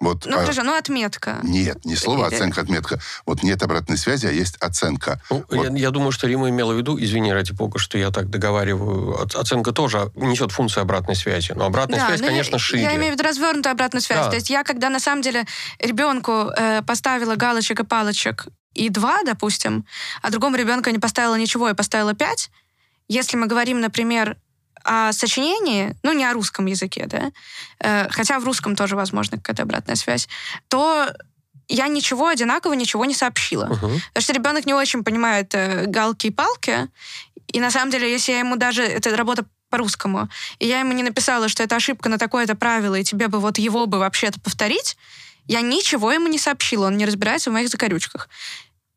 Вот, 0.00 0.24
Ну, 0.24 0.36
а, 0.36 0.40
подожди, 0.40 0.62
ну 0.62 0.74
отметка. 0.74 1.40
нет, 1.42 1.84
не 1.84 1.94
слово 1.94 2.26
Или- 2.28 2.34
оценка, 2.34 2.62
отметка. 2.62 2.98
Вот 3.26 3.42
нет 3.42 3.62
обратной 3.62 3.98
связи, 3.98 4.26
а 4.26 4.30
есть 4.30 4.56
оценка. 4.56 5.20
Ну, 5.30 5.44
Вот. 5.50 5.66
я, 5.70 5.76
я 5.76 5.90
думаю, 5.90 6.10
что 6.10 6.26
Рима 6.26 6.48
имела 6.48 6.72
в 6.72 6.78
виду, 6.78 6.98
извини, 6.98 7.32
ради 7.34 7.52
бога, 7.52 7.78
что 7.78 7.98
я 7.98 8.10
так 8.10 8.30
договариваю, 8.30 9.14
оц- 9.22 9.36
оценка 9.38 9.72
тоже 9.72 10.10
несет 10.14 10.52
функцию 10.52 10.82
обратной 10.82 11.16
связи. 11.16 11.52
Но 11.54 11.66
обратная 11.66 12.00
Да, 12.00 12.06
связь, 12.06 12.20
ну, 12.20 12.26
я- 12.26 12.30
конечно, 12.32 12.58
шире. 12.58 12.82
Я 12.82 12.96
имею 12.96 13.12
в 13.12 13.16
виду 13.18 13.24
развернутую 13.28 13.72
обратную 13.72 14.00
связь. 14.02 14.24
Да. 14.24 14.30
То 14.30 14.36
есть 14.36 14.48
я, 14.48 14.64
когда 14.64 14.88
на 14.88 15.00
самом 15.00 15.20
деле 15.20 15.44
ребенку 15.78 16.50
э, 16.56 16.80
поставила 16.82 17.36
галочек 17.36 17.80
и 17.80 17.84
палочек 17.84 18.46
и 18.72 18.88
два, 18.88 19.22
допустим, 19.24 19.84
а 20.22 20.30
другому 20.30 20.56
ребенку 20.56 20.88
не 20.88 20.98
поставила 20.98 21.34
ничего 21.34 21.68
и 21.68 21.74
поставила 21.74 22.14
пять, 22.14 22.50
если 23.08 23.36
мы 23.36 23.46
говорим, 23.48 23.80
например, 23.80 24.38
о 24.84 25.12
сочинении, 25.12 25.94
ну, 26.02 26.12
не 26.12 26.24
о 26.24 26.32
русском 26.32 26.66
языке, 26.66 27.06
да, 27.06 27.30
э, 27.80 28.08
хотя 28.10 28.38
в 28.38 28.44
русском 28.44 28.76
тоже 28.76 28.96
возможна 28.96 29.38
какая-то 29.38 29.62
обратная 29.62 29.96
связь, 29.96 30.28
то 30.68 31.12
я 31.68 31.86
ничего 31.88 32.28
одинаково, 32.28 32.72
ничего 32.74 33.04
не 33.04 33.14
сообщила. 33.14 33.66
Мгм. 33.66 34.00
Потому 34.08 34.22
что 34.22 34.32
ребенок 34.32 34.66
не 34.66 34.74
очень 34.74 35.04
понимает 35.04 35.54
э, 35.54 35.86
галки 35.86 36.26
и 36.26 36.30
палки. 36.30 36.88
И 37.46 37.60
на 37.60 37.70
самом 37.70 37.90
деле, 37.90 38.10
если 38.10 38.32
я 38.32 38.40
ему 38.40 38.56
даже... 38.56 38.82
Это 38.82 39.16
работа 39.16 39.44
по-русскому. 39.70 40.28
И 40.58 40.66
я 40.66 40.80
ему 40.80 40.92
не 40.92 41.02
написала, 41.02 41.48
что 41.48 41.62
это 41.62 41.76
ошибка 41.76 42.08
на 42.08 42.18
такое-то 42.18 42.56
правило, 42.56 42.96
и 42.96 43.04
тебе 43.04 43.28
бы 43.28 43.38
вот 43.38 43.56
его 43.58 43.86
бы 43.86 43.98
вообще-то 43.98 44.40
повторить, 44.40 44.96
я 45.46 45.60
ничего 45.60 46.12
ему 46.12 46.26
не 46.26 46.38
сообщила. 46.38 46.88
Он 46.88 46.96
не 46.96 47.06
разбирается 47.06 47.50
в 47.50 47.52
моих 47.52 47.68
закорючках. 47.68 48.28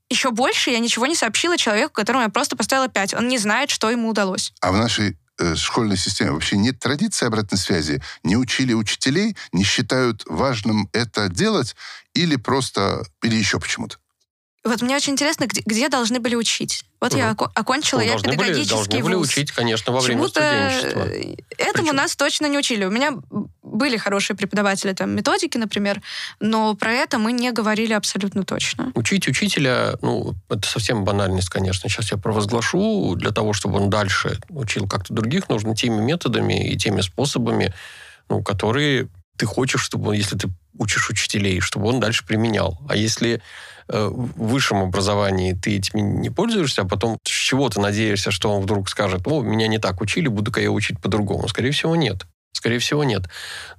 Еще 0.10 0.32
больше 0.32 0.72
я 0.72 0.80
ничего 0.80 1.06
не 1.06 1.16
сообщила 1.16 1.58
человеку, 1.58 1.94
которому 1.94 2.24
я 2.24 2.30
просто 2.30 2.56
поставила 2.56 2.88
5. 2.88 3.14
Он 3.14 3.28
не 3.28 3.38
знает, 3.38 3.70
что 3.70 3.90
ему 3.90 4.10
удалось. 4.10 4.52
А 4.62 4.72
в 4.72 4.78
нашей 4.78 5.18
школьной 5.56 5.98
системе 5.98 6.32
вообще 6.32 6.58
нет 6.58 6.80
традиции 6.80 7.26
обратной 7.26 7.58
связи? 7.58 8.02
Не 8.24 8.38
учили 8.38 8.74
учителей, 8.74 9.36
не 9.52 9.64
считают 9.64 10.24
важным 10.28 10.90
это 10.94 11.30
делать 11.30 11.76
или 12.14 12.36
просто, 12.36 13.04
или 13.22 13.36
еще 13.36 13.60
почему-то? 13.60 13.98
Вот 14.66 14.82
мне 14.82 14.96
очень 14.96 15.12
интересно, 15.14 15.46
где, 15.46 15.62
где 15.66 15.90
должны 15.90 16.20
были 16.22 16.36
учить. 16.36 16.86
Вот 17.02 17.14
я 17.14 17.26
Мгм. 17.26 17.34
око- 17.34 17.52
окончила 17.54 18.00
Ну, 18.00 18.06
я 18.06 18.12
должны 18.12 18.30
были, 18.30 18.38
педагогический 18.38 18.74
должны 18.76 19.04
были 19.04 19.16
вуз. 19.16 19.28
учить, 19.28 19.52
конечно, 19.52 19.92
во 19.92 20.00
время 20.00 20.22
Чему-то, 20.22 20.40
студенчества. 20.40 21.36
Этому 21.58 21.84
Причем- 21.88 21.96
нас 21.98 22.16
точно 22.16 22.46
не 22.46 22.58
учили. 22.58 22.86
У 22.86 22.90
меня 22.92 23.12
были 23.62 23.98
хорошие 23.98 24.38
преподаватели 24.38 24.94
там 24.94 25.10
методики, 25.12 25.58
например, 25.58 26.02
но 26.40 26.76
про 26.76 26.94
это 26.94 27.18
мы 27.20 27.34
не 27.34 27.52
говорили 27.52 27.92
абсолютно 27.92 28.46
точно. 28.46 28.94
Учить 28.96 29.28
учителя, 29.28 29.96
ну, 30.02 30.34
это 30.50 30.66
совсем 30.66 31.04
банальность, 31.04 31.50
конечно. 31.50 31.90
Сейчас 31.90 32.12
я 32.14 32.18
провозглашу. 32.18 33.16
Для 33.18 33.32
того, 33.32 33.52
чтобы 33.52 33.80
он 33.82 33.90
дальше 33.90 34.40
учил 34.50 34.88
как-то 34.88 35.14
других, 35.14 35.50
нужно 35.50 35.76
теми 35.76 36.02
методами 36.02 36.70
и 36.72 36.78
теми 36.78 37.02
способами, 37.02 37.74
ну, 38.30 38.42
которые 38.42 39.10
ты 39.36 39.46
хочешь, 39.46 39.82
чтобы, 39.82 40.10
он, 40.12 40.14
если 40.14 40.38
ты 40.38 40.48
учишь 40.80 41.10
учителей, 41.10 41.60
чтобы 41.60 41.88
он 41.90 42.00
дальше 42.00 42.26
применял. 42.26 42.80
А 42.88 42.96
если 42.96 43.42
в 43.88 44.48
высшем 44.48 44.84
образовании 44.84 45.54
ты 45.54 45.78
этими 45.78 46.02
не 46.02 46.30
пользуешься, 46.30 46.84
а 46.84 46.86
потом 46.86 47.18
с 47.24 47.30
чего 47.30 47.70
ты 47.70 47.80
надеешься, 47.80 48.32
что 48.32 48.52
он 48.52 48.62
вдруг 48.62 48.90
скажет, 48.90 49.22
о, 49.26 49.42
меня 49.42 49.68
не 49.68 49.78
так 49.78 50.02
учили, 50.02 50.28
буду-ка 50.28 50.62
я 50.62 50.72
учить 50.72 51.02
по-другому? 51.02 51.48
Скорее 51.48 51.72
всего, 51.72 51.96
нет. 51.96 52.26
Скорее 52.54 52.80
всего, 52.80 53.04
нет. 53.04 53.24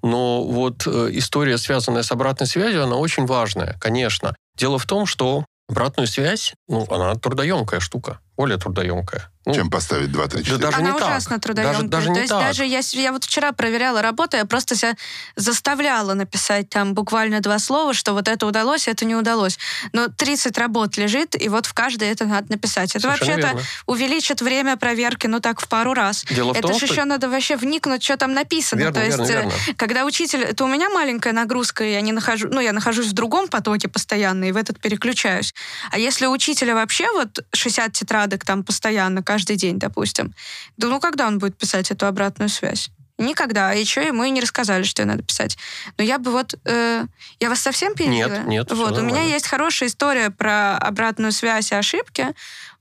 Но 0.02 0.44
вот 0.44 0.86
э, 0.86 1.08
история, 1.12 1.58
связанная 1.58 2.02
с 2.02 2.12
обратной 2.12 2.46
связью, 2.46 2.82
она 2.84 2.96
очень 2.96 3.24
важная, 3.24 3.76
конечно. 3.80 4.34
Дело 4.56 4.78
в 4.78 4.86
том, 4.86 5.06
что 5.06 5.46
обратную 5.68 6.06
связь, 6.06 6.54
ну, 6.68 6.86
она 6.90 7.14
трудоемкая 7.14 7.80
штука, 7.80 8.18
более 8.36 8.58
трудоемкая. 8.58 9.30
Ну, 9.46 9.54
Чем 9.54 9.68
поставить 9.70 10.10
2, 10.10 10.26
3, 10.26 10.38
4? 10.42 10.56
Да 10.58 10.66
даже 10.70 10.78
Она 10.78 10.90
не 10.92 10.98
так. 10.98 11.06
ужасно 11.08 11.38
трудоемкая. 11.38 11.74
Даже, 11.82 11.88
даже 11.88 12.06
То 12.06 12.12
не 12.12 12.18
есть 12.20 12.30
так. 12.30 12.40
даже 12.42 12.64
я, 12.64 12.80
я 12.92 13.12
вот 13.12 13.24
вчера 13.24 13.52
проверяла 13.52 14.00
работу, 14.00 14.38
я 14.38 14.46
просто 14.46 14.74
себя 14.74 14.94
заставляла 15.36 16.14
написать 16.14 16.70
там 16.70 16.94
буквально 16.94 17.40
два 17.40 17.58
слова, 17.58 17.92
что 17.92 18.14
вот 18.14 18.26
это 18.28 18.46
удалось, 18.46 18.88
это 18.88 19.04
не 19.04 19.14
удалось. 19.14 19.58
Но 19.92 20.08
30 20.08 20.56
работ 20.56 20.96
лежит, 20.96 21.40
и 21.40 21.48
вот 21.50 21.66
в 21.66 21.74
каждой 21.74 22.08
это 22.08 22.24
надо 22.24 22.50
написать. 22.52 22.96
Это 22.96 23.00
Совершенно 23.02 23.32
вообще-то 23.32 23.48
верно. 23.56 23.62
увеличит 23.86 24.40
время 24.40 24.76
проверки, 24.78 25.26
ну 25.26 25.40
так, 25.40 25.60
в 25.60 25.68
пару 25.68 25.92
раз. 25.92 26.24
Дело 26.30 26.54
в 26.54 26.56
это 26.56 26.68
том, 26.68 26.78
же 26.78 26.86
что- 26.86 26.94
еще 26.94 27.04
надо 27.04 27.28
вообще 27.28 27.56
вникнуть, 27.56 28.02
что 28.02 28.16
там 28.16 28.32
написано. 28.32 28.78
Верно, 28.80 28.94
То 28.94 29.04
есть, 29.04 29.18
верно, 29.18 29.30
э, 29.30 29.34
верно. 29.34 29.52
когда 29.76 30.04
учитель, 30.06 30.42
это 30.42 30.64
у 30.64 30.68
меня 30.68 30.88
маленькая 30.88 31.34
нагрузка, 31.34 31.84
и 31.84 31.92
я 31.92 32.00
не 32.00 32.12
нахожу, 32.12 32.48
ну, 32.50 32.60
я 32.60 32.72
нахожусь 32.72 33.08
в 33.08 33.12
другом 33.12 33.48
потоке 33.48 33.88
постоянно, 33.88 34.44
и 34.44 34.52
в 34.52 34.56
этот 34.56 34.80
переключаюсь. 34.80 35.54
А 35.90 35.98
если 35.98 36.24
у 36.26 36.30
учителя 36.32 36.74
вообще 36.74 37.10
вот 37.12 37.40
60 37.52 37.92
тетрадок 38.24 38.44
там 38.44 38.64
постоянно, 38.64 39.22
каждый 39.22 39.56
день, 39.56 39.78
допустим, 39.78 40.34
да 40.76 40.88
ну 40.88 41.00
когда 41.00 41.26
он 41.26 41.38
будет 41.38 41.56
писать 41.56 41.90
эту 41.90 42.06
обратную 42.06 42.48
связь? 42.48 42.90
Никогда. 43.16 43.70
А 43.70 43.74
еще 43.74 44.04
ему 44.04 44.24
и 44.24 44.30
не 44.30 44.40
рассказали, 44.40 44.82
что 44.82 45.04
надо 45.04 45.22
писать. 45.22 45.56
Но 45.98 46.04
я 46.04 46.18
бы 46.18 46.32
вот... 46.32 46.54
э, 46.64 47.04
я 47.38 47.48
вас 47.48 47.60
совсем 47.60 47.94
перебила? 47.94 48.28
Нет, 48.28 48.46
нет, 48.46 48.72
Вот, 48.72 48.90
у 48.90 49.02
меня 49.02 49.14
нормально. 49.14 49.32
есть 49.34 49.46
хорошая 49.46 49.88
история 49.88 50.30
про 50.30 50.76
обратную 50.78 51.30
связь 51.30 51.70
и 51.70 51.76
ошибки. 51.76 52.26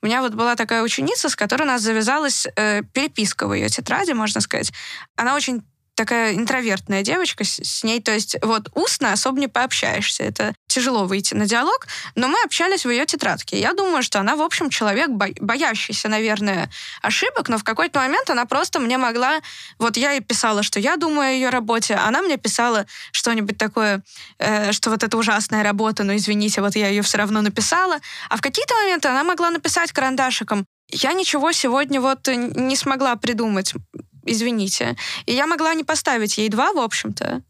У 0.01 0.07
меня 0.07 0.21
вот 0.21 0.33
была 0.33 0.55
такая 0.55 0.81
ученица, 0.81 1.29
с 1.29 1.35
которой 1.35 1.63
у 1.63 1.67
нас 1.67 1.83
завязалась 1.83 2.47
э, 2.55 2.81
переписка 2.93 3.47
в 3.47 3.53
ее 3.53 3.69
тетради, 3.69 4.13
можно 4.13 4.41
сказать. 4.41 4.73
Она 5.15 5.35
очень 5.35 5.61
такая 5.95 6.35
интровертная 6.35 7.03
девочка, 7.03 7.43
с, 7.43 7.59
с 7.63 7.83
ней, 7.83 8.01
то 8.01 8.11
есть 8.11 8.35
вот 8.41 8.69
устно 8.73 9.11
особо 9.13 9.39
не 9.39 9.47
пообщаешься. 9.47 10.23
Это 10.23 10.53
тяжело 10.67 11.05
выйти 11.05 11.33
на 11.33 11.45
диалог, 11.45 11.87
но 12.15 12.27
мы 12.27 12.41
общались 12.43 12.85
в 12.85 12.89
ее 12.89 13.05
тетрадке. 13.05 13.59
Я 13.59 13.73
думаю, 13.73 14.03
что 14.03 14.19
она, 14.19 14.35
в 14.35 14.41
общем, 14.41 14.69
человек, 14.69 15.09
бо- 15.09 15.33
боящийся, 15.39 16.09
наверное, 16.09 16.69
ошибок, 17.01 17.49
но 17.49 17.57
в 17.57 17.63
какой-то 17.63 17.99
момент 17.99 18.29
она 18.29 18.45
просто 18.45 18.79
мне 18.79 18.97
могла... 18.97 19.41
Вот 19.77 19.97
я 19.97 20.11
ей 20.11 20.21
писала, 20.21 20.63
что 20.63 20.79
я 20.79 20.97
думаю 20.97 21.29
о 21.29 21.31
ее 21.31 21.49
работе, 21.49 21.95
она 21.95 22.21
мне 22.21 22.37
писала 22.37 22.85
что-нибудь 23.11 23.57
такое, 23.57 24.03
э, 24.39 24.71
что 24.71 24.89
вот 24.89 25.03
это 25.03 25.17
ужасная 25.17 25.63
работа, 25.63 26.03
но 26.03 26.15
извините, 26.15 26.61
вот 26.61 26.75
я 26.75 26.87
ее 26.87 27.01
все 27.03 27.17
равно 27.17 27.41
написала. 27.41 27.99
А 28.29 28.37
в 28.37 28.41
какие-то 28.41 28.73
моменты 28.75 29.09
она 29.09 29.23
могла 29.23 29.51
написать 29.51 29.91
карандашиком, 29.91 30.65
я 30.89 31.13
ничего 31.13 31.51
сегодня 31.51 32.01
вот 32.01 32.27
не 32.27 32.75
смогла 32.75 33.15
придумать 33.15 33.73
извините. 34.25 34.95
И 35.25 35.33
я 35.33 35.47
могла 35.47 35.73
не 35.73 35.83
поставить 35.83 36.37
ей 36.37 36.49
два, 36.49 36.73
в 36.73 36.79
общем-то, 36.79 37.41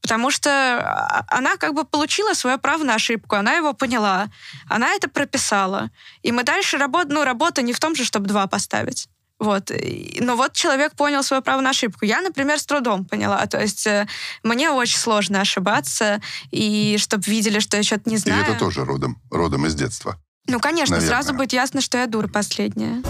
потому 0.00 0.30
что 0.30 0.50
а, 0.50 1.24
она 1.28 1.56
как 1.56 1.74
бы 1.74 1.84
получила 1.84 2.34
свое 2.34 2.58
право 2.58 2.84
на 2.84 2.94
ошибку, 2.94 3.36
она 3.36 3.54
его 3.54 3.72
поняла, 3.72 4.28
она 4.68 4.90
это 4.92 5.08
прописала. 5.08 5.90
И 6.22 6.32
мы 6.32 6.42
дальше 6.44 6.76
работаем, 6.76 7.14
ну, 7.14 7.24
работа 7.24 7.62
не 7.62 7.72
в 7.72 7.80
том 7.80 7.94
же, 7.94 8.04
чтобы 8.04 8.26
два 8.26 8.46
поставить. 8.46 9.08
Вот. 9.38 9.72
Но 10.20 10.36
вот 10.36 10.52
человек 10.52 10.94
понял 10.94 11.24
свое 11.24 11.42
право 11.42 11.60
на 11.60 11.70
ошибку. 11.70 12.04
Я, 12.04 12.20
например, 12.20 12.60
с 12.60 12.66
трудом 12.66 13.04
поняла. 13.04 13.44
То 13.46 13.60
есть 13.60 13.88
э, 13.88 14.06
мне 14.44 14.70
очень 14.70 14.98
сложно 14.98 15.40
ошибаться, 15.40 16.20
и 16.52 16.96
чтобы 16.98 17.24
видели, 17.24 17.58
что 17.58 17.76
я 17.76 17.82
что-то 17.82 18.08
не 18.08 18.18
знаю. 18.18 18.42
И 18.42 18.50
это 18.50 18.58
тоже 18.58 18.84
родом, 18.84 19.20
родом 19.30 19.66
из 19.66 19.74
детства. 19.74 20.16
Ну, 20.46 20.60
конечно, 20.60 20.96
Наверное. 20.96 21.22
сразу 21.22 21.34
будет 21.34 21.52
ясно, 21.52 21.80
что 21.80 21.98
я 21.98 22.06
дура 22.06 22.28
последняя. 22.28 23.02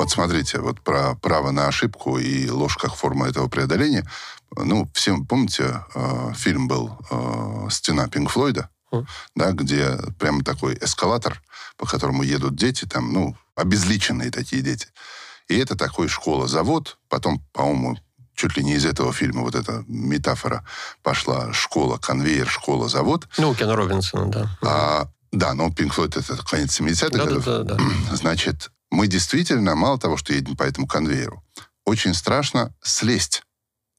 Вот 0.00 0.10
смотрите, 0.10 0.60
вот 0.60 0.80
про 0.80 1.14
право 1.16 1.50
на 1.50 1.66
ошибку 1.68 2.16
и 2.16 2.48
ложь 2.48 2.78
как 2.78 2.94
форма 2.94 3.28
этого 3.28 3.48
преодоления. 3.48 4.08
Ну, 4.56 4.90
всем 4.94 5.26
помните, 5.26 5.84
э, 5.94 6.32
фильм 6.34 6.68
был 6.68 6.98
э, 7.10 7.68
«Стена 7.70 8.08
Пинк 8.08 8.30
Флойда», 8.30 8.70
Мгм. 8.92 9.06
да, 9.36 9.52
где 9.52 9.98
прямо 10.18 10.42
такой 10.42 10.78
эскалатор, 10.80 11.42
по 11.76 11.84
которому 11.84 12.22
едут 12.22 12.56
дети, 12.56 12.86
там, 12.86 13.12
ну, 13.12 13.36
обезличенные 13.56 14.30
такие 14.30 14.62
дети. 14.62 14.86
И 15.48 15.58
это 15.58 15.76
такой 15.76 16.08
школа-завод. 16.08 16.96
Потом, 17.10 17.44
по-моему, 17.52 17.98
чуть 18.34 18.56
ли 18.56 18.64
не 18.64 18.76
из 18.76 18.86
этого 18.86 19.12
фильма 19.12 19.42
вот 19.42 19.54
эта 19.54 19.84
метафора 19.86 20.64
пошла 21.02 21.52
школа, 21.52 21.98
конвейер, 21.98 22.48
школа-завод. 22.48 23.28
Ну, 23.36 23.50
у 23.50 23.54
Кена 23.54 23.76
Робинсона, 23.76 24.30
да. 24.30 24.58
А, 24.62 25.08
да, 25.30 25.52
но 25.52 25.70
Пинк 25.70 25.92
Флойд 25.92 26.16
это 26.16 26.38
конец 26.38 26.80
70-х 26.80 27.18
годов. 27.18 27.44
Да-да-да. 27.44 27.76
да. 28.10 28.16
Значит, 28.16 28.70
мы 28.90 29.06
действительно, 29.06 29.74
мало 29.74 29.98
того, 29.98 30.16
что 30.16 30.32
едем 30.32 30.56
по 30.56 30.64
этому 30.64 30.86
конвейеру, 30.86 31.44
очень 31.84 32.14
страшно 32.14 32.74
слезть, 32.82 33.42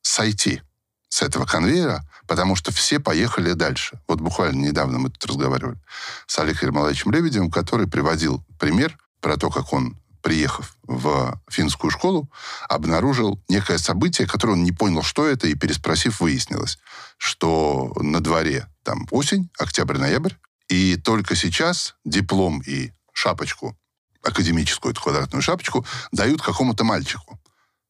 сойти 0.02 0.62
с 1.10 1.22
этого 1.22 1.46
конвейера, 1.46 2.04
потому 2.28 2.56
что 2.56 2.72
все 2.72 3.00
поехали 3.00 3.54
дальше. 3.54 4.00
Вот 4.08 4.22
буквально 4.22 4.62
недавно 4.62 4.98
мы 4.98 5.10
тут 5.10 5.26
разговаривали 5.26 5.78
с 6.26 6.40
Олегом 6.40 6.62
Ермолаевичем 6.62 7.12
Лебедевым, 7.12 7.52
который 7.52 7.88
приводил 7.88 8.44
пример 8.60 8.98
про 9.20 9.38
то, 9.38 9.50
как 9.50 9.74
он, 9.74 9.98
приехав 10.22 10.78
в 10.84 11.38
финскую 11.50 11.92
школу, 11.92 12.32
обнаружил 12.70 13.44
некое 13.50 13.78
событие, 13.78 14.28
которое 14.28 14.54
он 14.54 14.64
не 14.64 14.72
понял, 14.72 15.04
что 15.04 15.26
это, 15.26 15.48
и 15.48 15.56
переспросив, 15.56 16.22
выяснилось, 16.22 16.80
что 17.18 17.94
на 17.98 18.22
дворе 18.22 18.68
там 18.84 19.08
осень, 19.12 19.50
октябрь-ноябрь, 19.60 20.34
и 20.70 20.96
только 20.96 21.36
сейчас 21.36 21.96
диплом 22.06 22.62
и 22.66 22.92
шапочку 23.12 23.78
академическую, 24.24 24.92
эту 24.92 25.02
квадратную 25.02 25.42
шапочку, 25.42 25.86
дают 26.12 26.42
какому-то 26.42 26.84
мальчику. 26.84 27.40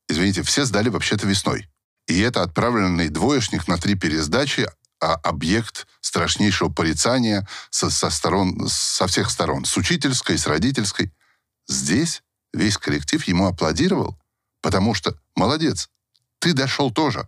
Извините, 0.08 0.44
все 0.44 0.66
сдали 0.66 0.90
вообще-то 0.90 1.28
весной. 1.28 1.70
И 2.08 2.20
это 2.20 2.42
отправленный 2.42 3.10
двоечник 3.10 3.68
на 3.68 3.78
три 3.78 3.96
пересдачи, 3.96 4.68
а 5.02 5.14
объект 5.14 5.88
страшнейшего 6.02 6.70
порицания 6.70 7.48
со, 7.70 7.90
со, 7.90 8.10
сторон, 8.10 8.68
со 8.68 9.08
всех 9.08 9.32
сторон. 9.32 9.66
С 9.66 9.76
учительской, 9.78 10.38
с 10.38 10.46
родительской. 10.48 11.12
Здесь 11.68 12.22
весь 12.54 12.78
коллектив 12.78 13.24
ему 13.26 13.48
аплодировал, 13.48 14.20
потому 14.62 14.94
что, 14.94 15.16
молодец, 15.36 15.90
ты 16.40 16.54
дошел 16.54 16.92
тоже. 16.92 17.28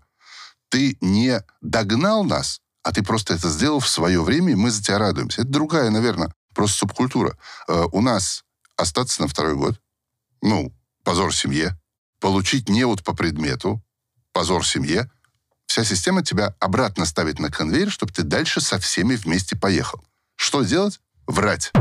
Ты 0.69 0.97
не 1.01 1.41
догнал 1.61 2.23
нас, 2.23 2.61
а 2.83 2.91
ты 2.91 3.03
просто 3.03 3.35
это 3.35 3.49
сделал 3.49 3.79
в 3.79 3.87
свое 3.87 4.21
время, 4.21 4.51
и 4.51 4.55
мы 4.55 4.69
за 4.69 4.83
тебя 4.83 4.97
радуемся. 4.97 5.41
Это 5.41 5.51
другая, 5.51 5.89
наверное, 5.89 6.33
просто 6.53 6.79
субкультура. 6.79 7.37
Э, 7.67 7.85
у 7.91 8.01
нас 8.01 8.43
остаться 8.75 9.21
на 9.21 9.27
второй 9.27 9.55
год, 9.55 9.79
ну, 10.41 10.73
позор 11.03 11.33
семье, 11.33 11.79
получить 12.19 12.69
неуд 12.69 13.03
по 13.03 13.13
предмету, 13.13 13.83
позор 14.31 14.65
семье, 14.65 15.09
вся 15.65 15.83
система 15.83 16.23
тебя 16.23 16.55
обратно 16.59 17.05
ставит 17.05 17.39
на 17.39 17.49
конвейер, 17.49 17.91
чтобы 17.91 18.11
ты 18.11 18.23
дальше 18.23 18.61
со 18.61 18.79
всеми 18.79 19.15
вместе 19.15 19.55
поехал. 19.55 20.03
Что 20.35 20.63
делать? 20.63 20.99
Врать. 21.25 21.71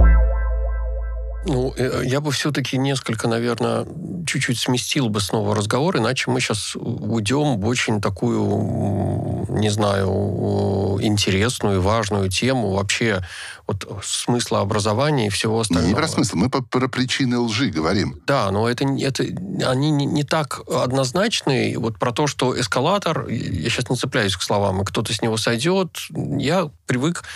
Ну, 1.44 1.74
э, 1.76 2.02
я 2.04 2.20
бы 2.20 2.30
все-таки 2.30 2.78
несколько, 2.78 3.26
наверное, 3.26 3.86
чуть-чуть 4.26 4.58
сместил 4.58 5.08
бы 5.08 5.20
снова 5.20 5.54
разговор, 5.56 5.96
иначе 5.96 6.30
мы 6.30 6.40
сейчас 6.40 6.76
уйдем 6.76 7.60
в 7.60 7.66
очень 7.66 8.00
такую, 8.00 9.46
не 9.48 9.68
знаю, 9.68 10.98
интересную 11.02 11.76
и 11.76 11.80
важную 11.80 12.28
тему 12.28 12.72
вообще 12.72 13.24
вот 13.66 13.86
смысла 14.04 14.60
образования 14.60 15.26
и 15.26 15.30
всего 15.30 15.60
остального. 15.60 15.88
не 15.88 15.94
про 15.94 16.08
смысл, 16.08 16.36
мы 16.36 16.48
про 16.48 16.88
причины 16.88 17.38
лжи 17.38 17.70
говорим. 17.70 18.20
Да, 18.26 18.50
но 18.50 18.68
это, 18.68 18.84
это 18.84 19.24
они 19.24 19.90
не, 19.90 20.06
не 20.06 20.22
так 20.22 20.60
однозначны. 20.68 21.74
Вот 21.76 21.98
про 21.98 22.12
то, 22.12 22.26
что 22.26 22.58
эскалатор, 22.58 23.28
я 23.28 23.68
сейчас 23.68 23.90
не 23.90 23.96
цепляюсь 23.96 24.36
к 24.36 24.42
словам, 24.42 24.82
и 24.82 24.84
кто-то 24.84 25.12
с 25.12 25.22
него 25.22 25.36
сойдет, 25.36 25.98
я 26.10 26.70
привык 26.86 27.22
э, 27.22 27.26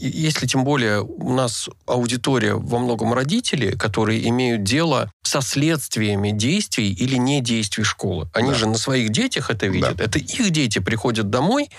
если 0.00 0.46
тем 0.46 0.64
более 0.64 1.02
у 1.02 1.32
нас 1.32 1.68
аудитория 1.86 2.54
во 2.54 2.78
многом 2.78 3.12
родители, 3.12 3.72
которые 3.76 4.26
имеют 4.28 4.62
дело 4.62 5.10
со 5.22 5.40
следствиями 5.42 6.30
действий 6.30 6.92
или 6.92 7.16
не 7.16 7.40
действий 7.40 7.84
школы. 7.84 8.28
Они 8.32 8.50
Да. 8.50 8.54
же 8.54 8.66
на 8.68 8.78
своих 8.78 9.10
детях 9.10 9.50
это 9.50 9.66
видят. 9.66 10.00
Это 10.00 10.18
их 10.18 10.50
дети 10.50 10.78
приходят 10.78 11.28
домой, 11.30 11.70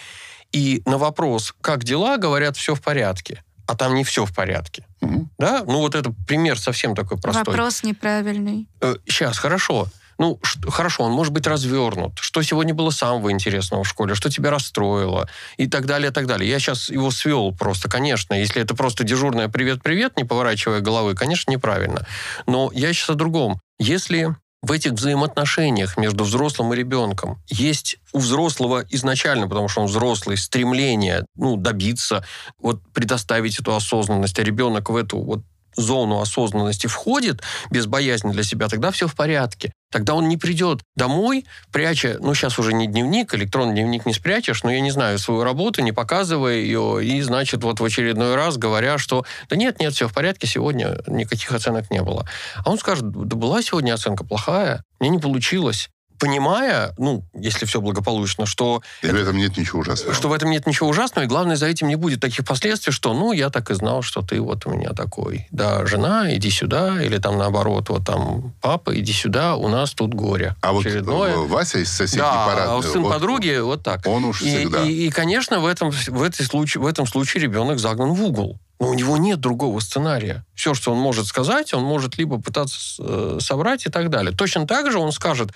и 0.52 0.82
на 0.86 0.98
вопрос, 0.98 1.54
как 1.62 1.84
дела, 1.84 2.18
говорят, 2.18 2.56
все 2.56 2.76
в 2.76 2.82
порядке. 2.82 3.44
А 3.66 3.76
там 3.76 3.96
не 3.96 4.04
все 4.06 4.26
в 4.26 4.34
порядке. 4.34 4.86
Мгм. 5.02 5.30
Да? 5.38 5.64
Ну, 5.68 5.80
вот 5.80 5.94
это 5.96 6.14
пример 6.26 6.58
совсем 6.60 6.96
такой 6.96 7.18
простой. 7.20 7.44
Вопрос 7.46 7.84
неправильный. 7.84 8.68
сейчас, 9.08 9.38
хорошо. 9.38 9.88
Ну, 10.18 10.40
хорошо, 10.68 11.04
он 11.04 11.12
может 11.12 11.34
быть 11.34 11.48
развернут. 11.48 12.18
Что 12.20 12.42
сегодня 12.42 12.74
было 12.74 12.90
самого 12.90 13.32
интересного 13.32 13.84
в 13.84 13.88
школе, 13.88 14.16
что 14.16 14.30
тебя 14.30 14.50
расстроило, 14.50 15.30
и 15.58 15.68
так 15.68 15.86
далее, 15.86 16.10
и 16.10 16.14
так 16.14 16.26
далее. 16.26 16.50
Я 16.50 16.60
сейчас 16.60 16.90
его 16.90 17.12
свел 17.12 17.54
просто, 17.54 17.90
конечно. 17.90 18.34
Если 18.34 18.62
это 18.62 18.76
просто 18.76 19.04
дежурное 19.04 19.48
«привет-привет», 19.48 20.18
не 20.18 20.24
поворачивая 20.24 20.82
головы, 20.82 21.16
конечно, 21.16 21.52
неправильно. 21.52 22.06
Но 22.46 22.72
я 22.74 22.94
сейчас 22.94 23.12
о 23.12 23.16
другом. 23.16 23.60
Если 23.80 24.36
в 24.64 24.72
этих 24.72 24.94
взаимоотношениях 24.94 25.98
между 25.98 26.24
взрослым 26.24 26.74
и 26.74 26.78
ребенком 26.78 27.40
есть 27.48 27.98
у 28.12 28.20
взрослого 28.20 28.84
изначально, 28.90 29.48
потому 29.48 29.68
что 29.68 29.82
он 29.82 29.88
взрослый, 29.88 30.36
стремление 30.36 31.26
ну, 31.36 31.58
добиться, 31.58 32.26
вот 32.60 32.82
предоставить 32.94 33.60
эту 33.60 33.76
осознанность, 33.76 34.40
а 34.40 34.44
ребенок 34.44 34.90
в 34.90 34.96
эту 34.96 35.20
вот 35.20 35.42
зону 35.78 36.20
осознанности 36.20 36.88
входит 36.88 37.42
без 37.70 37.86
боязни 37.86 38.32
для 38.32 38.44
себя, 38.44 38.68
тогда 38.68 38.92
все 38.92 39.08
в 39.08 39.16
порядке. 39.16 39.72
Тогда 39.90 40.16
он 40.16 40.28
не 40.28 40.36
придет 40.36 40.82
домой, 40.96 41.46
пряча, 41.72 42.18
ну, 42.20 42.34
сейчас 42.34 42.60
уже 42.60 42.74
не 42.74 42.88
дневник, 42.88 43.34
электронный 43.34 43.74
дневник 43.74 44.06
не 44.06 44.14
спрячешь, 44.14 44.64
но 44.64 44.72
я 44.72 44.82
не 44.82 44.92
знаю, 44.92 45.18
свою 45.18 45.44
работу, 45.44 45.82
не 45.82 45.94
показывая 45.94 46.56
ее, 46.56 47.00
и, 47.02 47.22
значит, 47.22 47.64
вот 47.64 47.80
в 47.80 47.86
очередной 47.86 48.36
раз 48.36 48.58
говоря, 48.58 48.98
что 48.98 49.26
да 49.50 49.56
нет, 49.56 49.80
нет, 49.80 49.94
все 49.94 50.10
в 50.10 50.14
порядке, 50.14 50.46
сегодня 50.46 50.98
никаких 51.08 51.52
оценок 51.54 51.90
не 51.90 52.02
было. 52.02 52.28
А 52.66 52.70
он 52.70 52.78
скажет, 52.78 53.10
да 53.10 53.36
была 53.38 53.62
сегодня 53.62 53.94
оценка 53.94 54.26
плохая, 54.26 54.84
мне 55.00 55.10
не 55.10 55.20
получилось. 55.20 55.90
Понимая, 56.20 56.94
ну, 56.98 57.24
если 57.34 57.66
все 57.66 57.80
благополучно, 57.82 58.46
что 58.46 58.82
И 59.02 59.08
в 59.08 59.16
этом 59.16 59.38
нет 59.38 59.56
ничего 59.58 59.80
ужасного. 59.80 60.14
что 60.14 60.30
в 60.30 60.34
этом 60.34 60.50
нет 60.50 60.66
ничего 60.66 60.90
ужасного, 60.90 61.26
и 61.26 61.28
главное, 61.28 61.56
за 61.56 61.68
этим 61.68 61.88
не 61.88 61.96
будет 61.96 62.20
таких 62.22 62.46
последствий, 62.46 62.92
что, 62.92 63.14
ну, 63.14 63.32
я 63.32 63.50
так 63.50 63.70
и 63.72 63.76
знал, 63.76 64.02
что 64.02 64.22
ты 64.22 64.42
вот 64.42 64.66
у 64.66 64.72
меня 64.72 64.90
такой. 64.94 65.48
Да, 65.52 65.86
жена, 65.86 66.34
иди 66.36 66.50
сюда, 66.50 67.02
или 67.04 67.18
там 67.18 67.38
наоборот, 67.38 67.90
вот 67.90 68.06
там, 68.06 68.54
папа, 68.62 69.00
иди 69.00 69.14
сюда, 69.14 69.56
у 69.56 69.68
нас 69.68 69.92
тут 69.94 70.14
горе. 70.14 70.56
А 70.62 70.72
вот 70.74 70.86
Очередное. 70.86 71.34
э, 71.34 71.38
Вася 71.48 71.80
из 71.80 71.92
соседней 71.92 72.22
Да, 72.24 72.46
парадной, 72.48 72.80
а 72.80 72.82
сын 72.82 73.04
вот 73.04 73.14
подруги 73.14 73.60
вот 73.60 73.84
так. 73.84 74.06
Он 74.08 74.26
уж 74.26 74.42
И, 74.42 74.48
всегда. 74.58 74.84
и, 74.84 74.92
и, 74.92 75.10
конечно, 75.12 75.60
в 75.60 75.66
этом, 75.66 75.92
в, 75.92 76.22
этой 76.24 76.46
случае, 76.46 76.82
в 76.82 76.86
этом 76.88 77.06
случае 77.06 77.44
ребенок 77.44 77.80
загнан 77.80 78.14
в 78.14 78.24
угол. 78.24 78.60
Но 78.80 78.90
у 78.90 78.94
него 78.94 79.18
нет 79.18 79.40
другого 79.40 79.80
сценария. 79.80 80.46
Все, 80.54 80.76
что 80.76 80.92
он 80.92 81.00
может 81.00 81.26
сказать, 81.26 81.74
он 81.74 81.84
может 81.84 82.18
либо 82.20 82.40
пытаться 82.40 82.78
э, 83.00 83.38
соврать 83.42 83.88
и 83.88 83.90
так 83.90 84.12
далее. 84.12 84.32
Точно 84.36 84.68
так 84.68 84.92
же 84.92 85.00
он 85.00 85.12
скажет, 85.12 85.50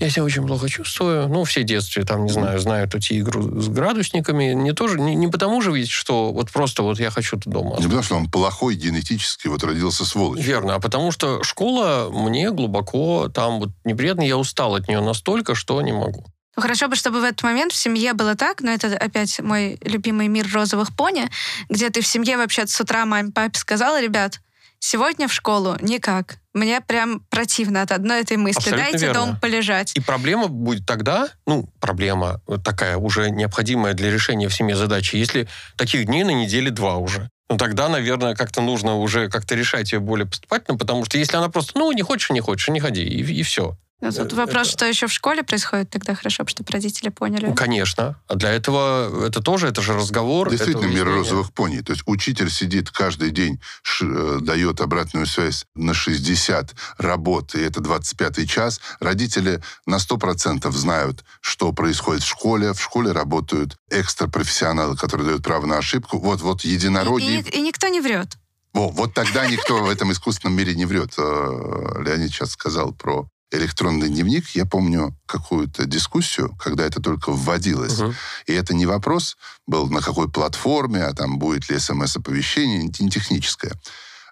я 0.00 0.10
себя 0.10 0.24
очень 0.24 0.46
плохо 0.46 0.68
чувствую. 0.68 1.28
Ну, 1.28 1.44
все 1.44 1.62
детстве, 1.62 2.04
там, 2.04 2.24
не 2.24 2.32
знаю, 2.32 2.58
знают 2.60 2.94
эти 2.94 3.18
игру 3.20 3.60
с 3.60 3.68
градусниками. 3.68 4.52
Не, 4.54 4.72
тоже, 4.72 5.00
не, 5.00 5.14
не 5.14 5.28
потому 5.28 5.60
же 5.60 5.72
ведь, 5.72 5.90
что 5.90 6.32
вот 6.32 6.50
просто 6.50 6.82
вот 6.82 7.00
я 7.00 7.10
хочу 7.10 7.38
тут 7.38 7.52
дома. 7.52 7.76
Не 7.78 7.84
потому, 7.84 8.02
что 8.02 8.16
он 8.16 8.30
плохой 8.30 8.76
генетически, 8.76 9.48
вот 9.48 9.64
родился 9.64 10.04
сволочь. 10.04 10.40
Верно, 10.40 10.74
а 10.74 10.80
потому 10.80 11.10
что 11.10 11.42
школа 11.42 12.10
мне 12.12 12.50
глубоко 12.50 13.28
там 13.28 13.58
вот 13.58 13.70
неприятно, 13.84 14.22
я 14.22 14.36
устал 14.36 14.74
от 14.74 14.88
нее 14.88 15.00
настолько, 15.00 15.54
что 15.54 15.80
не 15.82 15.92
могу. 15.92 16.24
Ну, 16.58 16.62
хорошо 16.62 16.88
бы, 16.88 16.96
чтобы 16.96 17.20
в 17.20 17.24
этот 17.24 17.42
момент 17.44 17.72
в 17.72 17.76
семье 17.76 18.14
было 18.14 18.34
так, 18.34 18.60
но 18.62 18.72
это 18.72 18.88
опять 18.96 19.38
мой 19.38 19.78
любимый 19.80 20.26
мир 20.26 20.48
розовых 20.52 20.94
пони, 20.96 21.30
где 21.68 21.88
ты 21.88 22.00
в 22.00 22.06
семье 22.06 22.36
вообще 22.36 22.66
с 22.66 22.80
утра 22.80 23.06
маме, 23.06 23.30
папе 23.30 23.56
сказала, 23.56 24.00
ребят, 24.00 24.40
сегодня 24.80 25.28
в 25.28 25.32
школу 25.32 25.76
никак. 25.80 26.38
Мне 26.54 26.80
прям 26.80 27.20
противно 27.30 27.82
от 27.82 27.92
одной 27.92 28.22
этой 28.22 28.36
мысли. 28.36 28.58
Абсолютно 28.58 28.84
Дайте 28.84 29.06
верно. 29.06 29.26
дом 29.26 29.40
полежать. 29.40 29.92
И 29.94 30.00
проблема 30.00 30.48
будет 30.48 30.86
тогда, 30.86 31.28
ну, 31.46 31.68
проблема 31.80 32.40
такая 32.64 32.96
уже 32.96 33.30
необходимая 33.30 33.94
для 33.94 34.10
решения 34.10 34.48
в 34.48 34.54
семье 34.54 34.76
задачи, 34.76 35.16
если 35.16 35.48
таких 35.76 36.06
дней 36.06 36.24
на 36.24 36.32
неделе 36.32 36.70
два 36.70 36.96
уже. 36.96 37.30
Ну, 37.50 37.56
тогда, 37.56 37.88
наверное, 37.88 38.34
как-то 38.34 38.60
нужно 38.60 38.96
уже 38.96 39.28
как-то 39.28 39.54
решать 39.54 39.92
ее 39.92 40.00
более 40.00 40.26
поступательно, 40.26 40.76
потому 40.76 41.04
что 41.04 41.16
если 41.16 41.36
она 41.36 41.48
просто, 41.48 41.78
ну, 41.78 41.90
не 41.92 42.02
хочешь, 42.02 42.30
не 42.30 42.40
хочешь, 42.40 42.68
не 42.68 42.80
ходи, 42.80 43.02
и, 43.02 43.22
и 43.22 43.42
все. 43.42 43.76
Но 44.00 44.12
тут 44.12 44.32
Э, 44.32 44.36
вопрос, 44.36 44.68
это- 44.68 44.70
что 44.70 44.84
еще 44.86 45.08
в 45.08 45.12
школе 45.12 45.42
происходит, 45.42 45.90
тогда 45.90 46.14
хорошо, 46.14 46.44
бы, 46.44 46.50
чтобы 46.50 46.70
родители 46.70 47.08
поняли. 47.08 47.46
Ну, 47.46 47.54
конечно. 47.54 48.20
А 48.28 48.34
для 48.36 48.52
этого 48.52 49.26
это 49.26 49.42
тоже, 49.42 49.66
это 49.66 49.82
же 49.82 49.94
разговор. 49.94 50.50
Действительно, 50.50 50.86
мир 50.86 51.04
розовых 51.04 51.52
пони. 51.52 51.80
То 51.80 51.92
есть 51.92 52.04
учитель 52.06 52.48
сидит 52.50 52.90
каждый 52.92 53.30
день, 53.32 53.60
ш- 53.82 54.06
э, 54.06 54.38
дает 54.40 54.80
обратную 54.80 55.26
связь 55.26 55.64
на 55.74 55.94
60 55.94 56.74
работ, 56.98 57.56
и 57.56 57.60
это 57.60 57.80
25-й 57.80 58.46
час. 58.46 58.80
Родители 59.00 59.60
на 59.84 59.98
100% 59.98 60.70
знают, 60.76 61.24
что 61.40 61.72
происходит 61.72 62.22
в 62.22 62.28
школе. 62.28 62.72
В 62.74 62.80
школе 62.80 63.10
работают 63.10 63.76
экстрапрофессионалы, 63.90 64.96
которые 64.96 65.26
дают 65.26 65.42
право 65.42 65.66
на 65.66 65.78
ошибку. 65.78 66.18
Вот, 66.18 66.40
вот 66.40 66.64
И, 66.64 66.68
единородие. 66.70 67.40
и- 67.40 67.58
и 67.58 67.60
никто 67.62 67.88
не 67.88 68.00
врет. 68.00 68.36
О, 68.74 68.90
вот 68.90 69.14
тогда 69.14 69.46
никто 69.46 69.82
в 69.82 69.88
этом 69.90 70.12
искусственном 70.12 70.56
мире 70.56 70.74
не 70.74 70.86
врет. 70.86 71.14
Э, 71.18 72.02
Леонид 72.04 72.30
сейчас 72.30 72.50
сказал 72.52 72.92
про 72.92 73.28
электронный 73.50 74.08
дневник. 74.08 74.48
Я 74.50 74.66
помню 74.66 75.16
какую-то 75.26 75.86
дискуссию, 75.86 76.54
когда 76.58 76.84
это 76.84 77.00
только 77.00 77.32
вводилось. 77.32 77.98
Мгм. 77.98 78.14
И 78.46 78.52
это 78.52 78.74
не 78.74 78.86
вопрос 78.86 79.36
был, 79.66 79.88
на 79.88 80.00
какой 80.00 80.30
платформе, 80.30 81.02
а 81.04 81.14
там 81.14 81.38
будет 81.38 81.68
ли 81.70 81.78
смс-оповещение, 81.78 82.90
не 82.98 83.10
техническая 83.10 83.72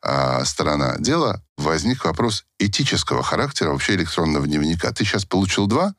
а, 0.02 0.44
сторона 0.44 0.96
дела. 0.98 1.42
Возник 1.56 2.04
вопрос 2.04 2.44
этического 2.58 3.22
характера 3.22 3.70
вообще 3.70 3.94
электронного 3.94 4.46
дневника. 4.46 4.92
Ты 4.92 5.04
сейчас 5.04 5.24
получил 5.24 5.66
два, 5.66 5.94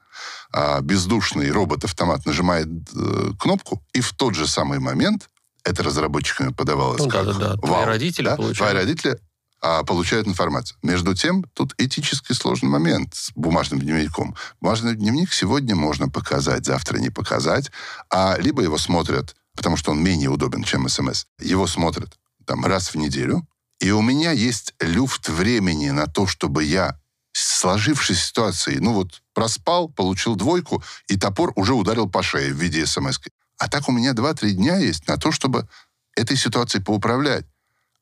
а 0.53 0.82
бездушный 0.82 1.51
робот-автомат 1.51 2.26
нажимает 2.26 2.68
э, 2.95 3.32
кнопку, 3.39 3.84
и 3.93 4.01
в 4.01 4.13
тот 4.13 4.36
же 4.36 4.47
самый 4.47 4.80
момент 4.80 5.30
это 5.63 5.84
разработчиками 5.84 6.53
подавалось 6.53 7.01
Ну, 7.01 7.09
как 7.09 7.26
да-да-да. 7.26 7.55
Твои 7.57 7.72
вау, 7.72 7.86
родители 7.86 8.26
да? 8.26 8.36
получают. 8.36 8.57
Твои 8.57 8.74
родители 8.74 9.20
а, 9.68 9.84
получают 9.84 10.28
информацию. 10.28 10.78
Между 10.82 11.13
тем, 11.13 11.43
тут 11.53 11.74
этически 11.78 12.32
сложный 12.32 12.70
момент 12.70 13.13
с 13.13 13.32
бумажным 13.36 13.82
дневником. 13.82 14.34
Бумажный 14.61 14.95
дневник 14.95 15.34
сегодня 15.34 15.76
можно 15.76 16.07
показать, 16.07 16.65
завтра 16.65 16.99
не 16.99 17.09
показать, 17.09 17.70
а 18.09 18.38
либо 18.39 18.61
его 18.61 18.78
смотрят, 18.78 19.36
потому 19.57 19.76
что 19.76 19.91
он 19.91 20.01
менее 20.01 20.30
удобен, 20.30 20.63
чем 20.63 20.88
СМС, 20.88 21.26
его 21.39 21.68
смотрят 21.68 22.18
там 22.45 22.65
раз 22.65 22.93
в 22.93 22.95
неделю, 22.95 23.45
и 23.82 23.91
у 23.91 24.01
меня 24.01 24.32
есть 24.32 24.74
люфт 24.80 25.28
времени 25.28 25.89
на 25.89 26.07
то, 26.07 26.28
чтобы 26.28 26.63
я 26.63 26.97
сложившейся 27.34 28.26
ситуации, 28.26 28.78
ну 28.78 28.93
вот 28.93 29.22
проспал, 29.34 29.89
получил 29.89 30.36
двойку, 30.36 30.82
и 31.09 31.18
топор 31.18 31.51
уже 31.57 31.74
ударил 31.74 32.09
по 32.09 32.24
шее 32.24 32.53
в 32.53 32.57
виде 32.57 32.86
смс 32.86 33.18
-ки. 33.20 33.30
А 33.57 33.68
так 33.68 33.89
у 33.89 33.91
меня 33.91 34.13
2-3 34.13 34.51
дня 34.51 34.78
есть 34.78 35.07
на 35.09 35.18
то, 35.18 35.34
чтобы 35.34 35.68
этой 36.15 36.38
ситуацией 36.38 36.84
поуправлять. 36.84 37.45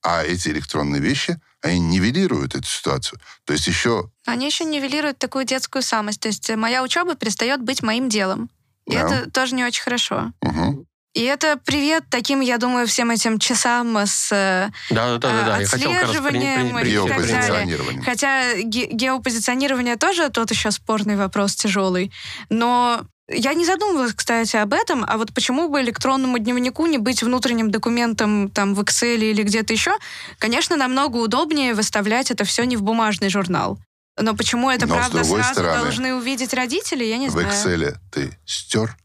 А 0.05 0.23
эти 0.23 0.49
электронные 0.49 1.01
вещи, 1.01 1.41
они 1.65 1.79
нивелируют 1.79 2.55
эту 2.55 2.67
ситуацию. 2.67 3.19
То 3.45 3.53
есть 3.53 3.67
еще... 3.67 4.09
Они 4.25 4.45
еще 4.45 4.65
нивелируют 4.65 5.17
такую 5.17 5.45
детскую 5.45 5.81
самость. 5.81 6.19
То 6.21 6.27
есть 6.27 6.49
э, 6.49 6.55
моя 6.55 6.83
учеба 6.83 7.15
перестает 7.15 7.61
быть 7.61 7.81
моим 7.83 8.07
делом. 8.09 8.49
И 8.87 8.93
Да. 8.93 8.99
это 8.99 9.31
тоже 9.31 9.55
не 9.55 9.63
очень 9.63 9.81
хорошо. 9.83 10.31
Мгм. 10.41 10.85
И 11.15 11.21
это 11.21 11.57
привет 11.65 12.03
таким, 12.09 12.41
я 12.41 12.57
думаю, 12.57 12.87
всем 12.87 13.09
этим 13.09 13.39
часам 13.39 13.97
с 13.97 14.31
э, 14.33 14.69
Да-да-да, 14.89 15.55
а, 15.55 15.61
я 15.61 15.65
хотел 15.65 15.91
как 15.93 16.01
раз 16.03 16.11
при- 16.11 16.19
при- 16.21 16.37
отслеживанием 16.37 16.77
и 16.77 17.09
так 17.09 17.27
далее. 17.47 18.01
Хотя 18.03 18.53
ге- 18.61 18.89
геопозиционирование 18.91 19.95
тоже 19.95 20.29
тот 20.29 20.51
еще 20.51 20.71
спорный 20.71 21.15
вопрос, 21.15 21.55
тяжелый. 21.55 22.11
Но 22.49 23.01
я 23.27 23.53
не 23.53 23.65
задумывалась, 23.65 24.13
кстати, 24.13 24.55
об 24.55 24.73
этом, 24.73 25.03
а 25.07 25.17
вот 25.17 25.33
почему 25.33 25.67
бы 25.69 25.81
электронному 25.81 26.37
дневнику 26.37 26.85
не 26.85 26.97
быть 26.97 27.23
внутренним 27.23 27.71
документом 27.71 28.49
там 28.49 28.75
в 28.75 28.81
Excel 28.81 29.17
или 29.17 29.43
где-то 29.43 29.73
еще? 29.73 29.95
Конечно, 30.37 30.75
намного 30.75 31.17
удобнее 31.17 31.73
выставлять 31.73 32.29
это 32.31 32.43
все 32.43 32.65
не 32.65 32.77
в 32.77 32.83
бумажный 32.83 33.29
журнал. 33.29 33.79
Но 34.17 34.35
почему 34.35 34.69
это, 34.69 34.87
Но 34.87 34.95
правда, 34.95 35.23
сразу 35.23 35.53
стороны, 35.53 35.83
должны 35.83 36.15
увидеть 36.15 36.53
родители, 36.53 37.03
я 37.03 37.17
не 37.17 37.27
в 37.27 37.31
знаю. 37.31 37.47
Excel 37.47 37.97
ты 38.11 38.37
стер, 38.45 38.95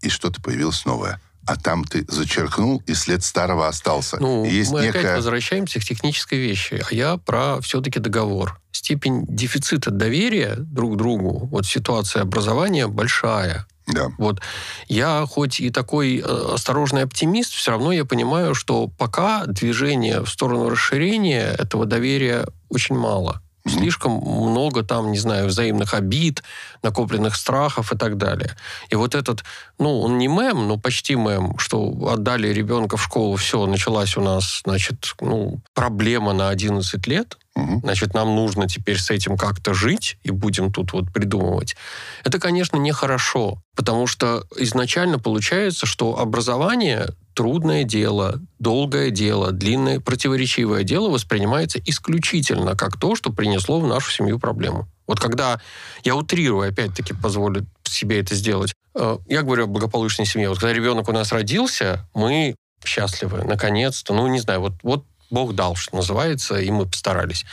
и 0.00 0.08
что-то 0.08 0.42
появилось 0.42 0.84
новое. 0.84 1.20
А 1.46 1.56
там 1.56 1.84
ты 1.84 2.04
зачеркнул, 2.08 2.82
и 2.86 2.94
след 2.94 3.24
старого 3.24 3.66
остался. 3.66 4.18
Ну, 4.20 4.44
есть 4.44 4.70
мы 4.70 4.80
опять 4.80 4.94
некая... 4.94 5.16
возвращаемся 5.16 5.80
к 5.80 5.84
технической 5.84 6.38
вещи, 6.38 6.84
а 6.88 6.94
я 6.94 7.16
про 7.16 7.60
все-таки 7.60 7.98
договор. 7.98 8.60
Степень 8.70 9.26
дефицита 9.26 9.90
доверия 9.90 10.54
друг 10.56 10.94
к 10.94 10.96
другу, 10.96 11.46
вот 11.46 11.66
ситуация 11.66 12.22
образования 12.22 12.86
большая. 12.86 13.66
Да. 13.86 14.12
Вот 14.18 14.40
я 14.88 15.26
хоть 15.28 15.60
и 15.60 15.70
такой 15.70 16.18
э, 16.18 16.54
осторожный 16.54 17.02
оптимист, 17.02 17.52
все 17.52 17.72
равно 17.72 17.92
я 17.92 18.04
понимаю, 18.04 18.54
что 18.54 18.86
пока 18.86 19.44
движение 19.46 20.20
в 20.20 20.28
сторону 20.28 20.68
расширения 20.68 21.54
этого 21.58 21.84
доверия 21.86 22.46
очень 22.68 22.96
мало. 22.96 23.42
Слишком 23.66 24.12
много 24.12 24.82
там, 24.82 25.12
не 25.12 25.18
знаю, 25.18 25.46
взаимных 25.46 25.94
обид, 25.94 26.42
накопленных 26.82 27.36
страхов 27.36 27.92
и 27.92 27.96
так 27.96 28.16
далее. 28.16 28.56
И 28.90 28.96
вот 28.96 29.14
этот, 29.14 29.44
ну, 29.78 30.00
он 30.00 30.18
не 30.18 30.26
мем, 30.26 30.66
но 30.66 30.78
почти 30.78 31.14
мем, 31.14 31.56
что 31.58 31.92
отдали 32.08 32.48
ребенка 32.48 32.96
в 32.96 33.02
школу, 33.02 33.36
все, 33.36 33.64
началась 33.66 34.16
у 34.16 34.20
нас, 34.20 34.62
значит, 34.64 35.14
ну, 35.20 35.60
проблема 35.74 36.32
на 36.32 36.48
11 36.48 37.06
лет, 37.06 37.38
Мгм. 37.54 37.80
значит, 37.82 38.14
нам 38.14 38.34
нужно 38.34 38.66
теперь 38.66 38.98
с 38.98 39.10
этим 39.10 39.36
как-то 39.36 39.74
жить 39.74 40.16
и 40.22 40.30
будем 40.30 40.72
тут 40.72 40.94
вот 40.94 41.12
придумывать. 41.12 41.76
Это, 42.24 42.38
конечно, 42.38 42.78
нехорошо, 42.78 43.62
потому 43.76 44.06
что 44.06 44.44
изначально 44.56 45.18
получается, 45.18 45.84
что 45.84 46.18
образование 46.18 47.10
трудное 47.34 47.84
дело, 47.84 48.40
долгое 48.58 49.10
дело, 49.10 49.52
длинное, 49.52 50.00
противоречивое 50.00 50.82
дело 50.82 51.10
воспринимается 51.10 51.78
исключительно 51.78 52.74
как 52.74 52.98
то, 52.98 53.14
что 53.16 53.30
принесло 53.30 53.80
в 53.80 53.86
нашу 53.86 54.10
семью 54.10 54.38
проблему. 54.38 54.88
Вот 55.06 55.20
когда 55.20 55.60
я 56.04 56.16
утрирую, 56.16 56.68
опять-таки 56.68 57.12
позволю 57.12 57.66
себе 57.84 58.20
это 58.20 58.34
сделать, 58.34 58.74
э, 58.94 59.18
я 59.28 59.42
говорю 59.42 59.64
о 59.64 59.66
благополучной 59.66 60.26
семье. 60.26 60.48
Вот 60.48 60.58
когда 60.58 60.72
ребенок 60.72 61.08
у 61.08 61.12
нас 61.12 61.32
родился, 61.32 62.08
мы 62.14 62.54
счастливы, 62.84 63.44
наконец-то. 63.44 64.14
Ну, 64.14 64.26
не 64.26 64.40
знаю, 64.40 64.60
вот, 64.60 64.72
вот 64.82 65.04
Бог 65.32 65.54
дал, 65.54 65.74
что 65.74 65.96
называется, 65.96 66.56
и 66.56 66.70
мы 66.70 66.84
постарались. 66.84 67.46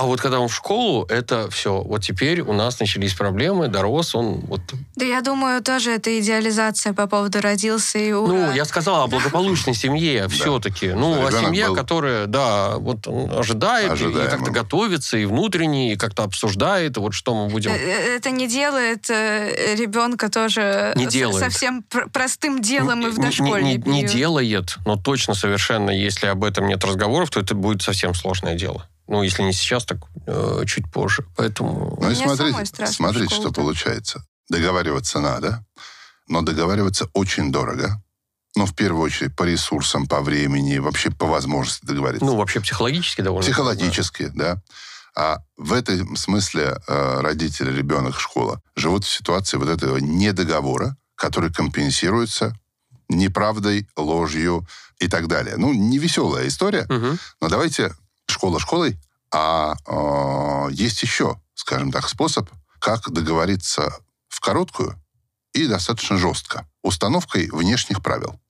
А 0.00 0.04
вот 0.06 0.18
когда 0.18 0.40
он 0.40 0.48
в 0.48 0.54
школу, 0.54 1.04
это 1.10 1.50
все. 1.50 1.82
Вот 1.82 2.02
теперь 2.02 2.40
у 2.40 2.54
нас 2.54 2.80
начались 2.80 3.12
проблемы, 3.12 3.68
дорос 3.68 4.14
он. 4.14 4.40
Вот. 4.46 4.62
Да 4.96 5.04
я 5.04 5.20
думаю, 5.20 5.62
тоже 5.62 5.90
это 5.90 6.18
идеализация 6.18 6.94
по 6.94 7.06
поводу 7.06 7.42
родился 7.42 7.98
и 7.98 8.10
ура. 8.10 8.32
Ну, 8.32 8.52
я 8.52 8.64
сказал 8.64 9.02
о 9.02 9.06
благополучной 9.08 9.74
семье 9.74 10.26
все-таки. 10.28 10.88
Ну, 10.88 11.26
о 11.26 11.30
семье, 11.30 11.74
которая, 11.74 12.24
да, 12.26 12.78
вот 12.78 13.06
он 13.06 13.30
ожидает, 13.30 14.00
и 14.00 14.12
как-то 14.12 14.50
готовится, 14.50 15.18
и 15.18 15.26
внутренне, 15.26 15.92
и 15.92 15.96
как-то 15.96 16.22
обсуждает, 16.22 16.96
вот 16.96 17.12
что 17.12 17.34
мы 17.34 17.50
будем... 17.50 17.70
Э, 17.70 17.76
э, 17.76 18.16
Это 18.16 18.30
не 18.30 18.48
делает 18.48 19.10
э, 19.10 19.74
ребенка 19.74 20.30
тоже 20.30 20.94
Не 20.96 21.10
с- 21.10 21.12
делает. 21.12 21.44
совсем 21.44 21.82
пр- 21.82 22.08
простым 22.08 22.62
делом 22.62 23.06
и 23.06 23.10
в 23.10 23.18
дошкольный 23.18 23.76
не, 23.76 23.82
не, 23.84 24.02
не 24.02 24.08
делает, 24.08 24.78
но 24.86 24.96
точно 24.96 25.34
совершенно, 25.34 25.90
если 25.90 26.26
об 26.28 26.42
этом 26.42 26.68
нет 26.68 26.82
разговоров, 26.84 27.28
то 27.28 27.40
это 27.40 27.54
будет 27.54 27.82
совсем 27.82 28.14
сложное 28.14 28.54
дело. 28.54 28.86
Ну, 29.10 29.24
если 29.24 29.42
не 29.42 29.52
сейчас, 29.52 29.84
так 29.84 29.98
э, 30.26 30.62
чуть 30.66 30.90
позже. 30.90 31.26
Поэтому... 31.36 31.98
Ну 32.00 32.10
и 32.10 32.14
смотрите, 32.14 32.86
смотрите, 32.86 33.34
что 33.34 33.50
получается. 33.50 34.24
Договариваться 34.48 35.18
надо, 35.18 35.64
но 36.28 36.42
договариваться 36.42 37.08
очень 37.12 37.50
дорого. 37.50 38.00
Ну, 38.54 38.66
в 38.66 38.74
первую 38.74 39.02
очередь, 39.02 39.34
по 39.34 39.42
ресурсам, 39.42 40.06
по 40.06 40.20
времени, 40.20 40.78
вообще 40.78 41.10
по 41.10 41.26
возможности 41.26 41.84
договориться. 41.84 42.24
Ну, 42.24 42.36
вообще 42.36 42.60
психологически 42.60 43.20
довольно... 43.20 43.42
Психологически, 43.44 44.30
да. 44.32 44.62
А 45.16 45.38
в 45.56 45.72
этом 45.72 46.14
смысле 46.14 46.80
э, 46.86 47.20
родители, 47.20 47.76
ребенок, 47.76 48.18
школа 48.18 48.62
живут 48.76 49.04
в 49.04 49.10
ситуации 49.10 49.56
вот 49.56 49.68
этого 49.68 49.96
недоговора, 49.96 50.96
который 51.16 51.52
компенсируется 51.52 52.54
неправдой, 53.08 53.88
ложью 53.96 54.64
и 55.00 55.08
так 55.08 55.26
далее. 55.26 55.56
Ну, 55.56 55.72
не 55.72 55.98
веселая 55.98 56.46
история, 56.46 56.86
Мгм. 56.88 57.18
но 57.40 57.48
давайте 57.48 57.92
школа 58.30 58.58
школой, 58.58 58.98
а 59.32 59.74
э, 59.86 60.72
есть 60.72 61.02
еще, 61.02 61.40
скажем 61.54 61.92
так, 61.92 62.08
способ 62.08 62.50
как 62.78 63.10
договориться 63.10 63.94
в 64.28 64.40
короткую 64.40 65.00
и 65.52 65.66
достаточно 65.66 66.16
жестко. 66.16 66.66
Установкой 66.82 67.50
внешних 67.50 68.02
правил, 68.02 68.40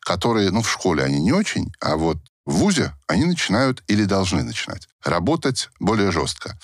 которые, 0.00 0.50
ну, 0.50 0.62
в 0.62 0.70
школе 0.70 1.04
они 1.04 1.20
не 1.20 1.32
очень, 1.32 1.72
а 1.80 1.96
вот 1.96 2.18
в 2.44 2.54
ВУЗе 2.54 2.92
они 3.06 3.24
начинают 3.24 3.84
или 3.86 4.04
должны 4.04 4.42
начинать 4.42 4.88
работать 5.04 5.68
более 5.78 6.10
жестко. 6.10 6.58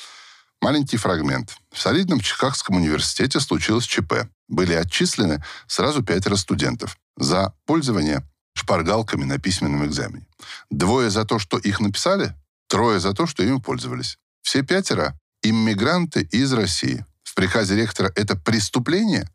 Маленький 0.61 0.96
фрагмент. 0.96 1.57
В 1.72 1.80
солидном 1.80 2.20
Чикагском 2.20 2.76
университете 2.76 3.38
случилось 3.38 3.84
ЧП. 3.84 4.28
Были 4.49 4.72
отчислены 4.72 5.44
сразу 5.68 6.03
пятеро 6.03 6.34
студентов 6.34 6.99
за 7.16 7.55
пользование 7.64 8.28
шпаргалками 8.59 9.24
на 9.24 9.38
письменном 9.38 9.86
экзамене. 9.86 10.26
Двое 10.70 11.11
за 11.11 11.24
то, 11.24 11.38
что 11.38 11.59
их 11.59 11.80
написали, 11.80 12.34
трое 12.68 13.00
за 13.00 13.12
то, 13.14 13.26
что 13.26 13.42
ими 13.42 13.59
пользовались. 13.59 14.18
Все 14.42 14.62
пятеро– 14.62 15.18
иммигранты 15.42 16.22
из 16.22 16.52
России. 16.52 17.04
В 17.22 17.34
приказе 17.34 17.76
ректора 17.76 18.12
это 18.16 18.36
преступление 18.36 19.28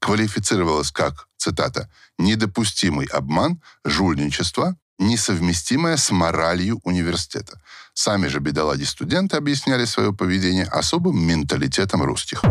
квалифицировалось 0.00 0.90
как, 0.90 1.28
цитата, 1.36 1.90
«недопустимый 2.18 3.06
обман, 3.06 3.60
жульничество, 3.84 4.76
несовместимое 4.98 5.96
с 5.96 6.10
моралью 6.10 6.80
университета». 6.84 7.60
Сами 7.94 8.28
же 8.28 8.40
бедолаги-студенты 8.40 9.36
объясняли 9.36 9.84
свое 9.84 10.12
поведение 10.12 10.64
особым 10.64 11.18
менталитетом 11.18 12.02
русских. 12.02 12.42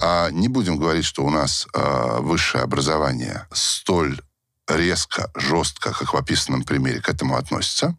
А 0.00 0.30
не 0.30 0.48
будем 0.48 0.76
говорить, 0.78 1.04
что 1.04 1.24
у 1.24 1.30
нас 1.30 1.66
э, 1.72 2.18
высшее 2.20 2.64
образование 2.64 3.46
столь 3.52 4.20
резко, 4.68 5.30
жестко, 5.34 5.92
как 5.92 6.14
в 6.14 6.16
описанном 6.16 6.64
примере, 6.64 7.00
к 7.00 7.08
этому 7.08 7.36
относится. 7.36 7.96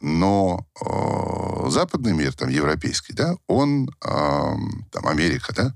Но 0.00 0.66
э, 0.80 1.70
западный 1.70 2.12
мир, 2.12 2.32
там, 2.32 2.48
европейский, 2.48 3.12
да, 3.12 3.34
он, 3.46 3.88
э, 3.88 4.54
там, 4.90 5.06
Америка, 5.06 5.52
да, 5.54 5.74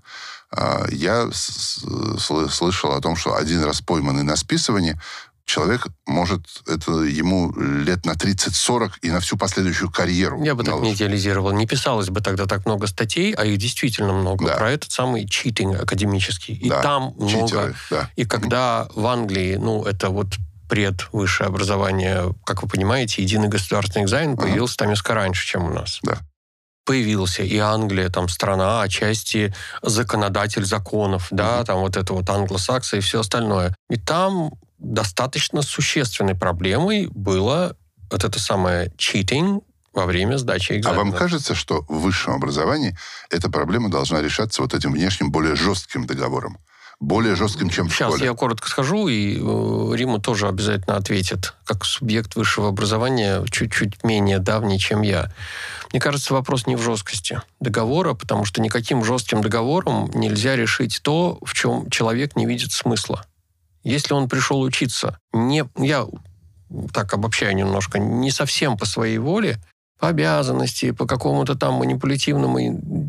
э, 0.57 0.87
я 0.93 1.29
слышал 1.33 2.93
о 2.93 3.01
том, 3.01 3.17
что 3.17 3.35
один 3.35 3.63
раз 3.63 3.83
пойманный 3.83 4.23
на 4.23 4.37
списывании 4.37 4.99
человек 5.47 5.87
может, 6.07 6.43
это 6.67 6.93
ему 7.03 7.53
лет 7.57 8.05
на 8.07 8.13
30-40 8.13 8.93
и 9.03 9.11
на 9.11 9.21
всю 9.21 9.37
последующую 9.37 9.91
карьеру. 9.91 10.43
Я 10.43 10.55
бы 10.55 10.63
наложить. 10.63 10.83
так 10.83 10.89
не 10.91 10.95
идеализировал. 10.95 11.53
Не 11.53 11.67
писалось 11.67 12.09
бы 12.09 12.21
тогда 12.21 12.47
так 12.47 12.67
много 12.67 12.87
статей, 12.87 13.33
а 13.35 13.45
их 13.45 13.59
действительно 13.59 14.13
много, 14.13 14.47
да. 14.47 14.57
про 14.57 14.71
этот 14.71 14.91
самый 14.91 15.29
читинг 15.29 15.81
академический. 15.81 16.55
И 16.55 16.69
да. 16.69 16.83
там 16.83 17.15
Читеры, 17.19 17.39
много. 17.39 17.75
Да. 17.91 18.11
И 18.17 18.25
когда 18.25 18.89
в 18.95 19.07
Англии, 19.07 19.57
ну, 19.57 19.85
это 19.85 20.11
вот 20.11 20.29
пред 20.69 21.09
высшее 21.13 21.49
образование, 21.49 22.35
как 22.45 22.63
вы 22.63 22.69
понимаете, 22.69 23.23
единый 23.23 23.49
государственный 23.49 24.05
экзамен 24.05 24.37
появился 24.37 24.79
там 24.79 24.89
несколько 24.89 25.15
раньше, 25.15 25.47
чем 25.47 25.65
у 25.65 25.71
нас. 25.71 26.01
Да 26.03 26.19
появился 26.85 27.43
и 27.43 27.57
Англия, 27.57 28.09
там 28.11 28.29
страна, 28.29 28.83
отчасти 28.83 29.55
законодатель 29.83 30.65
законов, 30.65 31.29
да, 31.31 31.61
mm-hmm. 31.61 31.65
там 31.65 31.79
вот 31.81 31.97
это 31.97 32.13
вот 32.13 32.29
англосаксы 32.29 32.99
и 32.99 33.01
все 33.01 33.21
остальное. 33.21 33.75
И 33.89 33.97
там 33.97 34.53
достаточно 34.85 35.63
существенной 35.63 36.35
проблемой 36.35 37.09
было 37.11 37.77
вот 38.11 38.25
это 38.25 38.39
самое 38.39 38.89
cheating 38.99 39.63
во 39.93 40.07
время 40.07 40.37
сдачи 40.37 40.73
экзамена. 40.73 41.01
А 41.01 41.05
вам 41.05 41.13
кажется, 41.13 41.55
что 41.55 41.85
в 41.89 42.01
высшем 42.01 42.35
образовании 42.35 42.97
эта 43.31 43.51
проблема 43.51 43.91
должна 43.91 44.21
решаться 44.21 44.63
вот 44.63 44.75
этим 44.75 44.93
внешним, 44.93 45.31
более 45.31 45.57
жестким 45.57 46.07
договором? 46.07 46.59
более 47.01 47.35
жестким, 47.35 47.71
чем 47.71 47.89
Сейчас 47.89 48.13
в 48.13 48.17
школе. 48.17 48.27
я 48.27 48.35
коротко 48.35 48.69
скажу, 48.69 49.09
и 49.09 49.37
э, 49.37 49.97
Рима 49.97 50.21
тоже 50.21 50.49
обязательно 50.49 50.97
ответит, 50.97 51.55
как 51.65 51.85
субъект 51.85 52.37
высшего 52.37 52.69
образования, 52.69 53.45
чуть-чуть 53.51 54.05
менее 54.05 54.39
давний, 54.39 54.79
чем 54.79 55.03
я. 55.03 55.33
Мне 55.93 56.01
кажется, 56.01 56.35
вопрос 56.35 56.67
не 56.67 56.77
в 56.77 56.83
жесткости 56.83 57.43
договора, 57.61 58.15
потому 58.15 58.45
что 58.45 58.61
никаким 58.61 59.05
жестким 59.05 59.43
договором 59.43 60.11
нельзя 60.15 60.57
решить 60.57 61.01
то, 61.03 61.39
в 61.45 61.55
чем 61.55 61.91
человек 61.91 62.37
не 62.37 62.47
видит 62.47 62.73
смысла. 62.73 63.27
Если 63.85 64.15
он 64.15 64.29
пришел 64.29 64.61
учиться, 64.61 65.19
не, 65.33 65.65
я 65.77 66.07
так 66.93 67.13
обобщаю 67.15 67.55
немножко, 67.55 67.99
не 67.99 68.31
совсем 68.31 68.77
по 68.77 68.87
своей 68.87 69.19
воле, 69.19 69.61
по 70.01 70.09
обязанности, 70.09 70.91
по 70.91 71.07
какому-то 71.07 71.55
там 71.55 71.75
манипулятивным 71.75 72.57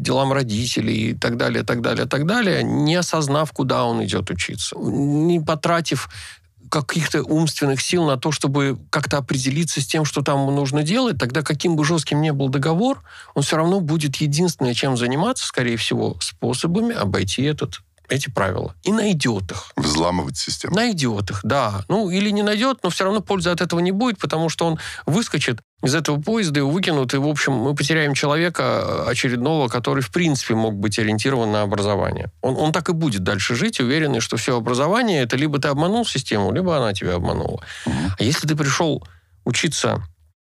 делам 0.02 0.34
родителей 0.34 1.12
и 1.12 1.14
так 1.14 1.38
далее, 1.38 1.64
так 1.64 1.82
далее, 1.82 2.06
так 2.06 2.26
далее, 2.26 2.64
не 2.64 2.96
осознав, 2.96 3.52
куда 3.52 3.86
он 3.86 4.04
идет 4.04 4.30
учиться, 4.30 4.76
не 4.78 5.40
потратив 5.40 6.10
каких-то 6.70 7.24
умственных 7.24 7.82
сил 7.82 8.06
на 8.06 8.18
то, 8.18 8.32
чтобы 8.32 8.78
как-то 8.90 9.18
определиться 9.18 9.82
с 9.82 9.88
тем, 9.88 10.04
что 10.04 10.22
там 10.22 10.54
нужно 10.54 10.84
делать, 10.84 11.18
тогда 11.18 11.42
каким 11.42 11.76
бы 11.76 11.86
жестким 11.86 12.22
ни 12.22 12.32
был 12.32 12.50
договор, 12.50 13.02
он 13.34 13.44
все 13.44 13.58
равно 13.58 13.80
будет 13.80 14.18
единственное, 14.18 14.74
чем 14.74 14.98
заниматься, 14.98 15.46
скорее 15.46 15.78
всего, 15.78 16.18
способами 16.20 16.94
обойти 16.94 17.44
этот 17.44 17.82
эти 18.10 18.30
правила 18.30 18.76
и 18.84 18.92
найдет 18.92 19.52
их. 19.52 19.72
Взламывать 19.76 20.38
систему. 20.38 20.76
Найдет 20.76 21.32
их, 21.32 21.40
да. 21.44 21.84
Ну, 21.88 22.10
или 22.10 22.30
не 22.30 22.44
найдет, 22.44 22.80
но 22.84 22.90
все 22.90 23.04
равно 23.04 23.22
пользы 23.22 23.50
от 23.50 23.62
этого 23.62 23.80
не 23.80 23.92
будет, 23.92 24.18
потому 24.18 24.50
что 24.50 24.66
он 24.66 24.80
выскочит 25.06 25.60
из 25.84 25.94
этого 25.94 26.20
поезда, 26.20 26.60
его 26.60 26.72
выкинут, 26.72 27.14
и, 27.14 27.18
в 27.18 27.28
общем, 27.28 27.54
мы 27.54 27.76
потеряем 27.76 28.14
человека 28.14 29.08
очередного, 29.08 29.68
который, 29.68 30.02
в 30.02 30.12
принципе, 30.12 30.56
мог 30.56 30.76
быть 30.76 30.98
ориентирован 30.98 31.52
на 31.52 31.62
образование. 31.62 32.32
Он, 32.42 32.56
он 32.58 32.72
так 32.72 32.90
и 32.90 32.94
будет 32.94 33.24
дальше 33.24 33.56
жить, 33.56 33.80
уверенный, 33.80 34.20
что 34.20 34.38
все 34.38 34.58
образование, 34.58 35.22
это 35.22 35.38
либо 35.38 35.60
ты 35.60 35.68
обманул 35.68 36.06
систему, 36.06 36.52
либо 36.52 36.76
она 36.78 36.94
тебя 36.94 37.16
обманула. 37.16 37.62
Угу. 37.86 37.96
А 38.20 38.24
если 38.24 38.48
ты 38.48 38.56
пришел 38.56 39.06
учиться 39.44 40.04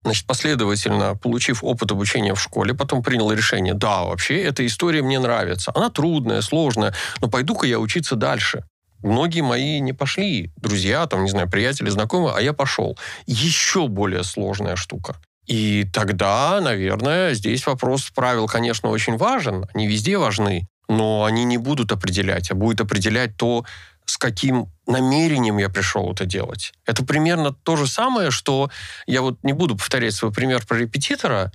Значит, 0.08 0.26
последовательно, 0.26 1.16
получив 1.16 1.66
опыт 1.66 1.92
обучения 1.92 2.34
в 2.34 2.40
школе, 2.42 2.74
потом 2.74 3.04
принял 3.04 3.30
решение, 3.30 3.74
да, 3.74 4.04
вообще 4.04 4.42
эта 4.42 4.66
история 4.66 5.02
мне 5.02 5.20
нравится. 5.20 5.74
Она 5.76 5.90
трудная, 5.90 6.40
сложная, 6.40 6.94
но 7.20 7.28
пойду-ка 7.28 7.68
я 7.68 7.78
учиться 7.78 8.16
дальше. 8.16 8.64
Многие 9.04 9.42
мои 9.42 9.82
не 9.82 9.92
пошли, 9.92 10.54
друзья, 10.56 11.06
там, 11.08 11.26
не 11.26 11.30
знаю, 11.30 11.50
приятели, 11.50 11.90
знакомые, 11.90 12.36
а 12.38 12.42
я 12.42 12.54
пошел. 12.54 12.98
Еще 13.26 13.90
более 13.90 14.24
сложная 14.24 14.78
штука. 14.78 15.18
И 15.46 15.86
тогда, 15.92 16.62
наверное, 16.62 17.34
здесь 17.34 17.68
вопрос 17.68 18.10
правил, 18.16 18.48
конечно, 18.48 18.88
очень 18.88 19.18
важен. 19.18 19.66
Они 19.74 19.88
везде 19.88 20.18
важны, 20.18 20.70
но 20.88 21.26
они 21.26 21.44
не 21.44 21.58
будут 21.58 21.92
определять, 21.92 22.50
а 22.50 22.56
будет 22.56 22.80
определять 22.80 23.36
то, 23.36 23.66
с 24.06 24.16
каким 24.16 24.70
намерением 24.88 25.58
я 25.58 25.70
пришел 25.70 26.12
это 26.12 26.26
делать. 26.26 26.74
Это 26.86 27.06
примерно 27.06 27.52
то 27.52 27.76
же 27.76 27.88
самое, 27.88 28.32
что 28.32 28.72
я 29.06 29.22
вот 29.22 29.44
не 29.44 29.54
буду 29.54 29.76
повторять 29.76 30.14
свой 30.14 30.32
пример 30.32 30.66
про 30.66 30.78
репетитора, 30.78 31.52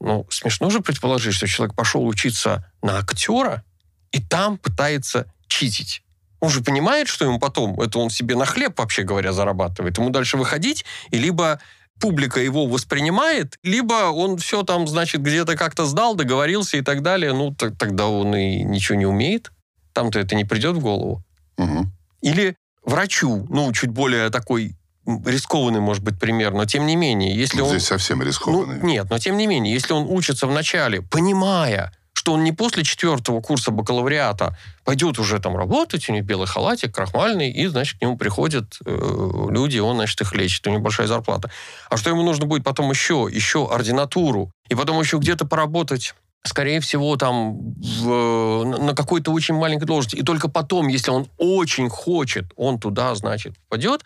но 0.00 0.26
смешно 0.30 0.70
же 0.70 0.80
предположить, 0.80 1.34
что 1.34 1.46
человек 1.46 1.74
пошел 1.74 2.06
учиться 2.06 2.70
на 2.82 2.98
актера 2.98 3.64
и 4.12 4.20
там 4.20 4.58
пытается 4.58 5.32
читить. 5.48 6.02
Он 6.40 6.50
же 6.50 6.62
понимает, 6.62 7.08
что 7.08 7.24
ему 7.24 7.38
потом, 7.38 7.80
это 7.80 7.98
он 7.98 8.10
себе 8.10 8.36
на 8.36 8.44
хлеб, 8.44 8.78
вообще 8.78 9.02
говоря, 9.02 9.32
зарабатывает. 9.32 9.96
Ему 9.96 10.10
дальше 10.10 10.36
выходить, 10.36 10.84
и 11.10 11.16
либо 11.16 11.58
публика 12.00 12.40
его 12.40 12.66
воспринимает, 12.66 13.58
либо 13.62 14.10
он 14.10 14.36
все 14.36 14.62
там, 14.62 14.86
значит, 14.86 15.22
где-то 15.22 15.56
как-то 15.56 15.86
сдал, 15.86 16.14
договорился 16.14 16.76
и 16.76 16.82
так 16.82 17.02
далее. 17.02 17.32
Ну, 17.32 17.54
так, 17.54 17.78
тогда 17.78 18.08
он 18.08 18.34
и 18.36 18.62
ничего 18.62 18.98
не 18.98 19.06
умеет. 19.06 19.52
Там-то 19.94 20.18
это 20.18 20.34
не 20.34 20.44
придет 20.44 20.76
в 20.76 20.80
голову. 20.80 21.22
Угу. 21.56 21.86
Или 22.22 22.56
врачу, 22.84 23.46
ну, 23.48 23.72
чуть 23.72 23.90
более 23.90 24.30
такой 24.30 24.76
рискованный, 25.06 25.80
может 25.80 26.02
быть, 26.02 26.18
пример, 26.18 26.52
но 26.52 26.64
тем 26.64 26.86
не 26.86 26.96
менее, 26.96 27.36
если 27.36 27.62
Здесь 27.62 27.72
он... 27.72 27.80
совсем 27.80 28.22
рискованный. 28.22 28.78
Ну, 28.78 28.86
нет, 28.86 29.06
но 29.10 29.18
тем 29.18 29.36
не 29.36 29.46
менее, 29.46 29.72
если 29.74 29.92
он 29.92 30.06
учится 30.08 30.46
вначале, 30.46 31.02
понимая, 31.02 31.92
что 32.14 32.32
он 32.32 32.44
не 32.44 32.52
после 32.52 32.84
четвертого 32.84 33.42
курса 33.42 33.70
бакалавриата 33.70 34.56
пойдет 34.84 35.18
уже 35.18 35.40
там 35.40 35.56
работать, 35.56 36.08
у 36.08 36.12
него 36.12 36.24
белый 36.24 36.46
халатик, 36.46 36.94
крахмальный, 36.94 37.50
и, 37.50 37.66
значит, 37.66 37.98
к 37.98 38.02
нему 38.02 38.16
приходят 38.16 38.78
э, 38.86 39.48
люди, 39.50 39.78
он, 39.78 39.96
значит, 39.96 40.22
их 40.22 40.34
лечит, 40.34 40.66
у 40.66 40.70
него 40.70 40.80
большая 40.80 41.06
зарплата. 41.06 41.50
А 41.90 41.98
что 41.98 42.08
ему 42.08 42.22
нужно 42.22 42.46
будет 42.46 42.64
потом 42.64 42.88
еще, 42.88 43.28
еще 43.30 43.68
ординатуру, 43.70 44.50
и 44.70 44.74
потом 44.74 44.98
еще 45.00 45.18
где-то 45.18 45.44
поработать 45.44 46.14
скорее 46.44 46.80
всего, 46.80 47.16
там 47.16 47.74
в, 47.74 48.64
на 48.64 48.94
какой-то 48.94 49.32
очень 49.32 49.54
маленькой 49.54 49.86
должности. 49.86 50.16
И 50.16 50.22
только 50.22 50.48
потом, 50.48 50.88
если 50.88 51.10
он 51.10 51.26
очень 51.38 51.88
хочет, 51.88 52.52
он 52.56 52.78
туда, 52.78 53.14
значит, 53.14 53.58
попадет, 53.68 54.04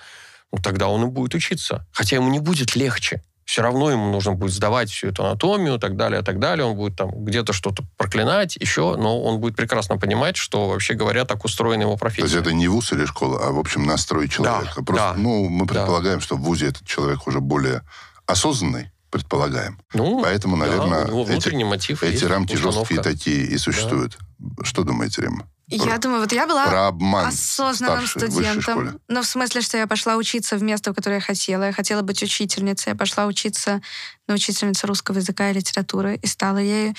ну, 0.52 0.58
тогда 0.62 0.88
он 0.88 1.04
и 1.04 1.06
будет 1.06 1.34
учиться. 1.34 1.86
Хотя 1.92 2.16
ему 2.16 2.30
не 2.30 2.38
будет 2.38 2.76
легче. 2.76 3.22
Все 3.44 3.62
равно 3.62 3.90
ему 3.90 4.12
нужно 4.12 4.34
будет 4.34 4.52
сдавать 4.52 4.90
всю 4.90 5.08
эту 5.08 5.24
анатомию 5.24 5.76
и 5.76 5.78
так 5.78 5.96
далее, 5.96 6.20
и 6.20 6.24
так 6.24 6.38
далее. 6.38 6.66
Он 6.66 6.76
будет 6.76 6.96
там 6.96 7.24
где-то 7.24 7.54
что-то 7.54 7.82
проклинать 7.96 8.56
еще, 8.56 8.96
но 8.96 9.22
он 9.22 9.40
будет 9.40 9.56
прекрасно 9.56 9.96
понимать, 9.96 10.36
что, 10.36 10.68
вообще 10.68 10.92
говоря, 10.92 11.24
так 11.24 11.44
устроена 11.44 11.82
его 11.82 11.96
профессия. 11.96 12.28
То 12.28 12.34
есть 12.34 12.46
это 12.46 12.52
не 12.52 12.68
вуз 12.68 12.92
или 12.92 13.06
школа, 13.06 13.40
а, 13.42 13.52
в 13.52 13.58
общем, 13.58 13.86
настрой 13.86 14.28
человека. 14.28 14.74
Да, 14.76 14.82
Просто, 14.82 15.14
да, 15.14 15.14
ну, 15.16 15.48
мы 15.48 15.66
предполагаем, 15.66 16.18
да. 16.18 16.24
что 16.24 16.36
в 16.36 16.40
вузе 16.40 16.68
этот 16.68 16.86
человек 16.86 17.26
уже 17.26 17.40
более 17.40 17.82
осознанный, 18.26 18.92
предполагаем. 19.10 19.80
Ну, 19.94 20.22
Поэтому, 20.22 20.56
наверное, 20.56 21.06
да, 21.06 21.32
эти, 21.34 21.62
мотив 21.62 22.02
эти 22.02 22.24
рамки 22.24 22.54
установка. 22.54 22.94
жесткие 22.94 23.02
такие 23.02 23.46
и 23.46 23.58
существуют. 23.58 24.18
Да. 24.38 24.64
Что 24.64 24.84
думаете, 24.84 25.22
Рима? 25.22 25.48
Я 25.70 25.84
про, 25.84 25.98
думаю, 25.98 26.20
вот 26.20 26.32
я 26.32 26.46
была 26.46 26.66
про 26.66 26.86
обман 26.88 27.26
осознанным 27.26 28.06
студентом. 28.06 29.00
Ну, 29.06 29.22
в 29.22 29.26
смысле, 29.26 29.60
что 29.60 29.76
я 29.76 29.86
пошла 29.86 30.16
учиться 30.16 30.56
в 30.56 30.62
место, 30.62 30.92
в 30.92 30.94
которое 30.94 31.16
я 31.16 31.20
хотела. 31.20 31.64
Я 31.64 31.72
хотела 31.72 32.00
быть 32.00 32.22
учительницей. 32.22 32.92
Я 32.92 32.96
пошла 32.96 33.26
учиться 33.26 33.82
на 34.26 34.34
учительницу 34.34 34.86
русского 34.86 35.18
языка 35.18 35.50
и 35.50 35.54
литературы. 35.54 36.18
И 36.22 36.26
стала 36.26 36.58
ею. 36.58 36.94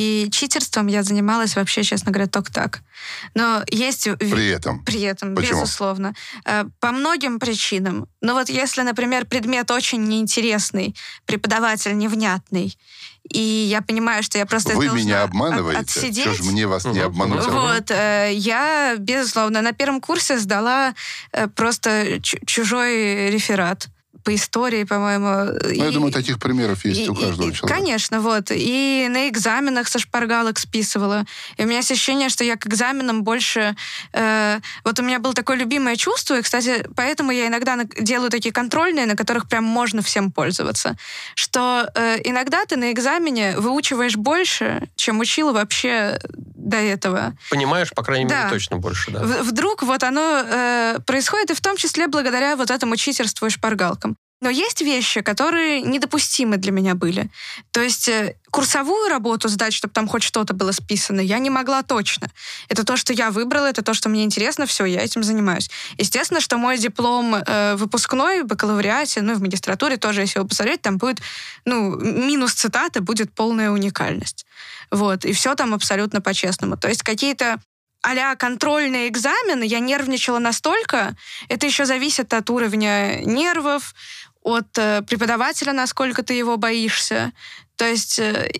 И 0.00 0.28
читерством 0.30 0.86
я 0.86 1.02
занималась 1.02 1.56
вообще, 1.56 1.82
честно 1.82 2.10
говоря, 2.10 2.26
только 2.28 2.50
так. 2.52 2.80
Но 3.34 3.62
есть... 3.70 4.08
При 4.18 4.48
этом. 4.48 4.82
При 4.84 5.02
этом, 5.02 5.34
Почему? 5.34 5.60
безусловно. 5.62 6.14
Э, 6.46 6.64
По 6.80 6.90
многим 6.92 7.38
причинам. 7.38 8.06
Ну 8.22 8.32
вот 8.34 8.48
если, 8.48 8.80
например, 8.82 9.26
предмет 9.26 9.70
очень 9.70 10.02
неинтересный, 10.04 10.94
преподаватель 11.26 11.96
невнятный, 11.98 12.78
и 13.28 13.38
я 13.40 13.82
понимаю, 13.82 14.22
что 14.22 14.38
я 14.38 14.46
просто 14.46 14.74
Вы 14.74 14.88
меня 14.88 15.22
от- 15.24 15.30
обманываете? 15.30 15.80
отсидеть. 15.80 16.24
Что 16.34 16.42
ж 16.42 16.46
мне 16.46 16.66
вас 16.66 16.84
не 16.84 17.00
Мгм. 17.00 17.06
обмануть? 17.06 17.46
Вот, 17.46 17.90
э, 17.90 18.30
я, 18.32 18.96
безусловно, 18.98 19.60
на 19.60 19.72
первом 19.72 20.00
курсе 20.00 20.38
сдала 20.38 20.94
э, 21.32 21.46
просто 21.48 22.20
чу- 22.22 22.38
чужой 22.46 23.30
реферат 23.30 23.88
по 24.22 24.34
истории, 24.34 24.84
по-моему. 24.84 25.58
Ну, 25.62 25.70
я 25.70 25.90
думаю, 25.90 26.12
таких 26.12 26.38
примеров 26.38 26.84
есть 26.84 27.08
у 27.08 27.14
каждого 27.14 27.52
человека. 27.52 27.66
Конечно, 27.66 28.20
вот. 28.20 28.50
И 28.50 29.06
на 29.10 29.28
экзаменах 29.28 29.88
со 29.88 29.98
шпаргалок 29.98 30.58
списывала. 30.58 31.24
И 31.56 31.64
у 31.64 31.66
меня 31.66 31.78
есть 31.78 31.90
ощущение, 31.90 32.28
что 32.28 32.44
я 32.44 32.56
к 32.56 32.66
экзаменам 32.66 33.22
больше... 33.22 33.76
э, 34.12 34.60
вот 34.84 34.98
у 34.98 35.02
меня 35.02 35.18
было 35.18 35.34
такое 35.34 35.56
любимое 35.56 35.96
чувство, 35.96 36.38
и, 36.38 36.42
кстати, 36.42 36.86
поэтому 36.96 37.32
я 37.32 37.46
иногда 37.46 37.78
делаю 37.98 38.30
такие 38.30 38.52
контрольные, 38.52 39.06
на 39.06 39.16
которых 39.16 39.48
прям 39.48 39.64
можно 39.64 40.02
всем 40.02 40.32
пользоваться, 40.32 40.96
что 41.34 41.88
э, 41.94 42.18
иногда 42.24 42.64
ты 42.66 42.76
на 42.76 42.92
экзамене 42.92 43.56
выучиваешь 43.56 44.16
больше, 44.16 44.88
чем 44.96 45.20
учила 45.20 45.52
вообще 45.52 46.18
до 46.60 46.76
этого. 46.76 47.34
Понимаешь, 47.50 47.90
по 47.94 48.02
крайней 48.02 48.24
мере, 48.24 48.36
Да. 48.44 48.50
точно 48.50 48.76
больше, 48.76 49.10
да. 49.10 49.20
В- 49.24 49.42
Вдруг 49.50 49.82
вот 49.82 50.02
оно 50.02 50.42
э, 50.46 50.98
происходит, 51.06 51.50
и 51.50 51.54
в 51.54 51.60
том 51.60 51.76
числе 51.76 52.06
благодаря 52.06 52.56
вот 52.56 52.70
этому 52.70 52.96
читерству 52.96 53.46
и 53.46 53.50
шпаргалкам. 53.50 54.16
Но 54.42 54.48
есть 54.48 54.80
вещи, 54.80 55.20
которые 55.20 55.82
недопустимы 55.82 56.56
для 56.56 56.72
меня 56.72 56.94
были. 56.94 57.28
То 57.72 57.82
есть 57.82 58.08
э, 58.08 58.36
курсовую 58.50 59.10
работу 59.10 59.48
сдать, 59.48 59.74
чтобы 59.74 59.92
там 59.92 60.08
хоть 60.08 60.22
что-то 60.22 60.54
было 60.54 60.72
списано, 60.72 61.20
я 61.20 61.38
не 61.38 61.50
могла 61.50 61.82
точно. 61.82 62.28
Это 62.70 62.84
то, 62.84 62.96
что 62.96 63.12
я 63.12 63.30
выбрала, 63.30 63.66
это 63.66 63.82
то, 63.82 63.92
что 63.92 64.08
мне 64.08 64.24
интересно, 64.24 64.64
все, 64.64 64.86
я 64.86 65.02
этим 65.02 65.22
занимаюсь. 65.22 65.68
Естественно, 65.98 66.40
что 66.40 66.56
мой 66.56 66.78
диплом 66.78 67.34
э, 67.34 67.74
выпускной 67.76 68.42
в 68.42 68.46
бакалавриате, 68.46 69.20
ну 69.20 69.32
и 69.32 69.34
в 69.36 69.42
магистратуре 69.42 69.98
тоже, 69.98 70.22
если 70.22 70.38
его 70.38 70.48
посмотреть, 70.48 70.80
там 70.80 70.96
будет, 70.96 71.20
ну, 71.66 71.96
минус 72.00 72.54
цитаты, 72.54 73.02
будет 73.02 73.34
полная 73.34 73.70
уникальность. 73.70 74.46
Вот, 74.90 75.24
и 75.24 75.32
все 75.32 75.54
там 75.54 75.74
абсолютно 75.74 76.20
по-честному. 76.20 76.76
То 76.76 76.88
есть 76.88 77.02
какие-то 77.02 77.60
а 78.02 78.34
контрольные 78.36 79.08
экзамены, 79.08 79.64
я 79.64 79.78
нервничала 79.78 80.38
настолько, 80.38 81.14
это 81.48 81.66
еще 81.66 81.84
зависит 81.84 82.32
от 82.32 82.48
уровня 82.48 83.20
нервов, 83.24 83.94
от 84.42 84.78
э, 84.78 85.02
преподавателя, 85.02 85.74
насколько 85.74 86.22
ты 86.22 86.32
его 86.32 86.56
боишься. 86.56 87.32
То 87.76 87.84
есть 87.84 88.18
э, 88.18 88.50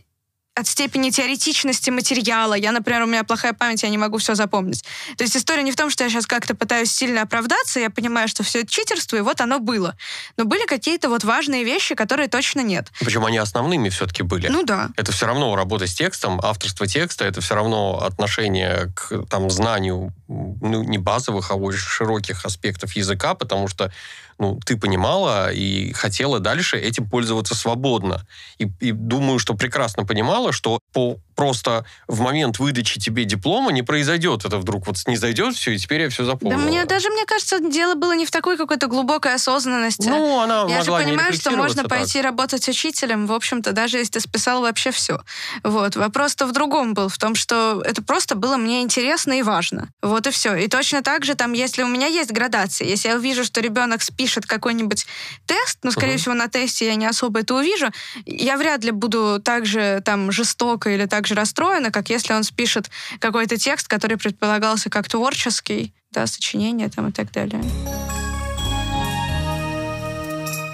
от 0.60 0.66
степени 0.66 1.10
теоретичности 1.10 1.90
материала. 1.90 2.54
Я, 2.54 2.72
например, 2.72 3.02
у 3.02 3.06
меня 3.06 3.24
плохая 3.24 3.52
память, 3.52 3.82
я 3.82 3.88
не 3.88 3.98
могу 3.98 4.18
все 4.18 4.34
запомнить. 4.34 4.84
То 5.16 5.24
есть 5.24 5.36
история 5.36 5.62
не 5.62 5.72
в 5.72 5.76
том, 5.76 5.90
что 5.90 6.04
я 6.04 6.10
сейчас 6.10 6.26
как-то 6.26 6.54
пытаюсь 6.54 6.92
сильно 6.92 7.22
оправдаться, 7.22 7.80
я 7.80 7.90
понимаю, 7.90 8.28
что 8.28 8.42
все 8.42 8.60
это 8.60 8.70
читерство, 8.70 9.16
и 9.16 9.20
вот 9.20 9.40
оно 9.40 9.58
было. 9.58 9.96
Но 10.36 10.44
были 10.44 10.66
какие-то 10.66 11.08
вот 11.08 11.24
важные 11.24 11.64
вещи, 11.64 11.94
которые 11.94 12.28
точно 12.28 12.60
нет. 12.60 12.88
Причем 13.00 13.24
они 13.24 13.38
основными 13.38 13.88
все-таки 13.88 14.22
были. 14.22 14.48
Ну 14.48 14.62
да. 14.62 14.90
Это 14.96 15.12
все 15.12 15.26
равно 15.26 15.56
работа 15.56 15.86
с 15.86 15.94
текстом, 15.94 16.40
авторство 16.42 16.86
текста, 16.86 17.24
это 17.24 17.40
все 17.40 17.54
равно 17.54 18.02
отношение 18.02 18.92
к 18.94 19.26
там, 19.28 19.50
знанию 19.50 20.12
ну, 20.28 20.82
не 20.82 20.98
базовых, 20.98 21.50
а 21.50 21.54
очень 21.54 21.80
широких 21.80 22.44
аспектов 22.44 22.94
языка, 22.94 23.34
потому 23.34 23.66
что 23.68 23.92
ну, 24.40 24.58
ты 24.64 24.76
понимала 24.76 25.52
и 25.52 25.92
хотела 25.92 26.40
дальше 26.40 26.78
этим 26.78 27.08
пользоваться 27.08 27.54
свободно. 27.54 28.26
И, 28.58 28.66
и 28.80 28.90
думаю, 28.90 29.38
что 29.38 29.54
прекрасно 29.54 30.06
понимала, 30.06 30.50
что 30.50 30.80
по, 30.92 31.18
просто 31.40 31.86
в 32.06 32.20
момент 32.20 32.58
выдачи 32.58 33.00
тебе 33.00 33.24
диплома 33.24 33.72
не 33.72 33.82
произойдет 33.82 34.44
это 34.44 34.58
вдруг 34.58 34.86
вот 34.86 34.96
не 35.06 35.16
зайдет 35.16 35.54
все, 35.56 35.70
и 35.72 35.78
теперь 35.78 36.02
я 36.02 36.10
все 36.10 36.22
Да 36.22 36.32
запомнила. 36.32 36.60
мне 36.60 36.84
даже, 36.84 37.08
мне 37.08 37.24
кажется, 37.24 37.60
дело 37.60 37.94
было 37.94 38.12
не 38.12 38.26
в 38.26 38.30
такой 38.30 38.58
какой-то 38.58 38.88
глубокой 38.88 39.32
осознанности. 39.34 40.06
Ну, 40.06 40.40
она 40.40 40.66
Я 40.68 40.82
же 40.82 40.90
могла 40.90 41.00
не 41.04 41.06
понимаю, 41.12 41.32
что 41.32 41.50
можно 41.52 41.84
так. 41.84 41.90
пойти 41.90 42.20
работать 42.20 42.68
учителем, 42.68 43.26
в 43.26 43.32
общем-то, 43.32 43.72
даже 43.72 43.96
если 43.96 44.12
ты 44.12 44.20
списал 44.20 44.60
вообще 44.60 44.90
все. 44.90 45.20
Вот. 45.64 45.96
Вопрос-то 45.96 46.44
в 46.46 46.52
другом 46.52 46.92
был, 46.92 47.08
в 47.08 47.16
том, 47.16 47.34
что 47.34 47.82
это 47.86 48.02
просто 48.02 48.34
было 48.34 48.58
мне 48.58 48.82
интересно 48.82 49.38
и 49.38 49.42
важно. 49.42 49.88
Вот 50.02 50.26
и 50.26 50.30
все. 50.30 50.54
И 50.56 50.68
точно 50.68 51.02
так 51.02 51.24
же, 51.24 51.36
там, 51.36 51.54
если 51.54 51.84
у 51.84 51.88
меня 51.88 52.06
есть 52.06 52.32
градация, 52.32 52.86
если 52.86 53.08
я 53.08 53.16
увижу, 53.16 53.44
что 53.44 53.62
ребенок 53.62 54.02
спишет 54.02 54.44
какой-нибудь 54.44 55.06
тест, 55.46 55.78
ну, 55.84 55.90
скорее 55.90 56.12
Мгм. 56.12 56.18
всего, 56.20 56.34
на 56.34 56.48
тесте 56.48 56.84
я 56.84 56.96
не 56.96 57.06
особо 57.06 57.40
это 57.40 57.54
увижу, 57.54 57.86
я 58.26 58.58
вряд 58.58 58.84
ли 58.84 58.90
буду 58.90 59.40
так 59.42 59.64
же 59.64 60.02
там 60.04 60.30
жестоко 60.32 60.90
или 60.90 61.06
так 61.06 61.26
же 61.26 61.29
расстроена, 61.34 61.90
как 61.90 62.10
если 62.10 62.32
он 62.32 62.44
спишет 62.44 62.90
какой-то 63.18 63.56
текст, 63.56 63.88
который 63.88 64.16
предполагался 64.16 64.90
как 64.90 65.08
творческий, 65.08 65.94
да, 66.10 66.26
сочинение 66.26 66.88
там 66.88 67.08
и 67.08 67.12
так 67.12 67.30
далее. 67.32 67.62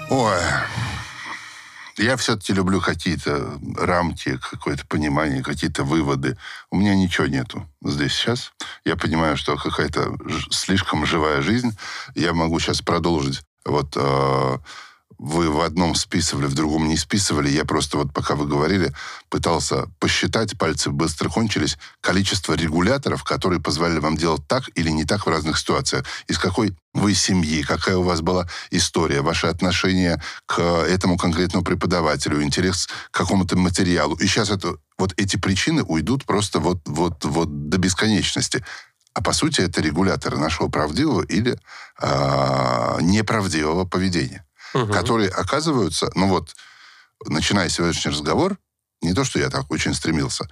Ой, 0.09 0.39
я 1.97 2.15
все-таки 2.15 2.53
люблю 2.53 2.79
какие-то 2.79 3.59
рамки, 3.75 4.37
какое-то 4.37 4.85
понимание, 4.87 5.43
какие-то 5.43 5.83
выводы. 5.83 6.37
У 6.69 6.77
меня 6.77 6.95
ничего 6.95 7.27
нету 7.27 7.67
здесь 7.83 8.13
сейчас. 8.13 8.53
Я 8.85 8.95
понимаю, 8.95 9.35
что 9.35 9.57
какая-то 9.57 10.15
слишком 10.51 11.05
живая 11.05 11.41
жизнь. 11.41 11.77
Я 12.13 12.33
могу 12.33 12.59
сейчас 12.59 12.81
продолжить. 12.81 13.41
Вот 13.65 13.93
э, 13.95 14.57
вы 15.19 15.49
в 15.49 15.61
одном 15.61 15.95
списывали, 15.95 16.45
в 16.45 16.53
другом 16.53 16.87
не 16.87 16.97
списывали. 16.97 17.49
Я 17.49 17.65
просто 17.65 17.97
вот 17.97 18.13
пока 18.13 18.35
вы 18.35 18.47
говорили, 18.47 18.93
пытался 19.29 19.87
посчитать, 19.99 20.57
пальцы 20.57 20.91
быстро 20.91 21.29
кончились, 21.29 21.77
количество 22.01 22.53
регуляторов, 22.53 23.23
которые 23.23 23.61
позволяли 23.61 23.99
вам 23.99 24.17
делать 24.17 24.41
так 24.47 24.69
или 24.75 24.89
не 24.89 25.05
так 25.05 25.25
в 25.25 25.29
разных 25.29 25.57
ситуациях. 25.57 26.05
Из 26.27 26.37
какой 26.37 26.75
вы 26.93 27.13
семьи, 27.13 27.63
какая 27.63 27.97
у 27.97 28.03
вас 28.03 28.21
была 28.21 28.47
история, 28.71 29.21
ваше 29.21 29.47
отношение 29.47 30.21
к 30.45 30.61
этому 30.61 31.17
конкретному 31.17 31.63
преподавателю, 31.63 32.43
интерес 32.43 32.87
к 33.11 33.17
какому-то 33.17 33.57
материалу. 33.57 34.15
И 34.15 34.27
сейчас 34.27 34.49
это, 34.49 34.77
вот 34.97 35.13
эти 35.17 35.37
причины 35.37 35.83
уйдут 35.83 36.25
просто 36.25 36.59
вот, 36.59 36.79
вот, 36.85 37.25
вот 37.25 37.69
до 37.69 37.77
бесконечности. 37.77 38.63
А 39.13 39.21
по 39.21 39.33
сути 39.33 39.61
это 39.61 39.81
регуляторы 39.81 40.37
нашего 40.37 40.67
правдивого 40.69 41.23
или 41.23 41.59
а, 41.99 42.99
неправдивого 43.01 43.85
поведения 43.85 44.46
Мгм. 44.73 44.91
которые 44.91 45.29
оказываются, 45.29 46.09
ну 46.15 46.27
вот, 46.27 46.55
начиная 47.25 47.69
сегодняшний 47.69 48.11
разговор, 48.11 48.57
не 49.01 49.13
то, 49.13 49.23
что 49.23 49.39
я 49.39 49.49
так 49.49 49.69
очень 49.71 49.93
стремился, 49.93 50.47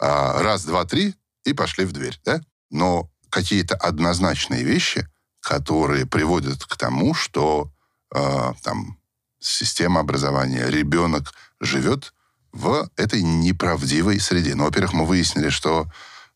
а 0.00 0.40
раз, 0.42 0.64
два, 0.64 0.84
три, 0.84 1.14
и 1.44 1.52
пошли 1.52 1.84
в 1.84 1.92
дверь, 1.92 2.18
да? 2.24 2.40
Но 2.70 3.10
какие-то 3.30 3.74
однозначные 3.74 4.62
вещи, 4.64 5.08
которые 5.40 6.06
приводят 6.06 6.64
к 6.64 6.76
тому, 6.76 7.14
что 7.14 7.72
а, 8.14 8.54
там 8.62 8.98
система 9.40 10.00
образования, 10.00 10.68
ребенок 10.68 11.32
живет 11.60 12.12
в 12.52 12.88
этой 12.96 13.22
неправдивой 13.22 14.20
среде. 14.20 14.54
Ну, 14.54 14.64
во-первых, 14.64 14.92
мы 14.92 15.06
выяснили, 15.06 15.50
что 15.50 15.90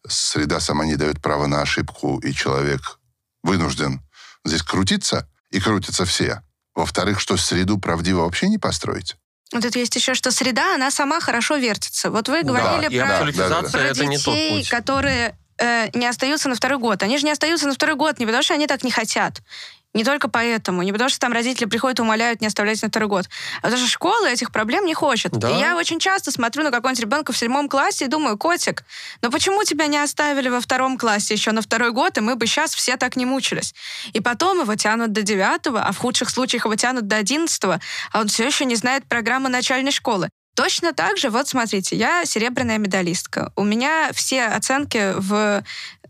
среда 0.06 0.60
сама 0.60 0.84
не 0.84 0.96
дает 0.96 1.20
права 1.20 1.46
на 1.46 1.62
ошибку, 1.62 2.18
и 2.18 2.32
человек 2.32 2.98
вынужден 3.42 4.02
здесь 4.44 4.62
крутиться, 4.62 5.28
и 5.50 5.60
крутятся 5.60 6.04
все. 6.04 6.42
Во-вторых, 6.74 7.20
что 7.20 7.36
среду 7.36 7.78
правдиво 7.78 8.22
вообще 8.22 8.48
не 8.48 8.58
построить. 8.58 9.16
Вот 9.52 9.62
тут 9.62 9.76
есть 9.76 9.94
еще, 9.96 10.14
что 10.14 10.30
среда, 10.30 10.74
она 10.74 10.90
сама 10.90 11.20
хорошо 11.20 11.56
вертится. 11.56 12.10
Вот 12.10 12.28
вы 12.28 12.42
Да, 12.42 12.52
говорили 12.52 12.94
и 12.94 12.98
про, 12.98 13.12
абсолютизация 13.12 13.70
про 13.70 13.80
это 13.82 14.06
не 14.06 14.16
тот 14.16 14.34
детей, 14.34 14.58
путь. 14.60 14.68
которые 14.70 15.36
э, 15.58 15.90
не 15.92 16.06
остаются 16.06 16.48
на 16.48 16.54
второй 16.54 16.78
год. 16.78 17.02
Они 17.02 17.18
же 17.18 17.24
не 17.26 17.30
остаются 17.30 17.66
на 17.68 17.74
второй 17.74 17.96
год 17.96 18.18
не 18.18 18.24
потому, 18.24 18.42
что 18.42 18.54
они 18.54 18.66
так 18.66 18.82
не 18.82 18.90
хотят. 18.90 19.42
Не 19.94 20.04
только 20.04 20.28
поэтому. 20.28 20.82
Не 20.82 20.92
потому, 20.92 21.10
что 21.10 21.18
там 21.18 21.32
родители 21.32 21.66
приходят 21.66 21.98
и 21.98 22.02
умоляют 22.02 22.40
не 22.40 22.46
оставлять 22.46 22.80
на 22.80 22.88
второй 22.88 23.08
год. 23.08 23.28
А 23.60 23.68
что 23.68 23.86
школа 23.86 24.26
этих 24.26 24.50
проблем 24.50 24.86
не 24.86 24.94
хочет. 24.94 25.32
Да. 25.32 25.50
И 25.50 25.60
я 25.60 25.76
очень 25.76 25.98
часто 25.98 26.30
смотрю 26.30 26.64
на 26.64 26.70
какого-нибудь 26.70 27.02
ребенка 27.02 27.32
в 27.32 27.36
седьмом 27.36 27.68
классе 27.68 28.06
и 28.06 28.08
думаю, 28.08 28.38
котик, 28.38 28.84
ну 29.20 29.30
почему 29.30 29.64
тебя 29.64 29.86
не 29.88 29.98
оставили 29.98 30.48
во 30.48 30.60
втором 30.60 30.96
классе 30.96 31.34
еще 31.34 31.52
на 31.52 31.60
второй 31.60 31.92
год, 31.92 32.16
и 32.16 32.20
мы 32.20 32.36
бы 32.36 32.46
сейчас 32.46 32.74
все 32.74 32.96
так 32.96 33.16
не 33.16 33.26
мучились? 33.26 33.74
И 34.14 34.20
потом 34.20 34.60
его 34.60 34.74
тянут 34.76 35.12
до 35.12 35.22
девятого, 35.22 35.82
а 35.82 35.92
в 35.92 35.98
худших 35.98 36.30
случаях 36.30 36.64
его 36.64 36.74
тянут 36.74 37.06
до 37.06 37.16
одиннадцатого, 37.16 37.80
а 38.12 38.20
он 38.20 38.28
все 38.28 38.46
еще 38.46 38.64
не 38.64 38.76
знает 38.76 39.04
программы 39.06 39.50
начальной 39.50 39.92
школы. 39.92 40.30
Точно 40.54 40.92
так 40.92 41.16
же, 41.16 41.30
вот 41.30 41.48
смотрите, 41.48 41.96
я 41.96 42.24
серебряная 42.24 42.78
медалистка. 42.78 43.52
У 43.56 43.64
меня 43.64 44.10
все 44.12 44.44
оценки 44.44 45.14
в, 45.16 45.64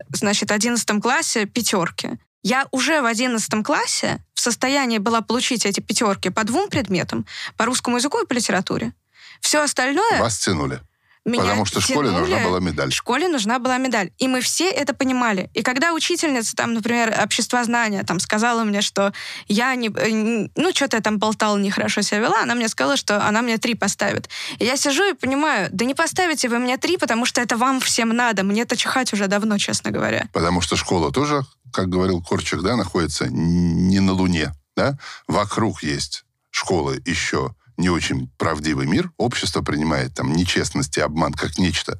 значит, 0.09 0.51
одиннадцатом 0.51 1.01
классе 1.01 1.45
пятерки. 1.45 2.17
Я 2.43 2.67
уже 2.71 3.01
в 3.01 3.05
одиннадцатом 3.05 3.63
классе 3.63 4.19
в 4.33 4.41
состоянии 4.41 4.97
была 4.97 5.21
получить 5.21 5.65
эти 5.65 5.79
пятерки 5.79 6.29
по 6.29 6.43
двум 6.43 6.69
предметам, 6.69 7.25
по 7.57 7.65
русскому 7.65 7.97
языку 7.97 8.19
и 8.21 8.25
по 8.25 8.33
литературе. 8.33 8.93
Все 9.39 9.61
остальное... 9.61 10.19
Вас 10.19 10.37
тянули. 10.37 10.81
Меня 11.25 11.43
Потому 11.43 11.63
что 11.63 11.79
в 11.79 11.83
школе 11.83 12.11
нужна 12.11 12.39
была 12.39 12.59
медаль. 12.59 12.91
В 12.91 12.95
школе 12.95 13.29
нужна 13.29 13.57
была 13.57 13.77
медаль. 13.77 14.11
И 14.17 14.27
мы 14.27 14.41
все 14.41 14.69
это 14.69 14.93
понимали. 14.93 15.49
И 15.53 15.61
когда 15.61 15.93
учительница, 15.93 16.53
там, 16.53 16.73
например, 16.73 17.17
общества 17.23 17.63
знания, 17.63 18.03
там, 18.03 18.19
сказала 18.19 18.65
мне, 18.65 18.81
что 18.81 19.13
я 19.47 19.73
не... 19.75 19.87
э, 19.87 20.49
Ну, 20.57 20.71
что-то 20.73 20.97
я 20.97 21.01
там 21.01 21.19
болтала, 21.19 21.57
нехорошо 21.57 22.01
себя 22.01 22.19
вела, 22.19 22.41
она 22.41 22.55
мне 22.55 22.67
сказала, 22.67 22.97
что 22.97 23.25
она 23.25 23.41
мне 23.41 23.57
три 23.57 23.73
поставит. 23.73 24.29
И 24.59 24.65
я 24.65 24.75
сижу 24.75 25.09
и 25.09 25.13
понимаю, 25.13 25.69
да 25.71 25.85
не 25.85 25.93
поставите 25.93 26.49
вы 26.49 26.59
мне 26.59 26.77
три, 26.77 26.97
потому 26.97 27.25
что 27.25 27.39
это 27.39 27.55
вам 27.55 27.79
всем 27.79 28.09
надо. 28.09 28.43
Мне-то 28.43 28.75
чихать 28.75 29.13
уже 29.13 29.27
давно, 29.27 29.57
честно 29.57 29.91
говоря. 29.91 30.27
Потому 30.33 30.59
что 30.59 30.75
школа 30.75 31.09
тоже, 31.09 31.45
как 31.73 31.89
говорил 31.89 32.21
Корчик, 32.21 32.61
да, 32.61 32.75
находится 32.77 33.27
не 33.27 33.99
на 33.99 34.13
Луне, 34.13 34.53
да? 34.75 34.97
Вокруг 35.27 35.83
есть 35.83 36.23
школы 36.51 37.01
еще 37.05 37.55
не 37.77 37.89
очень 37.89 38.29
правдивый 38.37 38.85
мир. 38.85 39.11
Общество 39.17 39.61
принимает 39.61 40.13
там 40.13 40.33
нечестность 40.33 40.95
и 40.97 41.01
обман 41.01 41.33
как 41.33 41.57
нечто 41.57 41.99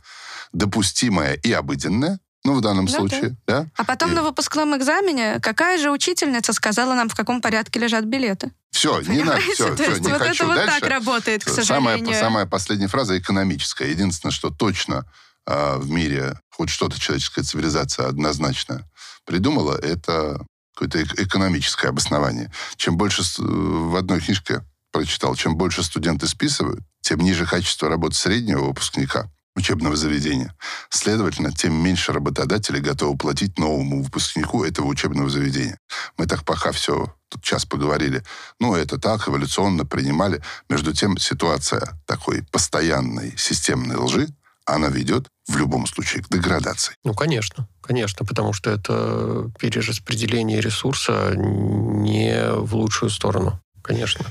допустимое 0.54 1.34
и 1.34 1.52
обыденное, 1.52 2.20
ну, 2.46 2.54
в 2.56 2.62
данном 2.62 2.86
Ну 2.86 2.92
да. 2.92 2.98
случае, 2.98 3.36
да? 3.48 3.68
А 3.78 3.84
потом 3.84 4.12
И- 4.12 4.16
на 4.16 4.22
выпускном 4.24 4.76
экзамене 4.78 5.40
какая 5.42 5.78
же 5.80 5.90
учительница 5.92 6.54
сказала 6.54 6.94
нам, 6.94 7.10
в 7.10 7.16
каком 7.16 7.42
порядке 7.42 7.80
лежат 7.80 8.06
билеты? 8.06 8.52
Все, 8.70 9.02
не 9.02 9.24
надо, 9.24 9.40
все, 9.42 9.74
все, 9.76 9.98
не 9.98 10.10
вот 10.10 10.20
хочу 10.22 10.44
это 10.44 10.46
вот 10.48 10.56
дальше. 10.56 10.80
так 10.82 10.90
работает, 10.90 11.44
к 11.44 11.50
Самая, 11.50 11.96
сожалению. 11.98 12.20
самая 12.20 12.46
последняя 12.46 12.88
фраза 12.88 13.18
экономическая. 13.18 13.90
Единственное, 13.90 14.32
что 14.34 14.50
точно 14.50 15.06
а, 15.46 15.78
в 15.78 15.90
мире 15.90 16.40
хоть 16.52 16.70
что-то 16.70 17.00
человеческая 17.00 17.44
цивилизация 17.44 18.08
однозначно 18.08 18.84
придумала, 19.26 19.78
это 19.78 20.46
какое-то 20.76 21.00
эк- 21.02 21.22
экономическое 21.22 21.90
обоснование. 21.90 22.52
Чем 22.76 22.98
больше 22.98 23.24
с- 23.24 23.40
в 23.40 23.96
одной 23.96 24.22
книжке 24.22 24.64
прочитал, 24.92 25.36
чем 25.36 25.56
больше 25.56 25.84
студенты 25.84 26.28
списывают, 26.28 26.82
тем 27.02 27.20
ниже 27.20 27.46
качество 27.46 27.90
работы 27.90 28.16
среднего 28.16 28.66
выпускника 28.66 29.30
учебного 29.56 29.96
заведения. 29.96 30.56
Следовательно, 30.90 31.52
тем 31.52 31.74
меньше 31.76 32.12
работодатели 32.12 32.80
готовы 32.80 33.18
платить 33.18 33.60
новому 33.60 34.02
выпускнику 34.02 34.64
этого 34.64 34.88
учебного 34.88 35.30
заведения. 35.30 35.78
Мы 36.18 36.26
так 36.26 36.44
пока 36.44 36.72
все 36.72 37.16
тут 37.30 37.44
час 37.44 37.66
поговорили. 37.66 38.24
Ну, 38.60 38.76
это 38.76 38.98
так, 39.00 39.28
эволюционно 39.28 39.86
принимали. 39.86 40.42
Между 40.70 40.94
тем, 40.94 41.18
ситуация 41.18 42.00
такой 42.08 42.44
постоянной 42.52 43.36
системной 43.38 43.96
лжи, 43.98 44.28
она 44.66 44.90
ведет 44.90 45.28
в 45.48 45.58
любом 45.58 45.86
случае 45.86 46.24
к 46.24 46.30
деградации. 46.30 46.96
Ну, 47.04 47.14
конечно, 47.14 47.68
конечно, 47.82 48.26
потому 48.26 48.54
что 48.54 48.70
это 48.70 49.52
перераспределение 49.60 50.62
ресурса 50.62 51.34
не 51.36 52.50
в 52.50 52.76
лучшую 52.76 53.10
сторону, 53.10 53.60
конечно. 53.82 54.26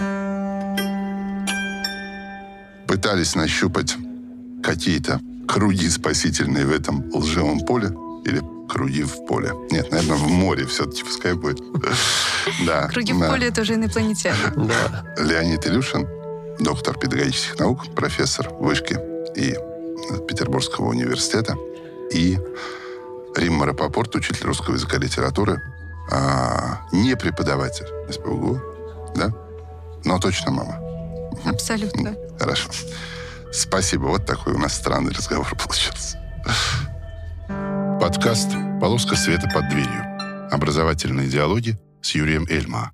Пытались 2.87 3.35
нащупать 3.35 3.97
какие-то 4.63 5.21
круги 5.49 5.89
спасительные 5.89 6.67
в 6.67 6.73
этом 6.73 7.11
лживом 7.15 7.61
поле 7.61 7.89
или 8.25 8.41
круги 8.69 9.03
в 9.03 9.27
поле. 9.27 9.53
Нет, 9.71 9.91
наверное, 9.91 10.17
в 10.17 10.29
море 10.29 10.67
все-таки 10.67 11.03
пускай 11.03 11.35
будет. 11.35 11.61
Да. 12.67 12.89
Круги 12.89 13.13
в 13.13 13.21
поле— 13.21 13.47
это 13.49 13.61
уже 13.61 13.75
инопланетяне. 13.75 14.37
Да. 14.57 15.05
Леонид 15.17 15.65
Илюшин, 15.65 16.09
доктор 16.59 16.99
педагогических 16.99 17.57
наук, 17.59 17.95
профессор 17.95 18.49
вышки 18.55 18.99
и 19.37 19.57
Петербургского 20.27 20.89
университета, 20.89 21.57
и 22.13 22.39
Римма 23.37 23.67
Рапопорт, 23.67 24.15
учитель 24.15 24.47
русского 24.47 24.75
языка 24.75 24.97
и 24.97 25.01
литературы, 25.01 25.61
а, 26.11 26.81
не 26.93 27.17
преподаватель 27.17 27.87
СПУГУ, 28.11 28.61
да? 29.15 29.33
Но 30.05 30.19
точно 30.19 30.51
мама. 30.51 30.79
Абсолютно. 31.45 32.15
Хорошо. 32.39 32.69
Спасибо. 33.53 34.07
Вот 34.07 34.27
такой 34.27 34.55
у 34.55 34.59
нас 34.59 34.75
странный 34.75 35.13
разговор 35.13 35.49
получился. 35.57 36.19
Подкаст 38.01 38.51
«Полоска 38.81 39.17
света 39.17 39.49
под 39.53 39.69
дверью». 39.69 40.51
Образовательные 40.51 41.29
диалоги 41.29 41.79
с 42.03 42.15
Юрием 42.15 42.47
Эльма. 42.51 42.93